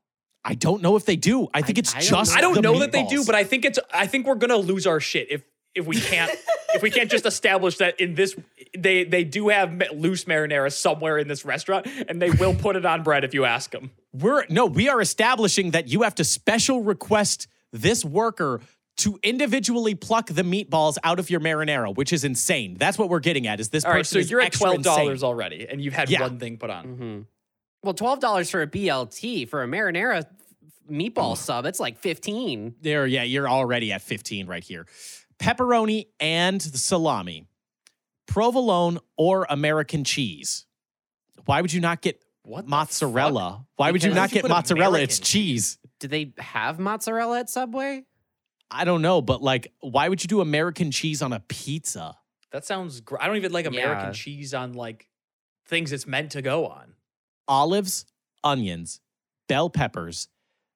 I 0.46 0.56
don't 0.56 0.82
know 0.82 0.96
if 0.98 1.06
they 1.06 1.16
do. 1.16 1.48
I 1.54 1.62
think 1.62 1.78
I- 1.78 1.80
it's 1.80 1.96
I 1.96 2.00
don't 2.00 2.10
just. 2.10 2.38
I 2.38 2.42
don't 2.42 2.62
know 2.62 2.80
that 2.80 2.92
they 2.92 3.06
do, 3.06 3.24
but 3.26 3.36
I 3.36 3.44
think 3.44 3.64
it's 3.66 3.80
I 3.94 4.08
think 4.08 4.26
we're 4.28 4.36
gonna 4.36 4.58
lose 4.58 4.86
our 4.88 5.00
shit 5.00 5.28
if 5.32 5.44
if 5.76 5.86
we 5.86 6.00
can't 6.00 6.32
if 6.76 6.82
we 6.82 6.90
can't 6.92 7.10
just 7.10 7.26
establish 7.34 7.78
that 7.78 8.00
in 8.00 8.16
this 8.16 8.36
they 8.78 9.04
they 9.04 9.24
do 9.24 9.50
have 9.50 9.82
loose 9.94 10.26
marinara 10.26 10.72
somewhere 10.72 11.18
in 11.18 11.28
this 11.28 11.44
restaurant 11.46 11.88
and 12.08 12.22
they 12.22 12.30
will 12.32 12.56
put 12.56 12.76
it 12.76 12.86
on 12.86 13.04
bread 13.04 13.24
if 13.24 13.34
you 13.34 13.46
ask 13.46 13.72
them. 13.72 13.92
we're 14.14 14.46
no, 14.50 14.66
we 14.66 14.90
are 14.90 15.02
establishing 15.02 15.72
that 15.72 15.88
you 15.88 16.02
have 16.04 16.16
to 16.16 16.24
special 16.24 16.82
request 16.84 17.48
this 17.72 18.06
worker 18.06 18.62
to 18.98 19.20
individually 19.24 19.96
pluck 19.96 20.28
the 20.28 20.44
meatballs 20.44 20.98
out 21.04 21.18
of 21.18 21.32
your 21.32 21.40
marinara, 21.40 21.96
which 21.96 22.14
is 22.14 22.24
insane. 22.24 22.76
That's 22.78 22.96
what 22.96 23.10
we're 23.10 23.20
getting 23.20 23.48
at. 23.48 23.60
Is 23.60 23.70
this 23.70 23.84
All 23.86 23.90
right, 23.92 23.98
person 24.02 24.18
so 24.18 24.20
is 24.20 24.30
you're 24.30 24.42
at 24.42 24.54
twelve 24.54 24.84
dollars 24.84 25.24
already, 25.24 25.66
and 25.68 25.82
you've 25.82 25.96
had 25.96 26.10
Yeah. 26.12 26.22
one 26.22 26.38
thing 26.38 26.58
put 26.58 26.70
on. 26.70 26.86
hmm 26.86 27.22
Well, 27.84 27.96
twelve 27.96 28.20
dollars 28.20 28.52
for 28.52 28.62
a 28.62 28.68
BLT 28.68 29.50
for 29.50 29.64
a 29.64 29.68
marinara 29.68 30.26
meatball 30.92 31.36
sub. 31.36 31.66
It's 31.66 31.80
like 31.80 31.98
fifteen. 31.98 32.76
There, 32.82 33.08
yeah, 33.08 33.24
you're 33.24 33.50
already 33.50 33.92
at 33.92 34.04
15 34.04 34.46
right 34.46 34.64
here. 34.64 34.86
Pepperoni 35.40 36.08
and 36.20 36.62
salami, 36.62 37.48
provolone 38.28 39.00
or 39.18 39.46
American 39.50 40.04
cheese. 40.04 40.66
Why 41.46 41.62
would 41.62 41.74
you 41.74 41.82
not 41.82 42.02
get 42.02 42.24
What 42.44 42.66
the 42.66 42.70
mozzarella? 42.70 43.66
Why 43.76 43.92
would 43.92 44.04
you 44.04 44.14
not 44.14 44.32
you 44.32 44.42
get 44.42 44.50
mozzarella? 44.50 44.90
American 44.98 45.04
It's 45.04 45.20
cheese. 45.20 45.78
Do 46.00 46.08
they 46.08 46.34
have 46.38 46.80
mozzarella 46.80 47.40
at 47.40 47.50
Subway? 47.50 48.04
I 48.72 48.86
don't 48.86 49.02
know, 49.02 49.22
but 49.22 49.42
like, 49.42 49.72
why 49.82 50.10
would 50.10 50.24
you 50.24 50.28
do 50.28 50.42
American 50.42 50.92
cheese 50.92 51.22
on 51.22 51.32
a 51.34 51.40
pizza? 51.42 52.16
That 52.52 52.66
sounds. 52.66 53.02
Gr- 53.02 53.18
I 53.20 53.28
don't 53.28 53.38
even 53.38 53.52
like 53.52 53.66
American 53.66 54.08
Yeah. 54.08 54.12
cheese 54.14 54.54
on 54.54 54.74
like 54.74 55.08
things 55.68 55.92
it's 55.92 56.08
meant 56.08 56.32
to 56.32 56.42
go 56.42 56.68
on. 56.68 56.94
Olives, 57.48 58.06
onions, 58.44 59.00
bell 59.48 59.70
peppers, 59.70 60.28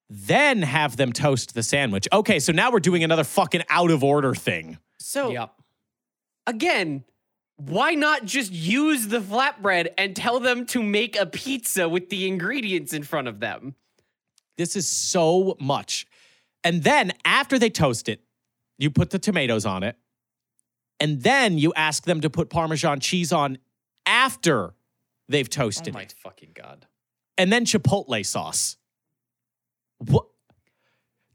then 0.10 0.62
have 0.62 0.96
them 0.98 1.12
toast 1.12 1.54
the 1.54 1.64
sandwich. 1.64 2.08
Okay, 2.14 2.40
so 2.40 2.52
now 2.52 2.72
we're 2.72 2.80
doing 2.80 3.04
another 3.04 3.24
fucking 3.24 3.64
out 3.70 3.92
of 3.92 4.04
order 4.04 4.34
thing. 4.34 4.78
So 5.00 5.32
Yep. 5.32 5.54
again, 6.46 7.04
why 7.58 7.94
not 7.96 8.24
just 8.26 8.52
use 8.52 9.08
the 9.08 9.20
flatbread 9.20 9.90
and 9.98 10.16
tell 10.16 10.40
them 10.40 10.66
to 10.68 10.82
make 10.84 11.16
a 11.18 11.26
pizza 11.26 11.90
with 11.90 12.10
the 12.10 12.28
ingredients 12.28 12.94
in 12.94 13.04
front 13.04 13.28
of 13.28 13.40
them? 13.40 13.76
This 14.58 14.76
is 14.76 14.88
so 14.88 15.56
much. 15.60 16.08
And 16.64 16.84
then 16.84 17.14
after 17.26 17.60
they 17.60 17.70
toast 17.70 18.08
it, 18.10 18.22
you 18.78 18.90
put 18.92 19.10
the 19.10 19.20
tomatoes 19.20 19.66
on 19.66 19.84
it. 19.84 19.96
And 21.00 21.22
then 21.22 21.58
you 21.58 21.74
ask 21.76 22.04
them 22.06 22.22
to 22.22 22.30
put 22.30 22.50
Parmesan 22.50 23.00
cheese 23.00 23.32
on 23.32 23.58
after 24.06 24.74
they've 25.28 25.48
Oh 25.48 25.50
toasted 25.64 25.94
my 25.94 26.04
it. 26.04 26.16
fucking 26.24 26.52
god. 26.54 26.88
And 27.38 27.52
then 27.52 27.66
chipotle 27.66 28.26
sauce. 28.26 28.77
What? 30.00 30.26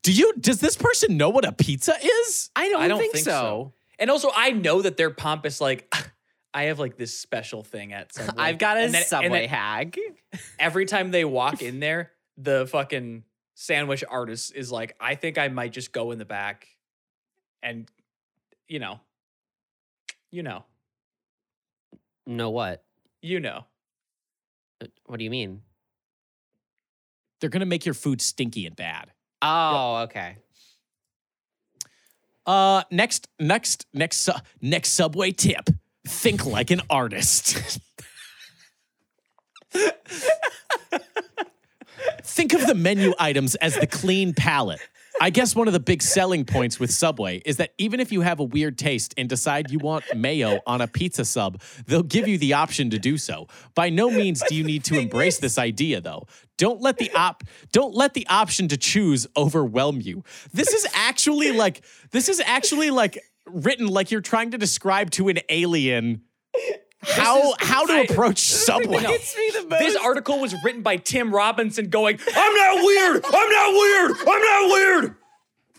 Do 0.03 0.13
you 0.13 0.33
does 0.39 0.59
this 0.61 0.77
person 0.77 1.17
know 1.17 1.29
what 1.31 1.45
a 1.45 1.53
pizza 1.53 1.95
is? 2.03 2.51
I 2.57 2.69
don't, 2.69 2.83
I 2.83 2.89
don't 2.89 2.99
think, 2.99 3.13
think 3.15 3.25
so. 3.25 3.31
so. 3.31 3.73
And 3.99 4.11
also, 4.11 4.31
I 4.35 4.51
know 4.51 4.83
that 4.83 4.97
they're 4.97 5.11
pompous. 5.11 5.61
Like, 5.61 5.93
I 6.55 6.65
have 6.65 6.79
like 6.79 6.97
this 6.97 7.19
special 7.19 7.63
thing 7.63 7.93
at 7.93 8.13
Subway. 8.15 8.35
I've 8.43 8.59
got 8.59 8.77
a 8.77 8.81
And 8.81 8.95
then- 8.95 9.03
and 9.03 9.09
Subway 9.09 9.29
then 9.41 9.49
hag. 9.49 9.99
Every 10.59 10.87
time 10.87 11.11
they 11.11 11.25
walk 11.25 11.63
in 11.63 11.79
there, 11.81 12.13
the 12.37 12.67
fucking 12.67 13.25
sandwich 13.55 14.03
artist 14.09 14.55
is 14.57 14.73
like, 14.73 14.97
I 15.01 15.15
think 15.15 15.39
I 15.39 15.49
might 15.49 15.73
just 15.73 15.93
go 15.93 16.11
in 16.11 16.19
the 16.19 16.25
back, 16.25 16.67
and 17.63 17.89
you 18.67 18.79
know, 18.81 18.99
you 20.31 20.43
know, 20.43 20.65
know 22.27 22.51
what? 22.51 22.83
you 23.21 23.39
know. 23.39 23.65
Uh, 24.83 24.87
What 25.07 25.19
do 25.19 25.25
you 25.25 25.31
mean? 25.31 25.63
They're 27.43 27.51
gonna 27.51 27.67
make 27.67 27.85
your 27.85 27.95
food 27.95 28.23
stinky 28.23 28.67
and 28.67 28.77
bad. 28.77 29.11
Oh, 29.43 29.97
okay. 30.05 30.37
Uh, 32.47 32.85
next, 32.93 33.29
next, 33.41 33.87
next, 33.93 34.19
su- 34.19 34.33
next 34.61 34.93
subway 34.93 35.33
tip: 35.33 35.69
think 36.07 36.47
like 36.47 36.71
an 36.71 36.83
artist. 36.89 37.81
think 42.23 42.53
of 42.53 42.65
the 42.65 42.77
menu 42.77 43.13
items 43.19 43.57
as 43.57 43.75
the 43.75 43.89
clean 43.89 44.35
palette. 44.35 44.81
I 45.23 45.31
guess 45.31 45.55
one 45.55 45.69
of 45.69 45.73
the 45.73 45.79
big 45.79 46.03
selling 46.03 46.45
points 46.45 46.81
with 46.81 46.91
Subway 46.91 47.43
is 47.47 47.59
that 47.59 47.75
even 47.79 48.01
if 48.01 48.11
you 48.11 48.23
have 48.23 48.41
a 48.41 48.43
weird 48.43 48.77
taste 48.77 49.15
and 49.17 49.29
decide 49.29 49.71
you 49.71 49.79
want 49.79 50.03
mayo 50.17 50.59
on 50.67 50.81
a 50.81 50.89
pizza 50.89 51.25
sub, 51.25 51.63
they'll 51.87 52.03
give 52.03 52.27
you 52.27 52.39
the 52.39 52.55
option 52.55 52.91
to 52.91 52.99
do 52.99 53.17
so. 53.17 53.47
By 53.77 53.89
no 53.89 54.11
means 54.11 54.43
do 54.49 54.57
you 54.57 54.65
need 54.65 54.83
to 54.87 54.99
embrace 54.99 55.39
this 55.39 55.59
idea 55.59 56.01
though. 56.01 56.27
Don't 56.59 56.81
let 56.81 56.97
the 56.97 57.09
op 57.15 57.45
don't 57.71 57.95
let 57.95 58.15
the 58.15 58.27
option 58.27 58.67
to 58.67 58.77
choose 58.77 59.29
overwhelm 59.37 60.01
you. 60.01 60.25
This 60.53 60.73
is 60.73 60.89
actually 60.93 61.53
like 61.53 61.85
this 62.11 62.29
is 62.29 62.41
actually 62.41 62.91
like 62.91 63.17
written 63.47 63.87
like 63.87 64.11
you're 64.11 64.23
trying 64.23 64.51
to 64.51 64.59
describe 64.59 65.11
to 65.13 65.29
an 65.29 65.39
alien 65.49 66.23
how 67.03 67.51
is- 67.51 67.55
how 67.61 67.87
to 67.87 67.93
I- 67.93 68.01
approach 68.09 68.39
Subway. 68.41 69.03
This 69.79 69.97
article 69.97 70.39
was 70.41 70.55
written 70.65 70.83
by 70.83 70.97
Tim 70.97 71.35
Robinson 71.35 71.89
going, 71.89 72.19
I'm 72.35 72.55
not 72.55 72.75
weird. 72.85 73.25
I'm 73.25 73.51
not 73.51 73.73
weird. 73.73 74.11
I'm 74.21 74.43
not 74.43 74.73
weird. 74.73 75.17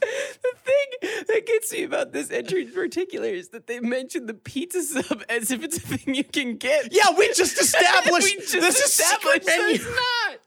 The 0.01 0.53
thing 0.65 1.24
that 1.30 1.45
gets 1.47 1.71
me 1.71 1.84
about 1.84 2.11
this 2.11 2.30
entry 2.30 2.63
in 2.63 2.71
particular 2.74 3.30
is 3.30 3.49
that 3.49 3.67
they 3.67 3.80
mention 3.80 4.26
the 4.26 4.34
pizza 4.34 4.82
sub 4.84 5.24
as 5.30 5.49
if 5.49 5.63
it's 5.63 5.78
a 5.78 5.80
thing 5.80 6.13
you 6.15 6.26
can 6.26 6.57
get. 6.57 6.89
Yeah, 6.91 7.11
we 7.17 7.28
just 7.34 7.57
established 7.59 8.36
we 8.36 8.41
just 8.41 8.51
this 8.51 8.80
is 8.82 8.91
secret 8.91 9.45
menu. 9.45 9.76
it's 9.76 9.86
not. 9.86 10.39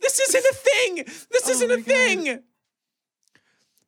This 0.00 0.20
isn't 0.20 0.44
a 0.44 0.54
thing. 0.54 0.94
This 1.32 1.48
Oh 1.48 1.50
isn't 1.50 1.70
a 1.72 1.76
God. 1.78 1.84
thing. 1.84 2.40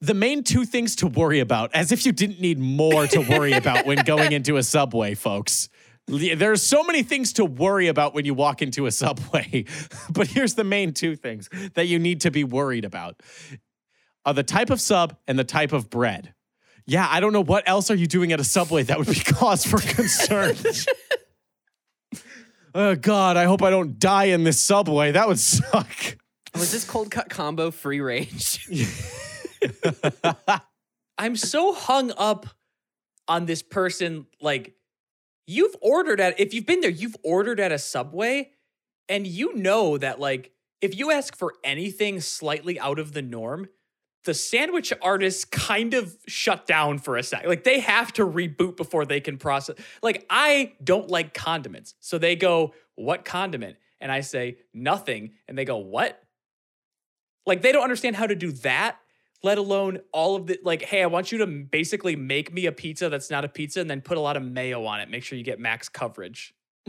The 0.01 0.15
main 0.15 0.43
two 0.43 0.65
things 0.65 0.97
to 0.97 1.07
worry 1.07 1.39
about, 1.39 1.71
as 1.75 1.93
if 1.93 2.05
you 2.05 2.11
didn't 2.11 2.41
need 2.41 2.59
more 2.59 3.07
to 3.07 3.21
worry 3.21 3.53
about 3.53 3.87
when 3.87 3.99
going 4.05 4.33
into 4.33 4.57
a 4.57 4.65
subway, 4.65 5.15
folks. 5.15 5.69
There's 6.09 6.63
so 6.63 6.83
many 6.83 7.03
things 7.03 7.35
to 7.35 7.45
worry 7.45 7.87
about 7.87 8.13
when 8.13 8.25
you 8.25 8.35
walk 8.35 8.61
into 8.61 8.87
a 8.87 8.91
subway, 8.91 9.65
but 10.11 10.27
here's 10.27 10.55
the 10.55 10.65
main 10.65 10.93
two 10.93 11.17
things 11.17 11.49
that 11.75 11.87
you 11.87 11.99
need 11.99 12.23
to 12.23 12.31
be 12.31 12.45
worried 12.45 12.85
about 12.85 13.23
are 14.25 14.35
the 14.35 14.43
type 14.43 14.71
of 14.71 14.81
sub 14.81 15.17
and 15.27 15.39
the 15.39 15.45
type 15.45 15.73
of 15.73 15.91
bread. 15.91 16.35
Yeah, 16.87 17.07
I 17.09 17.21
don't 17.21 17.33
know 17.33 17.43
what 17.43 17.69
else 17.69 17.91
are 17.91 17.95
you 17.95 18.07
doing 18.07 18.33
at 18.33 18.41
a 18.41 18.45
subway 18.45 18.83
that 18.85 18.99
would 18.99 19.09
be 19.09 19.15
cause 19.25 19.65
for 19.65 19.79
concern. 19.79 20.57
oh 22.75 22.95
God, 22.97 23.37
I 23.37 23.45
hope 23.45 23.63
I 23.63 23.71
don't 23.71 23.99
die 23.99 24.25
in 24.25 24.45
this 24.45 24.61
subway. 24.61 25.13
That 25.13 25.29
would 25.29 25.39
suck. 25.39 26.19
Was 26.55 26.73
this 26.73 26.85
cold 26.85 27.11
cut 27.11 27.31
combo 27.31 27.71
free 27.71 28.01
range? 28.01 28.69
I'm 31.17 31.37
so 31.37 31.73
hung 31.73 32.13
up 32.17 32.47
on 33.29 33.47
this 33.47 33.63
person. 33.63 34.27
Like, 34.41 34.75
you've 35.47 35.77
ordered 35.81 36.21
at, 36.21 36.39
if 36.39 36.55
you've 36.55 36.67
been 36.67 36.81
there, 36.81 36.91
you've 36.91 37.17
ordered 37.23 37.61
at 37.61 37.73
a 37.73 37.79
Subway, 37.79 38.51
and 39.09 39.27
you 39.27 39.55
know 39.55 39.99
that, 39.99 40.21
like, 40.21 40.53
if 40.81 40.97
you 40.97 41.11
ask 41.11 41.37
for 41.37 41.55
anything 41.65 42.21
slightly 42.21 42.79
out 42.79 42.99
of 42.99 43.13
the 43.13 43.23
norm, 43.23 43.69
the 44.25 44.35
sandwich 44.35 44.93
artists 45.03 45.45
kind 45.45 45.95
of 45.95 46.17
shut 46.27 46.67
down 46.67 46.99
for 46.99 47.17
a 47.17 47.23
sec. 47.23 47.47
Like, 47.47 47.65
they 47.65 47.81
have 47.81 48.13
to 48.15 48.27
reboot 48.27 48.77
before 48.77 49.05
they 49.05 49.21
can 49.21 49.37
process. 49.37 49.77
Like, 50.03 50.27
I 50.31 50.75
don't 50.83 51.09
like 51.09 51.35
condiments. 51.35 51.95
So 52.01 52.19
they 52.19 52.37
go, 52.37 52.75
What 52.95 53.25
condiment? 53.25 53.77
And 54.01 54.13
I 54.13 54.21
say, 54.21 54.59
Nothing. 54.73 55.33
And 55.49 55.59
they 55.59 55.65
go, 55.65 55.79
What? 55.79 56.23
Like, 57.47 57.63
they 57.63 57.73
don't 57.73 57.83
understand 57.83 58.15
how 58.15 58.27
to 58.27 58.37
do 58.37 58.53
that 58.53 58.97
let 59.43 59.59
alone 59.59 59.99
all 60.13 60.37
of 60.37 60.47
the 60.47 60.59
like 60.63 60.83
hey 60.83 61.03
i 61.03 61.07
want 61.07 61.33
you 61.33 61.39
to 61.39 61.47
basically 61.47 62.15
make 62.17 62.53
me 62.53 62.67
a 62.67 62.73
pizza 62.73 63.09
that's 63.09 63.31
not 63.31 63.45
a 63.45 63.49
pizza 63.49 63.81
and 63.81 63.91
then 63.91 64.01
put 64.01 64.17
a 64.17 64.21
lot 64.21 64.37
of 64.37 64.43
mayo 64.43 64.85
on 64.85 65.01
it. 65.01 65.09
Make 65.11 65.25
sure 65.25 65.37
you 65.39 65.45
get 65.45 65.59
max 65.59 65.89
coverage. 65.89 66.55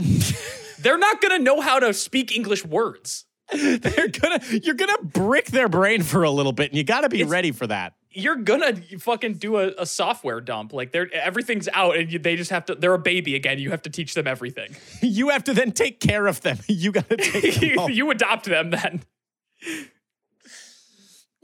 They're 0.79 0.97
not 0.97 1.21
going 1.21 1.37
to 1.37 1.43
know 1.43 1.61
how 1.61 1.79
to 1.79 1.93
speak 1.93 2.35
english 2.35 2.65
words. 2.65 3.25
They're 3.51 4.07
gonna 4.07 4.39
you're 4.63 4.73
gonna 4.75 5.03
brick 5.03 5.45
their 5.47 5.67
brain 5.69 6.01
for 6.01 6.23
a 6.23 6.31
little 6.31 6.53
bit, 6.53 6.71
and 6.71 6.77
you 6.77 6.83
gotta 6.83 7.09
be 7.09 7.17
It's- 7.19 7.29
ready 7.29 7.51
for 7.51 7.67
that. 7.67 7.93
you're 8.09 8.37
gonna 8.37 8.77
fucking 8.99 9.33
do 9.35 9.57
a, 9.57 9.73
a 9.77 9.85
software 9.85 10.39
dump. 10.39 10.71
Like 10.73 10.91
they're 10.91 11.13
everything's 11.13 11.67
out 11.73 11.97
and 11.97 12.11
you, 12.11 12.19
they 12.19 12.35
just 12.37 12.51
have 12.51 12.65
to 12.67 12.75
they're 12.75 12.93
a 12.93 12.99
baby 12.99 13.35
again. 13.35 13.59
You 13.59 13.69
have 13.71 13.81
to 13.83 13.89
teach 13.89 14.13
them 14.13 14.27
everything. 14.27 14.75
You 15.01 15.29
have 15.29 15.43
to 15.43 15.53
then 15.53 15.71
take 15.73 15.99
care 15.99 16.25
of 16.25 16.41
them. 16.41 16.57
You 16.67 16.91
gotta 16.93 17.17
take 17.17 17.59
them 17.59 17.89
you, 17.89 17.89
you 17.89 18.11
adopt 18.11 18.45
them 18.45 18.71
then 18.71 19.03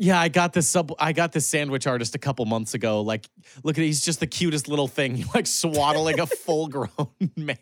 Yeah, 0.01 0.17
I 0.19 0.29
got 0.29 0.53
this 0.53 0.67
sub. 0.69 0.93
I 0.97 1.11
got 1.11 1.33
this 1.33 1.45
sandwich 1.45 1.85
artist 1.85 2.15
a 2.15 2.19
couple 2.19 2.45
months 2.45 2.73
ago. 2.73 3.01
Like, 3.01 3.29
look 3.63 3.77
at 3.77 3.83
he's 3.83 3.99
just 3.99 4.21
the 4.21 4.27
cutest 4.27 4.69
little 4.69 4.87
thing, 4.87 5.25
like 5.35 5.45
swaddling 5.45 6.21
a 6.21 6.25
full-grown 6.25 6.89
man. 7.35 7.57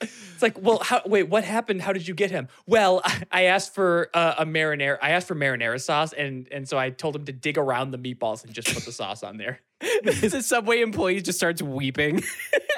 It's 0.00 0.42
like, 0.42 0.60
well, 0.60 0.78
how, 0.82 1.02
wait, 1.06 1.24
what 1.28 1.42
happened? 1.44 1.82
How 1.82 1.92
did 1.92 2.06
you 2.06 2.14
get 2.14 2.30
him? 2.30 2.46
Well, 2.66 3.00
I, 3.04 3.22
I 3.32 3.42
asked 3.44 3.74
for 3.74 4.10
uh, 4.14 4.34
a 4.38 4.46
marinara. 4.46 4.96
I 5.02 5.10
asked 5.10 5.26
for 5.28 5.34
marinara 5.34 5.80
sauce, 5.80 6.12
and 6.12 6.46
and 6.52 6.68
so 6.68 6.78
I 6.78 6.90
told 6.90 7.16
him 7.16 7.24
to 7.26 7.32
dig 7.32 7.58
around 7.58 7.90
the 7.90 7.98
meatballs 7.98 8.44
and 8.44 8.52
just 8.52 8.72
put 8.72 8.84
the 8.84 8.92
sauce 8.92 9.22
on 9.24 9.38
there. 9.38 9.60
the 10.04 10.40
subway 10.42 10.80
employee 10.82 11.20
just 11.20 11.38
starts 11.38 11.60
weeping. 11.62 12.22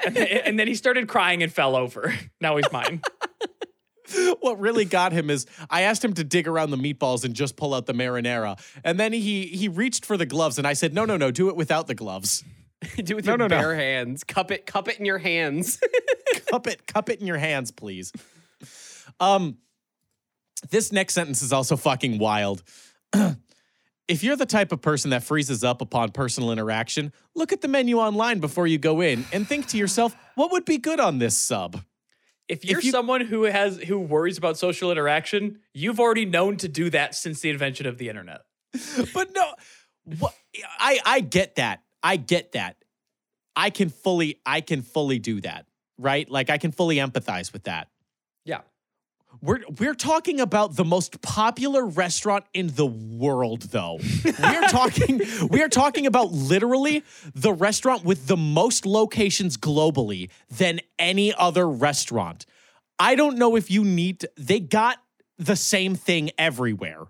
And, 0.06 0.14
then- 0.14 0.26
and 0.28 0.58
then 0.58 0.66
he 0.66 0.74
started 0.74 1.08
crying 1.08 1.42
and 1.42 1.52
fell 1.52 1.76
over. 1.76 2.14
Now 2.40 2.56
he's 2.56 2.70
mine. 2.72 3.02
what 4.40 4.58
really 4.60 4.84
got 4.84 5.12
him 5.12 5.30
is 5.30 5.46
I 5.70 5.82
asked 5.82 6.04
him 6.04 6.12
to 6.14 6.24
dig 6.24 6.46
around 6.48 6.70
the 6.70 6.76
meatballs 6.76 7.24
and 7.24 7.34
just 7.34 7.56
pull 7.56 7.74
out 7.74 7.86
the 7.86 7.94
marinara, 7.94 8.58
and 8.84 8.98
then 8.98 9.12
he 9.12 9.46
he 9.46 9.68
reached 9.68 10.04
for 10.06 10.16
the 10.16 10.26
gloves, 10.26 10.58
and 10.58 10.66
I 10.66 10.72
said, 10.72 10.94
no, 10.94 11.04
no, 11.04 11.16
no, 11.16 11.30
do 11.30 11.48
it 11.48 11.56
without 11.56 11.86
the 11.86 11.94
gloves. 11.94 12.44
Do 12.96 13.14
it 13.14 13.16
with 13.16 13.24
No, 13.24 13.32
your 13.32 13.38
no, 13.38 13.46
no. 13.46 13.56
bare 13.60 13.74
hands. 13.74 14.24
Cup 14.24 14.50
it, 14.50 14.66
cup 14.66 14.88
it 14.88 14.98
in 14.98 15.06
your 15.06 15.16
hands. 15.16 15.80
cup 16.50 16.66
it, 16.66 16.86
cup 16.86 17.08
it 17.08 17.18
in 17.18 17.26
your 17.26 17.38
hands, 17.38 17.70
please. 17.70 18.12
Um, 19.20 19.56
this 20.70 20.92
next 20.92 21.14
sentence 21.14 21.40
is 21.40 21.50
also 21.50 21.76
fucking 21.78 22.18
wild. 22.18 22.62
if 24.08 24.22
you're 24.22 24.36
the 24.36 24.44
type 24.44 24.70
of 24.70 24.82
person 24.82 25.10
that 25.12 25.22
freezes 25.22 25.64
up 25.64 25.80
upon 25.80 26.10
personal 26.10 26.52
interaction, 26.52 27.12
look 27.34 27.52
at 27.54 27.62
the 27.62 27.68
menu 27.68 27.98
online 27.98 28.38
before 28.40 28.66
you 28.66 28.76
go 28.76 29.00
in 29.00 29.24
and 29.32 29.48
think 29.48 29.66
to 29.68 29.78
yourself, 29.78 30.14
what 30.34 30.52
would 30.52 30.66
be 30.66 30.76
good 30.76 31.00
on 31.00 31.18
this 31.18 31.38
sub? 31.38 31.80
If 32.48 32.64
you're 32.64 32.80
you- 32.80 32.90
someone 32.90 33.22
who 33.22 33.44
has 33.44 33.78
who 33.78 33.98
worries 33.98 34.38
about 34.38 34.58
social 34.58 34.90
interaction, 34.92 35.60
you've 35.72 35.98
already 36.00 36.24
known 36.26 36.56
to 36.58 36.68
do 36.68 36.90
that 36.90 37.14
since 37.14 37.40
the 37.40 37.50
invention 37.50 37.86
of 37.86 37.98
the 37.98 38.08
internet. 38.08 38.42
But 39.14 39.32
no, 39.34 39.54
what, 40.18 40.34
I 40.78 41.00
I 41.04 41.20
get 41.20 41.54
that. 41.56 41.82
I 42.02 42.16
get 42.16 42.52
that. 42.52 42.76
I 43.56 43.70
can 43.70 43.88
fully 43.88 44.40
I 44.44 44.60
can 44.60 44.82
fully 44.82 45.18
do 45.18 45.40
that. 45.40 45.66
Right? 45.96 46.28
Like 46.28 46.50
I 46.50 46.58
can 46.58 46.72
fully 46.72 46.96
empathize 46.96 47.52
with 47.52 47.64
that. 47.64 47.88
Yeah. 49.42 49.48
We're 49.48 49.60
we're 49.78 49.94
talking 49.94 50.40
about 50.40 50.76
the 50.76 50.84
most 50.84 51.20
popular 51.22 51.84
restaurant 51.84 52.44
in 52.54 52.68
the 52.74 52.86
world, 52.86 53.62
though. 53.62 53.98
We're 54.24 54.68
talking 54.68 55.20
we 55.50 55.62
are 55.62 55.68
talking 55.68 56.06
about 56.06 56.32
literally 56.32 57.04
the 57.34 57.52
restaurant 57.52 58.04
with 58.04 58.26
the 58.26 58.36
most 58.36 58.86
locations 58.86 59.56
globally 59.56 60.30
than 60.50 60.80
any 60.98 61.34
other 61.34 61.68
restaurant. 61.68 62.46
I 62.98 63.14
don't 63.16 63.38
know 63.38 63.56
if 63.56 63.70
you 63.70 63.84
need 63.84 64.20
to, 64.20 64.30
they 64.36 64.60
got 64.60 64.98
the 65.38 65.56
same 65.56 65.94
thing 65.96 66.30
everywhere. 66.38 67.02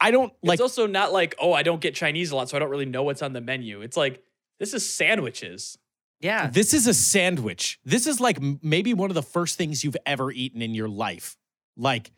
I 0.00 0.10
don't 0.12 0.32
like 0.42 0.54
it's 0.54 0.62
also 0.62 0.86
not 0.86 1.12
like, 1.12 1.34
oh, 1.38 1.52
I 1.52 1.62
don't 1.62 1.80
get 1.80 1.94
Chinese 1.94 2.30
a 2.30 2.36
lot, 2.36 2.48
so 2.48 2.56
I 2.56 2.60
don't 2.60 2.70
really 2.70 2.86
know 2.86 3.02
what's 3.02 3.20
on 3.20 3.34
the 3.34 3.40
menu. 3.42 3.82
It's 3.82 3.98
like 3.98 4.22
this 4.58 4.72
is 4.72 4.88
sandwiches. 4.88 5.76
yeah. 6.20 6.48
This 6.48 6.72
is 6.72 6.86
a 6.86 6.94
sandwich. 6.94 7.78
This 7.84 8.06
is 8.06 8.18
like 8.20 8.38
m- 8.38 8.58
maybe 8.62 8.94
one 8.94 9.10
of 9.10 9.14
the 9.14 9.22
first 9.22 9.58
things 9.58 9.84
you've 9.84 9.96
ever 10.06 10.30
eaten 10.32 10.62
in 10.62 10.74
your 10.74 10.88
life. 10.88 11.36
Like, 11.80 12.12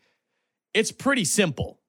it's 0.73 0.91
pretty 0.91 1.23
simple. 1.23 1.79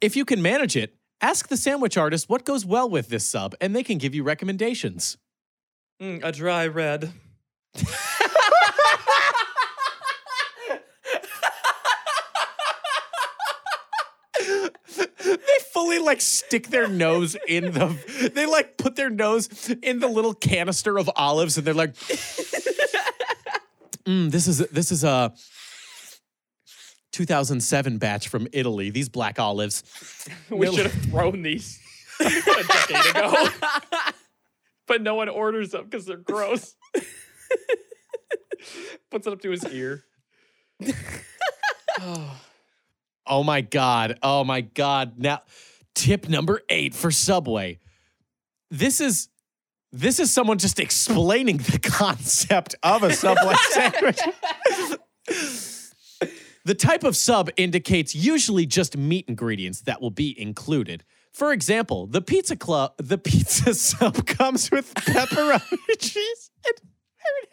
If 0.00 0.14
you 0.14 0.24
can 0.24 0.42
manage 0.42 0.76
it, 0.76 0.94
ask 1.20 1.48
the 1.48 1.56
sandwich 1.56 1.96
artist 1.96 2.28
what 2.28 2.44
goes 2.44 2.64
well 2.64 2.88
with 2.88 3.08
this 3.08 3.26
sub, 3.26 3.54
and 3.60 3.74
they 3.74 3.82
can 3.82 3.98
give 3.98 4.14
you 4.14 4.22
recommendations. 4.22 5.16
Mm, 6.00 6.22
a 6.22 6.30
dry 6.30 6.66
red. 6.66 7.12
They 15.24 15.58
fully 15.72 15.98
like 15.98 16.20
stick 16.20 16.68
their 16.68 16.88
nose 16.88 17.36
in 17.46 17.72
the. 17.72 18.30
They 18.34 18.46
like 18.46 18.78
put 18.78 18.96
their 18.96 19.10
nose 19.10 19.68
in 19.82 19.98
the 19.98 20.08
little 20.08 20.34
canister 20.34 20.98
of 20.98 21.10
olives, 21.16 21.58
and 21.58 21.66
they're 21.66 21.74
like, 21.74 21.94
mm, 24.08 24.30
"This 24.30 24.46
is 24.46 24.58
this 24.58 24.90
is 24.90 25.04
a 25.04 25.32
2007 27.12 27.98
batch 27.98 28.28
from 28.28 28.48
Italy. 28.52 28.90
These 28.90 29.08
black 29.08 29.38
olives." 29.38 29.82
We 30.50 30.66
should 30.74 30.86
have 30.86 31.02
thrown 31.04 31.42
these 31.42 31.78
a 32.20 32.24
decade 32.24 33.10
ago. 33.10 33.48
but 34.86 35.02
no 35.02 35.14
one 35.14 35.28
orders 35.28 35.70
them 35.70 35.84
because 35.84 36.06
they're 36.06 36.16
gross. 36.16 36.74
Puts 39.10 39.26
it 39.26 39.32
up 39.32 39.40
to 39.42 39.50
his 39.50 39.64
ear. 39.66 40.04
oh. 42.00 42.40
Oh 43.30 43.42
my 43.42 43.60
god. 43.60 44.18
Oh 44.22 44.42
my 44.42 44.62
god. 44.62 45.18
Now 45.18 45.42
tip 45.94 46.30
number 46.30 46.62
8 46.70 46.94
for 46.94 47.10
Subway. 47.10 47.78
This 48.70 49.02
is 49.02 49.28
this 49.92 50.20
is 50.20 50.32
someone 50.32 50.58
just 50.58 50.78
explaining 50.78 51.58
the 51.58 51.78
concept 51.78 52.74
of 52.82 53.02
a 53.02 53.12
Subway 53.12 53.54
sandwich. 53.70 54.18
the 56.64 56.74
type 56.74 57.04
of 57.04 57.16
sub 57.16 57.50
indicates 57.56 58.14
usually 58.14 58.66
just 58.66 58.96
meat 58.96 59.24
ingredients 59.28 59.82
that 59.82 60.00
will 60.02 60.10
be 60.10 60.38
included. 60.40 61.04
For 61.32 61.52
example, 61.52 62.06
the 62.06 62.20
pizza 62.20 62.56
club, 62.56 62.94
the 62.98 63.18
pizza 63.18 63.74
sub 63.74 64.26
comes 64.26 64.70
with 64.70 64.92
pepperoni 64.94 65.60
cheese. 65.98 66.50
and 66.66 66.74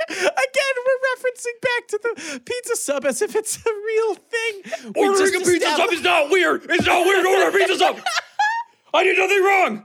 Again, 0.10 0.76
we're 0.86 1.02
referencing 1.16 1.62
back 1.62 1.88
to 1.90 2.00
the 2.04 2.40
pizza 2.46 2.76
sub 2.76 3.06
as 3.06 3.22
if 3.22 3.36
it's 3.36 3.58
a 3.58 3.70
real 3.70 4.16
thing. 4.16 4.94
We 4.96 5.08
Ordering 5.08 5.36
a 5.36 5.46
pizza 5.46 5.76
sub 5.76 5.92
is 5.92 6.02
not 6.02 6.30
weird. 6.30 6.66
It's 6.70 6.86
not 6.86 7.06
weird 7.06 7.24
to 7.24 7.30
order 7.30 7.50
a 7.50 7.60
pizza 7.60 7.78
sub. 7.78 8.00
I 8.94 9.04
did 9.04 9.18
nothing 9.18 9.44
wrong. 9.44 9.84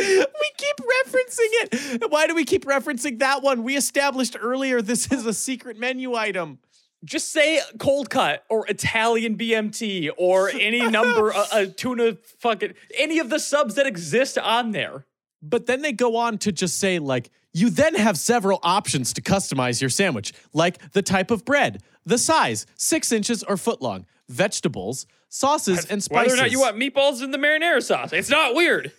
We 0.00 0.50
keep 0.56 0.76
referencing 0.76 1.50
it. 1.62 2.10
Why 2.10 2.26
do 2.26 2.34
we 2.34 2.44
keep 2.44 2.64
referencing 2.64 3.18
that 3.20 3.42
one? 3.42 3.62
We 3.62 3.76
established 3.76 4.36
earlier 4.40 4.82
this 4.82 5.10
is 5.12 5.26
a 5.26 5.34
secret 5.34 5.78
menu 5.78 6.14
item. 6.14 6.58
Just 7.04 7.30
say 7.30 7.60
cold 7.78 8.10
cut 8.10 8.44
or 8.48 8.66
Italian 8.66 9.36
BMT 9.36 10.10
or 10.16 10.48
any 10.48 10.88
number, 10.88 11.30
a, 11.30 11.44
a 11.52 11.66
tuna 11.66 12.16
fucking, 12.38 12.74
any 12.96 13.18
of 13.18 13.30
the 13.30 13.38
subs 13.38 13.74
that 13.76 13.86
exist 13.86 14.38
on 14.38 14.72
there. 14.72 15.04
But 15.42 15.66
then 15.66 15.82
they 15.82 15.92
go 15.92 16.16
on 16.16 16.38
to 16.38 16.52
just 16.52 16.78
say, 16.80 16.98
like, 16.98 17.30
you 17.52 17.70
then 17.70 17.94
have 17.94 18.18
several 18.18 18.58
options 18.62 19.12
to 19.14 19.22
customize 19.22 19.80
your 19.80 19.90
sandwich, 19.90 20.32
like 20.52 20.92
the 20.92 21.02
type 21.02 21.30
of 21.30 21.44
bread, 21.44 21.82
the 22.04 22.18
size, 22.18 22.66
six 22.74 23.12
inches 23.12 23.42
or 23.42 23.56
foot 23.56 23.80
long, 23.80 24.06
vegetables, 24.28 25.06
sauces, 25.28 25.86
and 25.86 26.02
spices. 26.02 26.32
Whether 26.32 26.40
or 26.40 26.44
not 26.44 26.50
you 26.50 26.60
want 26.60 26.76
meatballs 26.76 27.22
in 27.22 27.30
the 27.30 27.38
marinara 27.38 27.82
sauce. 27.82 28.12
It's 28.12 28.28
not 28.28 28.54
weird. 28.54 28.92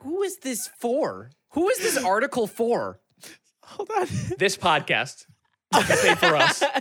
Who 0.00 0.22
is 0.22 0.38
this 0.38 0.68
for? 0.78 1.30
Who 1.50 1.68
is 1.68 1.78
this 1.78 1.96
article 2.02 2.46
for? 2.46 3.00
Hold 3.64 3.90
on. 3.96 4.06
This 4.38 4.56
podcast. 4.56 5.26
I 5.72 5.82
say 5.82 6.14
for 6.14 6.36
us. 6.36 6.62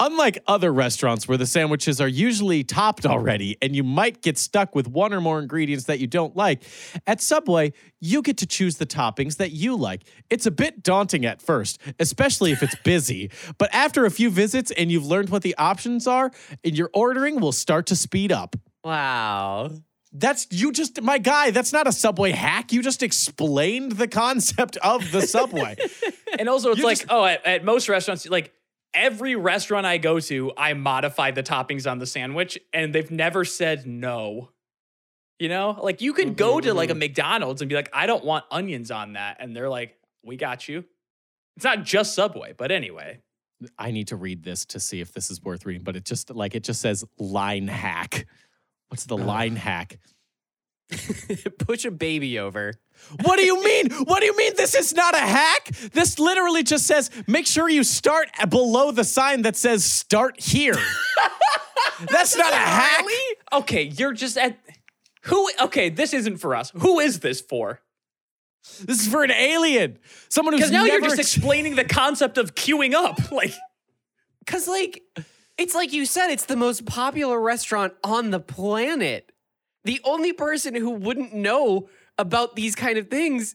Unlike 0.00 0.38
other 0.46 0.72
restaurants 0.72 1.28
where 1.28 1.36
the 1.36 1.46
sandwiches 1.46 2.00
are 2.00 2.08
usually 2.08 2.64
topped 2.64 3.04
already 3.04 3.58
and 3.60 3.76
you 3.76 3.84
might 3.84 4.22
get 4.22 4.38
stuck 4.38 4.74
with 4.74 4.88
one 4.88 5.12
or 5.12 5.20
more 5.20 5.40
ingredients 5.40 5.84
that 5.84 5.98
you 5.98 6.06
don't 6.06 6.34
like, 6.34 6.62
at 7.06 7.20
Subway, 7.20 7.72
you 8.00 8.22
get 8.22 8.38
to 8.38 8.46
choose 8.46 8.78
the 8.78 8.86
toppings 8.86 9.36
that 9.36 9.50
you 9.52 9.76
like. 9.76 10.04
It's 10.30 10.46
a 10.46 10.50
bit 10.50 10.82
daunting 10.82 11.26
at 11.26 11.42
first, 11.42 11.78
especially 11.98 12.52
if 12.52 12.62
it's 12.62 12.76
busy, 12.76 13.30
but 13.58 13.68
after 13.74 14.06
a 14.06 14.10
few 14.10 14.30
visits 14.30 14.70
and 14.70 14.90
you've 14.90 15.06
learned 15.06 15.28
what 15.28 15.42
the 15.42 15.54
options 15.58 16.06
are, 16.06 16.30
and 16.64 16.76
your 16.76 16.90
ordering 16.94 17.38
will 17.38 17.52
start 17.52 17.86
to 17.86 17.96
speed 17.96 18.32
up. 18.32 18.56
Wow. 18.82 19.70
That's 20.12 20.46
you 20.50 20.72
just 20.72 21.00
my 21.00 21.18
guy, 21.18 21.50
that's 21.50 21.72
not 21.72 21.86
a 21.86 21.92
Subway 21.92 22.32
hack. 22.32 22.72
You 22.72 22.82
just 22.82 23.02
explained 23.02 23.92
the 23.92 24.08
concept 24.08 24.76
of 24.78 25.10
the 25.12 25.22
Subway. 25.22 25.76
And 26.38 26.48
also, 26.48 26.70
it's 26.70 26.78
You 26.78 26.86
like, 26.86 26.96
just- 27.00 27.10
oh, 27.10 27.26
at, 27.26 27.44
at 27.44 27.62
most 27.62 27.90
restaurants, 27.90 28.26
like 28.26 28.54
every 28.94 29.36
restaurant 29.36 29.84
I 29.84 29.98
go 29.98 30.18
to, 30.18 30.50
I 30.56 30.72
modify 30.72 31.30
the 31.30 31.42
toppings 31.42 31.90
on 31.90 31.98
the 31.98 32.06
sandwich, 32.06 32.58
and 32.72 32.94
they've 32.94 33.10
never 33.10 33.44
said 33.44 33.86
no. 33.86 34.48
You 35.38 35.50
know, 35.50 35.78
like 35.82 36.00
you 36.00 36.14
could 36.14 36.38
go 36.38 36.58
to 36.58 36.72
like 36.72 36.88
a 36.88 36.92
mm-hmm. 36.92 37.00
McDonald's 37.00 37.60
and 37.60 37.68
be 37.68 37.74
like, 37.74 37.90
I 37.92 38.06
don't 38.06 38.24
want 38.24 38.46
onions 38.50 38.90
on 38.90 39.12
that, 39.12 39.38
and 39.40 39.54
they're 39.54 39.68
like, 39.68 39.94
we 40.24 40.36
got 40.36 40.68
you. 40.68 40.84
It's 41.56 41.64
not 41.64 41.84
just 41.84 42.14
Subway, 42.14 42.54
but 42.56 42.70
anyway. 42.70 43.20
I 43.78 43.90
need 43.90 44.08
to 44.08 44.16
read 44.16 44.42
this 44.42 44.64
to 44.66 44.80
see 44.80 45.00
if 45.00 45.12
this 45.12 45.30
is 45.30 45.42
worth 45.42 45.66
reading, 45.66 45.82
but 45.82 45.96
it 45.96 46.04
just 46.04 46.30
like 46.30 46.54
it 46.54 46.64
just 46.64 46.80
says 46.80 47.04
line 47.18 47.68
hack. 47.68 48.26
What's 48.92 49.06
the 49.06 49.16
uh. 49.16 49.24
line 49.24 49.56
hack? 49.56 49.98
Push 51.60 51.86
a 51.86 51.90
baby 51.90 52.38
over. 52.38 52.74
What 53.22 53.38
do 53.38 53.42
you 53.42 53.64
mean? 53.64 53.90
What 54.04 54.20
do 54.20 54.26
you 54.26 54.36
mean 54.36 54.52
this 54.54 54.74
is 54.74 54.92
not 54.92 55.14
a 55.14 55.18
hack? 55.18 55.68
This 55.94 56.18
literally 56.18 56.62
just 56.62 56.86
says 56.86 57.10
make 57.26 57.46
sure 57.46 57.70
you 57.70 57.84
start 57.84 58.28
below 58.50 58.90
the 58.90 59.04
sign 59.04 59.42
that 59.42 59.56
says 59.56 59.82
start 59.82 60.38
here. 60.38 60.76
That's 62.10 62.36
not 62.36 62.52
a 62.52 62.56
hack. 62.56 63.06
Okay, 63.54 63.84
you're 63.84 64.12
just 64.12 64.36
at 64.36 64.58
who? 65.22 65.48
Okay, 65.62 65.88
this 65.88 66.12
isn't 66.12 66.36
for 66.36 66.54
us. 66.54 66.70
Who 66.76 67.00
is 67.00 67.20
this 67.20 67.40
for? 67.40 67.80
This 68.84 69.00
is 69.00 69.08
for 69.08 69.24
an 69.24 69.30
alien. 69.30 70.00
Someone 70.28 70.52
who's 70.52 70.68
Because 70.68 70.70
now 70.70 70.84
you're 70.84 71.00
just 71.00 71.18
ex- 71.18 71.34
explaining 71.34 71.76
the 71.76 71.84
concept 71.84 72.36
of 72.36 72.54
queuing 72.54 72.92
up. 72.92 73.32
Like, 73.32 73.54
Cause 74.46 74.68
like 74.68 75.02
it's 75.62 75.76
like 75.76 75.92
you 75.92 76.06
said, 76.06 76.30
it's 76.30 76.46
the 76.46 76.56
most 76.56 76.84
popular 76.86 77.40
restaurant 77.40 77.94
on 78.02 78.30
the 78.30 78.40
planet. 78.40 79.30
The 79.84 80.00
only 80.02 80.32
person 80.32 80.74
who 80.74 80.90
wouldn't 80.90 81.32
know 81.32 81.88
about 82.18 82.56
these 82.56 82.74
kind 82.74 82.98
of 82.98 83.08
things 83.08 83.54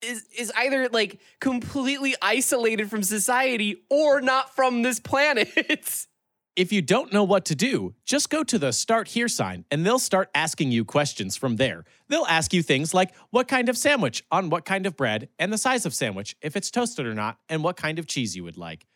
is 0.00 0.26
is 0.36 0.50
either 0.56 0.88
like 0.88 1.20
completely 1.40 2.14
isolated 2.22 2.88
from 2.90 3.02
society 3.02 3.82
or 3.90 4.20
not 4.20 4.56
from 4.56 4.82
this 4.82 4.98
planet. 4.98 5.50
If 6.54 6.70
you 6.70 6.82
don't 6.82 7.14
know 7.14 7.24
what 7.24 7.46
to 7.46 7.54
do, 7.54 7.94
just 8.04 8.28
go 8.28 8.44
to 8.44 8.58
the 8.58 8.74
start 8.74 9.08
here 9.08 9.26
sign 9.26 9.64
and 9.70 9.86
they'll 9.86 9.98
start 9.98 10.28
asking 10.34 10.70
you 10.70 10.84
questions 10.84 11.34
from 11.34 11.56
there. 11.56 11.86
They'll 12.10 12.26
ask 12.26 12.52
you 12.52 12.62
things 12.62 12.92
like 12.92 13.14
what 13.30 13.48
kind 13.48 13.70
of 13.70 13.78
sandwich 13.78 14.22
on 14.30 14.50
what 14.50 14.66
kind 14.66 14.84
of 14.84 14.94
bread 14.94 15.30
and 15.38 15.50
the 15.50 15.56
size 15.56 15.86
of 15.86 15.94
sandwich, 15.94 16.36
if 16.42 16.54
it's 16.54 16.70
toasted 16.70 17.06
or 17.06 17.14
not, 17.14 17.38
and 17.48 17.64
what 17.64 17.78
kind 17.78 17.98
of 17.98 18.06
cheese 18.06 18.36
you 18.36 18.44
would 18.44 18.58
like. 18.58 18.86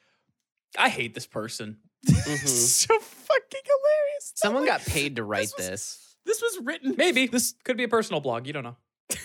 I 0.79 0.91
hate 0.91 1.15
this 1.15 1.27
person. 1.27 1.79
So 2.47 2.99
fucking 2.99 3.61
hilarious. 3.65 4.33
Someone 4.35 4.65
got 4.65 4.81
paid 4.87 5.17
to 5.17 5.25
write 5.25 5.53
was- 5.57 5.67
this. 5.69 6.03
This 6.25 6.43
was 6.43 6.59
written. 6.65 6.95
Maybe 6.99 7.27
This 7.29 7.55
could 7.65 7.77
be 7.77 7.85
a 7.85 7.89
personal 7.89 8.21
blog. 8.21 8.47
You 8.49 8.53
don't 8.53 8.65
know. 8.65 8.77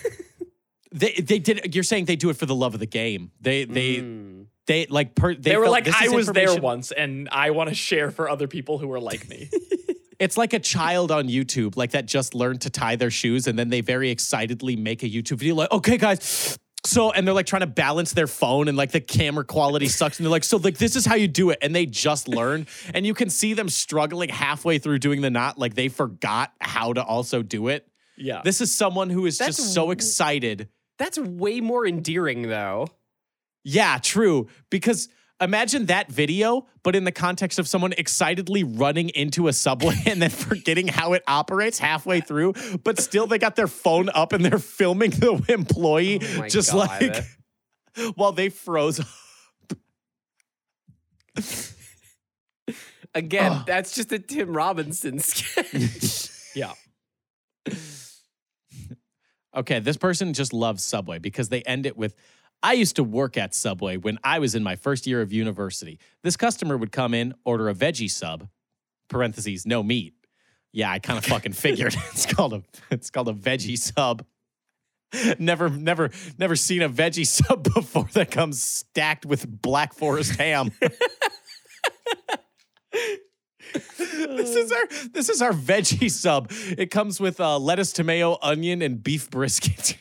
they 0.92 1.12
they 1.14 1.38
did. 1.38 1.74
You're 1.74 1.84
saying 1.84 2.04
they 2.04 2.16
do 2.16 2.30
it 2.30 2.36
for 2.36 2.46
the 2.46 2.54
love 2.54 2.74
of 2.74 2.80
the 2.80 2.86
game. 2.86 3.32
They 3.40 3.64
they 3.64 3.96
Mm. 3.96 4.46
they 4.66 4.86
like 4.86 5.14
per. 5.16 5.34
They, 5.34 5.50
They, 5.50 5.56
were 5.56 5.64
felt 5.64 5.72
like, 5.72 5.88
I 5.88 6.08
was 6.08 6.28
there 6.28 6.54
once, 6.60 6.92
and 6.92 7.28
I 7.32 7.50
want 7.50 7.70
to 7.70 7.74
share 7.74 8.10
for 8.12 8.28
other 8.28 8.46
people 8.46 8.78
who 8.78 8.92
are 8.92 9.00
like 9.00 9.28
me. 9.28 9.50
It's 10.20 10.36
like 10.36 10.52
a 10.52 10.60
child 10.60 11.10
on 11.10 11.26
YouTube, 11.26 11.76
like 11.76 11.90
that 11.92 12.06
just 12.06 12.32
learned 12.34 12.60
to 12.60 12.70
tie 12.70 12.94
their 12.94 13.10
shoes, 13.10 13.48
and 13.48 13.58
then 13.58 13.70
they 13.70 13.80
very 13.80 14.10
excitedly 14.10 14.76
make 14.76 15.02
a 15.02 15.08
YouTube 15.08 15.38
video, 15.38 15.56
like, 15.56 15.72
okay, 15.72 15.96
guys. 15.98 16.56
So, 16.84 17.12
and 17.12 17.24
they're 17.26 17.34
like 17.34 17.46
trying 17.46 17.60
to 17.60 17.66
balance 17.68 18.12
their 18.12 18.26
phone, 18.26 18.66
and 18.66 18.76
like 18.76 18.90
the 18.90 19.00
camera 19.00 19.44
quality 19.44 19.86
sucks. 19.86 20.18
And 20.18 20.26
they're 20.26 20.30
like, 20.32 20.42
so, 20.42 20.56
like, 20.56 20.78
this 20.78 20.96
is 20.96 21.06
how 21.06 21.14
you 21.14 21.28
do 21.28 21.50
it. 21.50 21.58
And 21.62 21.74
they 21.74 21.86
just 21.86 22.26
learned. 22.38 22.66
And 22.92 23.06
you 23.06 23.14
can 23.14 23.30
see 23.30 23.54
them 23.54 23.68
struggling 23.68 24.28
halfway 24.30 24.78
through 24.78 24.98
doing 24.98 25.20
the 25.20 25.30
knot, 25.30 25.58
like 25.58 25.74
they 25.74 25.88
forgot 25.88 26.52
how 26.60 26.92
to 26.92 27.02
also 27.04 27.42
do 27.42 27.68
it. 27.68 27.86
yeah. 28.16 28.42
This 28.42 28.60
is 28.60 28.74
someone 28.76 29.10
who 29.10 29.26
is 29.26 29.38
That's 29.38 29.56
just 29.58 29.74
so 29.74 29.82
w- 29.82 29.92
excited. 29.92 30.68
That's 30.98 31.18
way 31.18 31.60
more 31.60 31.86
endearing 31.86 32.42
though. 32.48 32.88
Yeah, 33.64 33.98
true. 34.02 34.48
Because 34.70 35.08
imagine 35.42 35.86
that 35.86 36.10
video, 36.10 36.66
but 36.82 36.96
in 36.96 37.04
the 37.04 37.12
context 37.12 37.58
of 37.58 37.68
someone 37.68 37.92
excitedly 37.96 38.64
running 38.64 39.08
into 39.10 39.48
a 39.48 39.52
subway 39.52 39.94
and 40.06 40.20
then 40.22 40.30
forgetting 40.30 40.88
how 40.88 41.12
it 41.12 41.22
operates 41.26 41.78
halfway 41.78 42.20
through, 42.20 42.54
but 42.84 42.98
still 42.98 43.26
they 43.26 43.38
got 43.38 43.56
their 43.56 43.66
phone 43.66 44.08
up 44.14 44.32
and 44.32 44.44
they're 44.44 44.58
filming 44.58 45.10
the 45.10 45.44
employee 45.48 46.20
Oh 46.38 46.48
just 46.48 46.72
God. 46.72 47.02
like 47.02 47.24
while 48.14 48.32
they 48.32 48.48
froze. 48.48 49.00
Up. 49.00 49.06
Again, 53.14 53.52
Ugh. 53.52 53.66
that's 53.66 53.94
just 53.94 54.10
a 54.12 54.18
Tim 54.18 54.56
Robinson 54.56 55.18
sketch. 55.18 56.30
yeah. 56.56 56.72
Okay, 59.54 59.80
this 59.80 59.98
person 59.98 60.32
just 60.32 60.54
loves 60.54 60.82
Subway 60.82 61.18
because 61.18 61.50
they 61.50 61.60
end 61.62 61.84
it 61.84 61.96
with 61.96 62.16
I 62.62 62.74
used 62.74 62.96
to 62.96 63.04
work 63.04 63.36
at 63.36 63.54
Subway 63.54 63.96
when 63.96 64.18
I 64.22 64.38
was 64.38 64.54
in 64.54 64.62
my 64.62 64.76
first 64.76 65.06
year 65.06 65.20
of 65.20 65.32
university. 65.32 65.98
This 66.22 66.36
customer 66.36 66.76
would 66.76 66.92
come 66.92 67.12
in, 67.14 67.34
order 67.44 67.68
a 67.68 67.74
veggie 67.74 68.10
sub, 68.10 68.48
parentheses, 69.08 69.66
no 69.66 69.82
meat. 69.82 70.14
Yeah, 70.72 70.90
I 70.90 71.00
kind 71.00 71.18
of 71.18 71.24
fucking 71.24 71.52
figured. 71.52 71.94
It's 72.12 72.26
called 72.26 72.54
a 72.54 72.62
it's 72.90 73.10
called 73.10 73.28
a 73.28 73.34
veggie 73.34 73.78
sub. 73.78 74.24
Never, 75.38 75.68
never, 75.68 76.10
never 76.38 76.56
seen 76.56 76.80
a 76.80 76.88
veggie 76.88 77.26
sub 77.46 77.64
before 77.74 78.08
that 78.14 78.30
comes 78.30 78.62
stacked 78.62 79.26
with 79.26 79.46
Black 79.60 79.92
Forest 79.92 80.36
ham. 80.36 80.70
this 83.72 84.56
is 84.56 84.72
our 84.72 84.86
this 85.12 85.28
is 85.28 85.42
our 85.42 85.52
veggie 85.52 86.10
sub. 86.10 86.50
It 86.78 86.90
comes 86.90 87.20
with 87.20 87.40
uh, 87.40 87.58
lettuce, 87.58 87.92
tomato, 87.92 88.38
onion, 88.40 88.80
and 88.80 89.02
beef 89.02 89.28
brisket. 89.30 89.98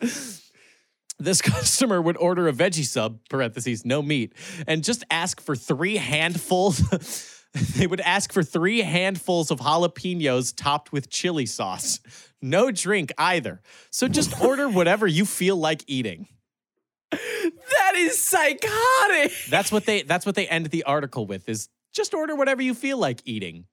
This 0.00 1.42
customer 1.42 2.00
would 2.00 2.16
order 2.16 2.48
a 2.48 2.52
veggie 2.52 2.84
sub 2.84 3.20
parentheses 3.28 3.84
no 3.84 4.02
meat 4.02 4.32
and 4.66 4.84
just 4.84 5.04
ask 5.10 5.40
for 5.40 5.56
three 5.56 5.96
handfuls 5.96 7.32
they 7.76 7.86
would 7.86 8.00
ask 8.00 8.32
for 8.32 8.42
three 8.42 8.80
handfuls 8.80 9.50
of 9.50 9.60
jalapenos 9.60 10.54
topped 10.54 10.92
with 10.92 11.08
chili 11.08 11.46
sauce. 11.46 12.00
No 12.42 12.70
drink 12.70 13.12
either. 13.16 13.62
So 13.90 14.08
just 14.08 14.40
order 14.42 14.68
whatever 14.68 15.06
you 15.06 15.24
feel 15.24 15.56
like 15.56 15.82
eating. 15.86 16.28
That 17.10 17.94
is 17.94 18.18
psychotic. 18.18 19.32
that's 19.48 19.70
what 19.72 19.86
they 19.86 20.02
that's 20.02 20.26
what 20.26 20.34
they 20.34 20.48
end 20.48 20.66
the 20.66 20.84
article 20.84 21.26
with 21.26 21.48
is 21.48 21.68
just 21.94 22.12
order 22.12 22.34
whatever 22.34 22.60
you 22.60 22.74
feel 22.74 22.98
like 22.98 23.22
eating. 23.24 23.64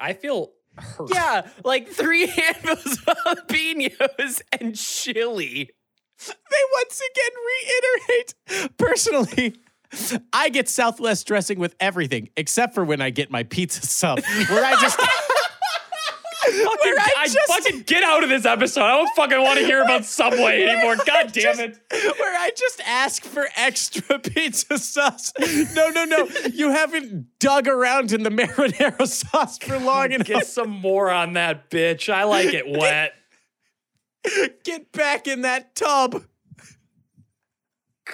I 0.00 0.12
feel 0.12 0.52
hurt. 0.78 1.10
Yeah, 1.12 1.48
like 1.64 1.88
three 1.88 2.26
handfuls 2.26 2.98
of 3.06 3.46
jalapenos 3.48 4.42
and 4.58 4.76
chili. 4.76 5.70
they 6.18 6.62
once 6.74 7.00
again 7.00 8.08
reiterate 8.08 8.76
personally 8.78 9.54
I 10.32 10.48
get 10.48 10.68
Southwest 10.68 11.26
dressing 11.26 11.58
with 11.58 11.74
everything 11.80 12.28
except 12.36 12.74
for 12.74 12.84
when 12.84 13.00
I 13.00 13.10
get 13.10 13.30
my 13.30 13.44
pizza 13.44 13.82
sub, 13.86 14.20
where 14.48 14.64
I 14.64 14.80
just 14.80 14.98
Fucking, 16.64 16.94
I 16.98 17.12
I, 17.18 17.26
just- 17.26 17.38
fucking 17.48 17.82
get 17.82 18.02
out 18.02 18.22
of 18.22 18.28
this 18.28 18.44
episode. 18.44 18.82
I 18.82 18.92
don't 18.96 19.10
fucking 19.16 19.40
want 19.42 19.58
to 19.58 19.66
hear 19.66 19.82
about 19.82 20.04
Subway 20.16 20.64
anymore. 20.64 20.96
God 20.96 21.32
damn 21.32 21.58
it. 21.60 21.78
where 21.90 22.38
I 22.38 22.50
just 22.56 22.80
ask 22.86 23.24
for 23.24 23.46
extra 23.56 24.18
pizza 24.20 24.78
sauce. 24.78 25.32
No, 25.74 25.88
no, 25.90 26.04
no. 26.04 26.28
You 26.52 26.70
haven't 26.70 27.26
dug 27.38 27.68
around 27.68 28.12
in 28.12 28.22
the 28.22 28.30
marinara 28.30 29.06
sauce 29.08 29.58
for 29.58 29.78
long 29.78 30.12
enough. 30.12 30.26
Get 30.26 30.46
some 30.46 30.70
more 30.70 31.10
on 31.10 31.34
that 31.34 31.70
bitch. 31.70 32.12
I 32.12 32.24
like 32.24 32.52
it 32.54 32.66
wet. 32.68 33.12
Get 34.64 34.90
back 34.92 35.26
in 35.28 35.42
that 35.42 35.74
tub. 35.76 36.24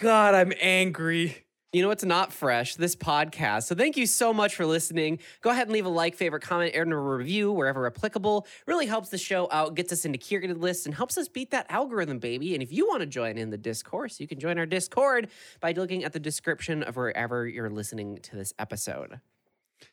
God, 0.01 0.34
I'm 0.34 0.53
angry. 0.61 1.45
You 1.73 1.81
know 1.81 1.89
what's 1.89 2.05
not 2.05 2.35
fresh? 2.35 2.75
This 2.75 2.95
podcast. 2.95 3.62
So 3.62 3.75
thank 3.75 3.97
you 3.97 4.05
so 4.05 4.35
much 4.35 4.57
for 4.57 4.66
listening. 4.66 5.20
Go 5.41 5.49
ahead 5.49 5.68
and 5.68 5.73
leave 5.73 5.87
a 5.87 5.89
like, 5.89 6.14
favorite, 6.14 6.43
comment, 6.43 6.75
and 6.75 6.93
a 6.93 6.97
review 6.99 7.51
wherever 7.51 7.87
applicable. 7.87 8.47
Really 8.66 8.85
helps 8.85 9.09
the 9.09 9.16
show 9.16 9.49
out, 9.51 9.75
gets 9.75 9.91
us 9.91 10.05
into 10.05 10.18
curated 10.18 10.61
lists, 10.61 10.85
and 10.85 10.95
helps 10.95 11.16
us 11.16 11.29
beat 11.29 11.51
that 11.53 11.64
algorithm, 11.70 12.18
baby. 12.18 12.53
And 12.53 12.62
if 12.62 12.75
you 12.75 12.87
want 12.87 13.01
to 13.01 13.07
join 13.07 13.39
in 13.39 13.49
the 13.49 13.57
discourse, 13.57 14.20
you 14.20 14.29
can 14.29 14.39
join 14.39 14.59
our 14.59 14.66
Discord 14.66 15.31
by 15.61 15.73
looking 15.73 16.05
at 16.05 16.12
the 16.12 16.20
description 16.20 16.83
of 16.83 16.97
wherever 16.97 17.47
you're 17.47 17.70
listening 17.70 18.18
to 18.18 18.37
this 18.37 18.53
episode. 18.59 19.20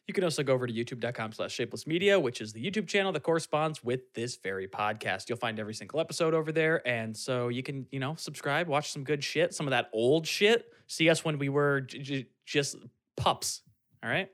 You 0.08 0.14
can 0.14 0.24
also 0.24 0.44
go 0.44 0.54
over 0.54 0.68
to 0.68 0.74
youtube.com 0.74 1.34
slash 1.34 1.52
shapeless 1.52 1.86
media, 1.88 2.20
which 2.20 2.42
is 2.42 2.54
the 2.54 2.64
YouTube 2.64 2.88
channel 2.88 3.12
that 3.12 3.22
corresponds 3.24 3.84
with 3.84 4.14
this 4.14 4.38
very 4.38 4.68
podcast. 4.68 5.30
You'll 5.30 5.38
find 5.38 5.60
every 5.60 5.74
single 5.74 6.00
episode 6.00 6.34
over 6.34 6.52
there. 6.52 6.86
And 6.88 7.16
so 7.16 7.48
you 7.50 7.64
can, 7.64 7.86
you 7.92 8.00
know, 8.00 8.16
subscribe, 8.16 8.68
watch 8.68 8.92
some 8.92 9.04
good 9.04 9.24
shit, 9.24 9.54
some 9.54 9.68
of 9.68 9.72
that 9.72 9.90
old 9.94 10.28
shit. 10.28 10.66
See 10.88 11.10
us 11.10 11.24
when 11.24 11.38
we 11.38 11.50
were 11.50 11.82
j- 11.82 12.00
j- 12.00 12.28
just 12.46 12.76
pups. 13.16 13.62
All 14.04 14.10
right. 14.10 14.30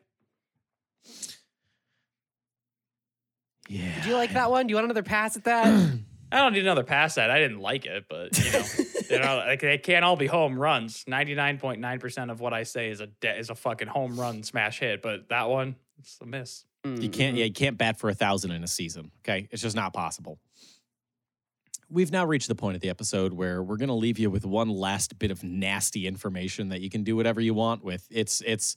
Yeah. 3.68 4.02
Do 4.04 4.10
you 4.10 4.16
like 4.16 4.34
that 4.34 4.52
one? 4.52 4.68
Do 4.68 4.72
you 4.72 4.76
want 4.76 4.86
another 4.86 5.04
pass 5.04 5.36
at 5.36 5.44
that? 5.46 6.00
I 6.36 6.40
don't 6.40 6.52
need 6.52 6.64
another 6.64 6.84
pass 6.84 7.18
at. 7.18 7.32
I 7.32 7.40
didn't 7.40 7.60
like 7.60 7.86
it, 7.86 8.06
but 8.10 8.38
you 8.38 8.52
know, 8.52 8.66
you 9.10 9.20
know, 9.20 9.38
like 9.38 9.62
they 9.62 9.78
can't 9.78 10.04
all 10.04 10.18
be 10.18 10.28
home 10.28 10.60
runs. 10.60 11.06
Ninety 11.08 11.34
nine 11.34 11.58
point 11.60 11.80
nine 11.80 12.00
percent 12.00 12.30
of 12.30 12.42
what 12.42 12.54
I 12.54 12.64
say 12.64 12.90
is 12.90 13.00
a 13.00 13.08
de- 13.08 13.40
is 13.40 13.50
a 13.50 13.56
fucking 13.56 13.88
home 13.88 14.20
run 14.20 14.44
smash 14.44 14.80
hit, 14.80 15.02
but 15.02 15.30
that 15.30 15.50
one, 15.50 15.78
it's 15.98 16.18
a 16.22 16.26
miss. 16.26 16.66
You 16.84 17.10
can't. 17.10 17.38
Yeah, 17.38 17.46
you 17.46 17.54
can't 17.54 17.78
bat 17.78 17.98
for 17.98 18.10
a 18.10 18.14
thousand 18.14 18.52
in 18.52 18.66
a 18.66 18.68
season. 18.68 19.12
Okay, 19.24 19.48
it's 19.50 19.62
just 19.62 19.78
not 19.78 19.94
possible. 19.94 20.38
We've 21.90 22.12
now 22.12 22.26
reached 22.26 22.50
the 22.50 22.56
point 22.56 22.76
of 22.76 22.82
the 22.82 22.90
episode 22.90 23.32
where 23.32 23.64
we're 23.64 23.78
going 23.78 23.90
to 23.90 23.96
leave 23.96 24.20
you 24.20 24.30
with 24.30 24.46
one 24.46 24.70
last 24.70 25.18
bit 25.18 25.32
of 25.32 25.44
nasty 25.44 26.06
information 26.08 26.70
that 26.70 26.82
you 26.82 26.90
can 26.90 27.04
do 27.04 27.16
whatever 27.16 27.40
you 27.40 27.54
want 27.54 27.82
with. 27.82 28.06
It's 28.12 28.42
it's 28.46 28.76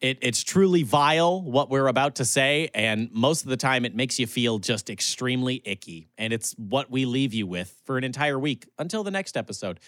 it, 0.00 0.18
it's 0.22 0.44
truly 0.44 0.84
vile 0.84 1.42
what 1.42 1.70
we're 1.70 1.88
about 1.88 2.16
to 2.16 2.24
say, 2.24 2.70
and 2.74 3.10
most 3.12 3.42
of 3.42 3.48
the 3.48 3.56
time 3.56 3.84
it 3.84 3.94
makes 3.94 4.18
you 4.18 4.26
feel 4.26 4.58
just 4.58 4.90
extremely 4.90 5.60
icky. 5.64 6.08
And 6.16 6.32
it's 6.32 6.52
what 6.52 6.90
we 6.90 7.04
leave 7.04 7.34
you 7.34 7.46
with 7.46 7.74
for 7.84 7.98
an 7.98 8.04
entire 8.04 8.38
week 8.38 8.68
until 8.78 9.02
the 9.02 9.10
next 9.10 9.36
episode. 9.36 9.80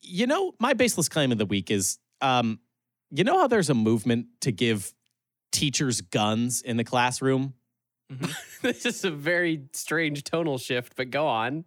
You 0.00 0.26
know, 0.26 0.54
my 0.60 0.74
baseless 0.74 1.08
claim 1.08 1.32
of 1.32 1.38
the 1.38 1.46
week 1.46 1.70
is, 1.70 1.98
um, 2.20 2.60
you 3.10 3.24
know 3.24 3.40
how 3.40 3.48
there's 3.48 3.70
a 3.70 3.74
movement 3.74 4.26
to 4.42 4.52
give 4.52 4.92
teachers 5.50 6.00
guns 6.00 6.62
in 6.62 6.76
the 6.76 6.84
classroom. 6.84 7.54
this 8.62 8.86
is 8.86 9.04
a 9.04 9.10
very 9.10 9.62
strange 9.72 10.22
tonal 10.22 10.58
shift, 10.58 10.94
but 10.96 11.10
go 11.10 11.26
on. 11.26 11.64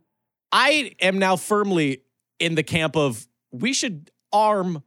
I 0.51 0.93
am 1.01 1.19
now 1.19 1.35
firmly 1.35 2.03
in 2.39 2.55
the 2.55 2.63
camp 2.63 2.95
of 2.95 3.27
we 3.51 3.73
should 3.73 4.11
arm 4.31 4.83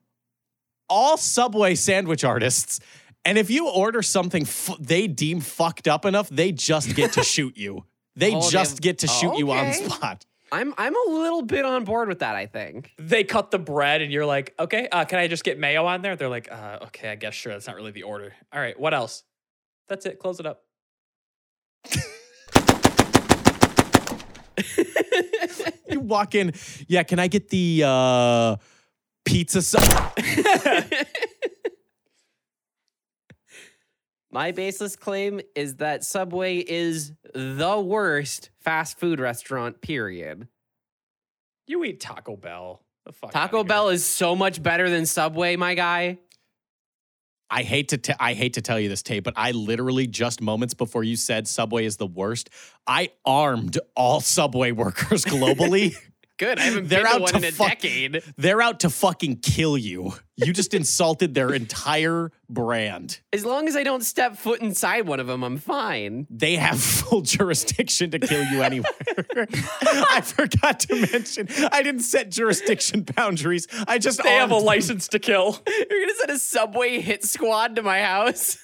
all 0.92 1.16
Subway 1.16 1.74
sandwich 1.74 2.22
artists. 2.24 2.78
And 3.24 3.38
if 3.38 3.50
you 3.50 3.68
order 3.68 4.02
something 4.02 4.42
f- 4.42 4.76
they 4.80 5.06
deem 5.06 5.40
fucked 5.40 5.88
up 5.88 6.04
enough, 6.04 6.28
they 6.28 6.52
just 6.52 6.94
get 6.94 7.12
to 7.14 7.22
shoot 7.34 7.56
you. 7.56 7.84
They 8.16 8.34
Oh, 8.34 8.40
they 8.40 8.50
just 8.50 8.72
have- 8.72 8.80
get 8.82 8.98
to 8.98 9.06
shoot 9.06 9.36
you 9.38 9.50
on 9.52 9.66
Okay. 9.68 9.84
spot. 9.86 10.26
I'm 10.50 10.74
I'm 10.76 10.94
a 10.94 11.10
little 11.10 11.40
bit 11.40 11.64
on 11.64 11.84
board 11.84 12.08
with 12.08 12.18
that, 12.18 12.36
I 12.36 12.44
think. 12.44 12.90
They 12.98 13.24
cut 13.24 13.50
the 13.50 13.58
bread, 13.58 14.02
and 14.02 14.12
you're 14.12 14.26
like, 14.26 14.54
okay, 14.60 14.86
uh, 14.92 15.06
can 15.06 15.18
I 15.18 15.26
just 15.26 15.44
get 15.44 15.58
mayo 15.58 15.86
on 15.86 16.02
there? 16.02 16.14
They're 16.14 16.28
like, 16.28 16.52
uh, 16.52 16.80
okay, 16.88 17.08
I 17.10 17.14
guess 17.14 17.32
sure. 17.32 17.52
That's 17.54 17.66
not 17.66 17.76
really 17.76 17.92
the 17.92 18.02
order. 18.02 18.34
All 18.52 18.60
right, 18.60 18.78
what 18.78 18.92
else? 18.92 19.22
That's 19.88 20.04
it. 20.04 20.18
Close 20.18 20.40
it 20.40 20.46
up. 20.46 20.62
You 25.88 26.00
walk 26.00 26.34
in, 26.34 26.52
yeah, 26.88 27.02
can 27.02 27.18
I 27.18 27.28
get 27.28 27.48
the 27.50 27.82
uh, 27.84 28.56
pizza 29.24 29.62
sauce? 29.62 30.12
My 34.32 34.52
baseless 34.52 34.96
claim 34.96 35.42
is 35.54 35.76
that 35.76 36.04
Subway 36.04 36.56
is 36.56 37.12
the 37.34 37.78
worst 37.78 38.48
fast 38.60 38.98
food 38.98 39.20
restaurant, 39.20 39.82
period. 39.82 40.48
You 41.66 41.84
eat 41.84 42.00
Taco 42.00 42.36
Bell. 42.36 42.82
The 43.04 43.12
fuck 43.12 43.32
Taco 43.32 43.62
Bell 43.62 43.90
is 43.90 44.06
so 44.06 44.34
much 44.34 44.62
better 44.62 44.88
than 44.88 45.04
Subway, 45.04 45.56
my 45.56 45.74
guy. 45.74 46.18
I 47.50 47.62
hate 47.62 47.88
to 47.88 47.98
te- 47.98 48.14
I 48.18 48.32
hate 48.32 48.54
to 48.54 48.62
tell 48.62 48.80
you 48.80 48.88
this, 48.88 49.02
Tate, 49.02 49.22
but 49.22 49.34
I 49.36 49.50
literally 49.50 50.06
just 50.06 50.40
moments 50.40 50.72
before 50.72 51.04
you 51.04 51.16
said 51.16 51.46
Subway 51.46 51.84
is 51.84 51.98
the 51.98 52.06
worst, 52.06 52.48
I 52.86 53.10
armed 53.26 53.78
all 53.94 54.22
Subway 54.22 54.72
workers 54.72 55.26
globally. 55.26 55.94
Good. 56.42 56.58
I 56.58 56.62
haven't 56.62 56.88
They're 56.88 57.04
been 57.04 57.06
to 57.08 57.14
out 57.14 57.20
one 57.20 57.30
to 57.34 57.38
in 57.38 57.44
a 57.44 57.52
fuck- 57.52 57.68
decade. 57.68 58.20
They're 58.36 58.60
out 58.60 58.80
to 58.80 58.90
fucking 58.90 59.36
kill 59.42 59.78
you. 59.78 60.14
You 60.34 60.52
just 60.52 60.74
insulted 60.80 61.34
their 61.34 61.54
entire 61.54 62.32
brand. 62.50 63.20
As 63.32 63.44
long 63.44 63.68
as 63.68 63.76
I 63.76 63.84
don't 63.84 64.02
step 64.02 64.36
foot 64.36 64.60
inside 64.60 65.06
one 65.06 65.20
of 65.20 65.28
them, 65.28 65.44
I'm 65.44 65.56
fine. 65.56 66.26
They 66.28 66.56
have 66.56 66.80
full 66.82 67.20
jurisdiction 67.20 68.10
to 68.10 68.18
kill 68.18 68.42
you 68.46 68.60
anywhere. 68.62 68.90
I 70.10 70.20
forgot 70.24 70.80
to 70.80 70.96
mention, 71.12 71.46
I 71.70 71.84
didn't 71.84 72.00
set 72.02 72.32
jurisdiction 72.32 73.02
boundaries. 73.02 73.68
I 73.86 73.98
just 73.98 74.20
They 74.20 74.30
have 74.34 74.50
a 74.50 74.56
them. 74.56 74.64
license 74.64 75.06
to 75.08 75.20
kill. 75.20 75.60
You're 75.68 76.00
gonna 76.00 76.14
send 76.18 76.30
a 76.30 76.38
Subway 76.40 77.00
hit 77.00 77.22
squad 77.24 77.76
to 77.76 77.82
my 77.82 78.00
house. 78.02 78.58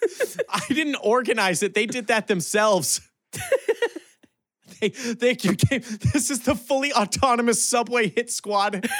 I 0.48 0.62
didn't 0.68 0.96
organize 1.00 1.62
it. 1.62 1.74
They 1.74 1.86
did 1.86 2.08
that 2.08 2.26
themselves. 2.26 3.00
They 4.80 5.36
you 5.40 5.54
came, 5.54 5.82
this 6.12 6.30
is 6.30 6.40
the 6.40 6.54
fully 6.54 6.92
autonomous 6.92 7.62
subway 7.62 8.08
hit 8.08 8.30
squad. 8.30 8.88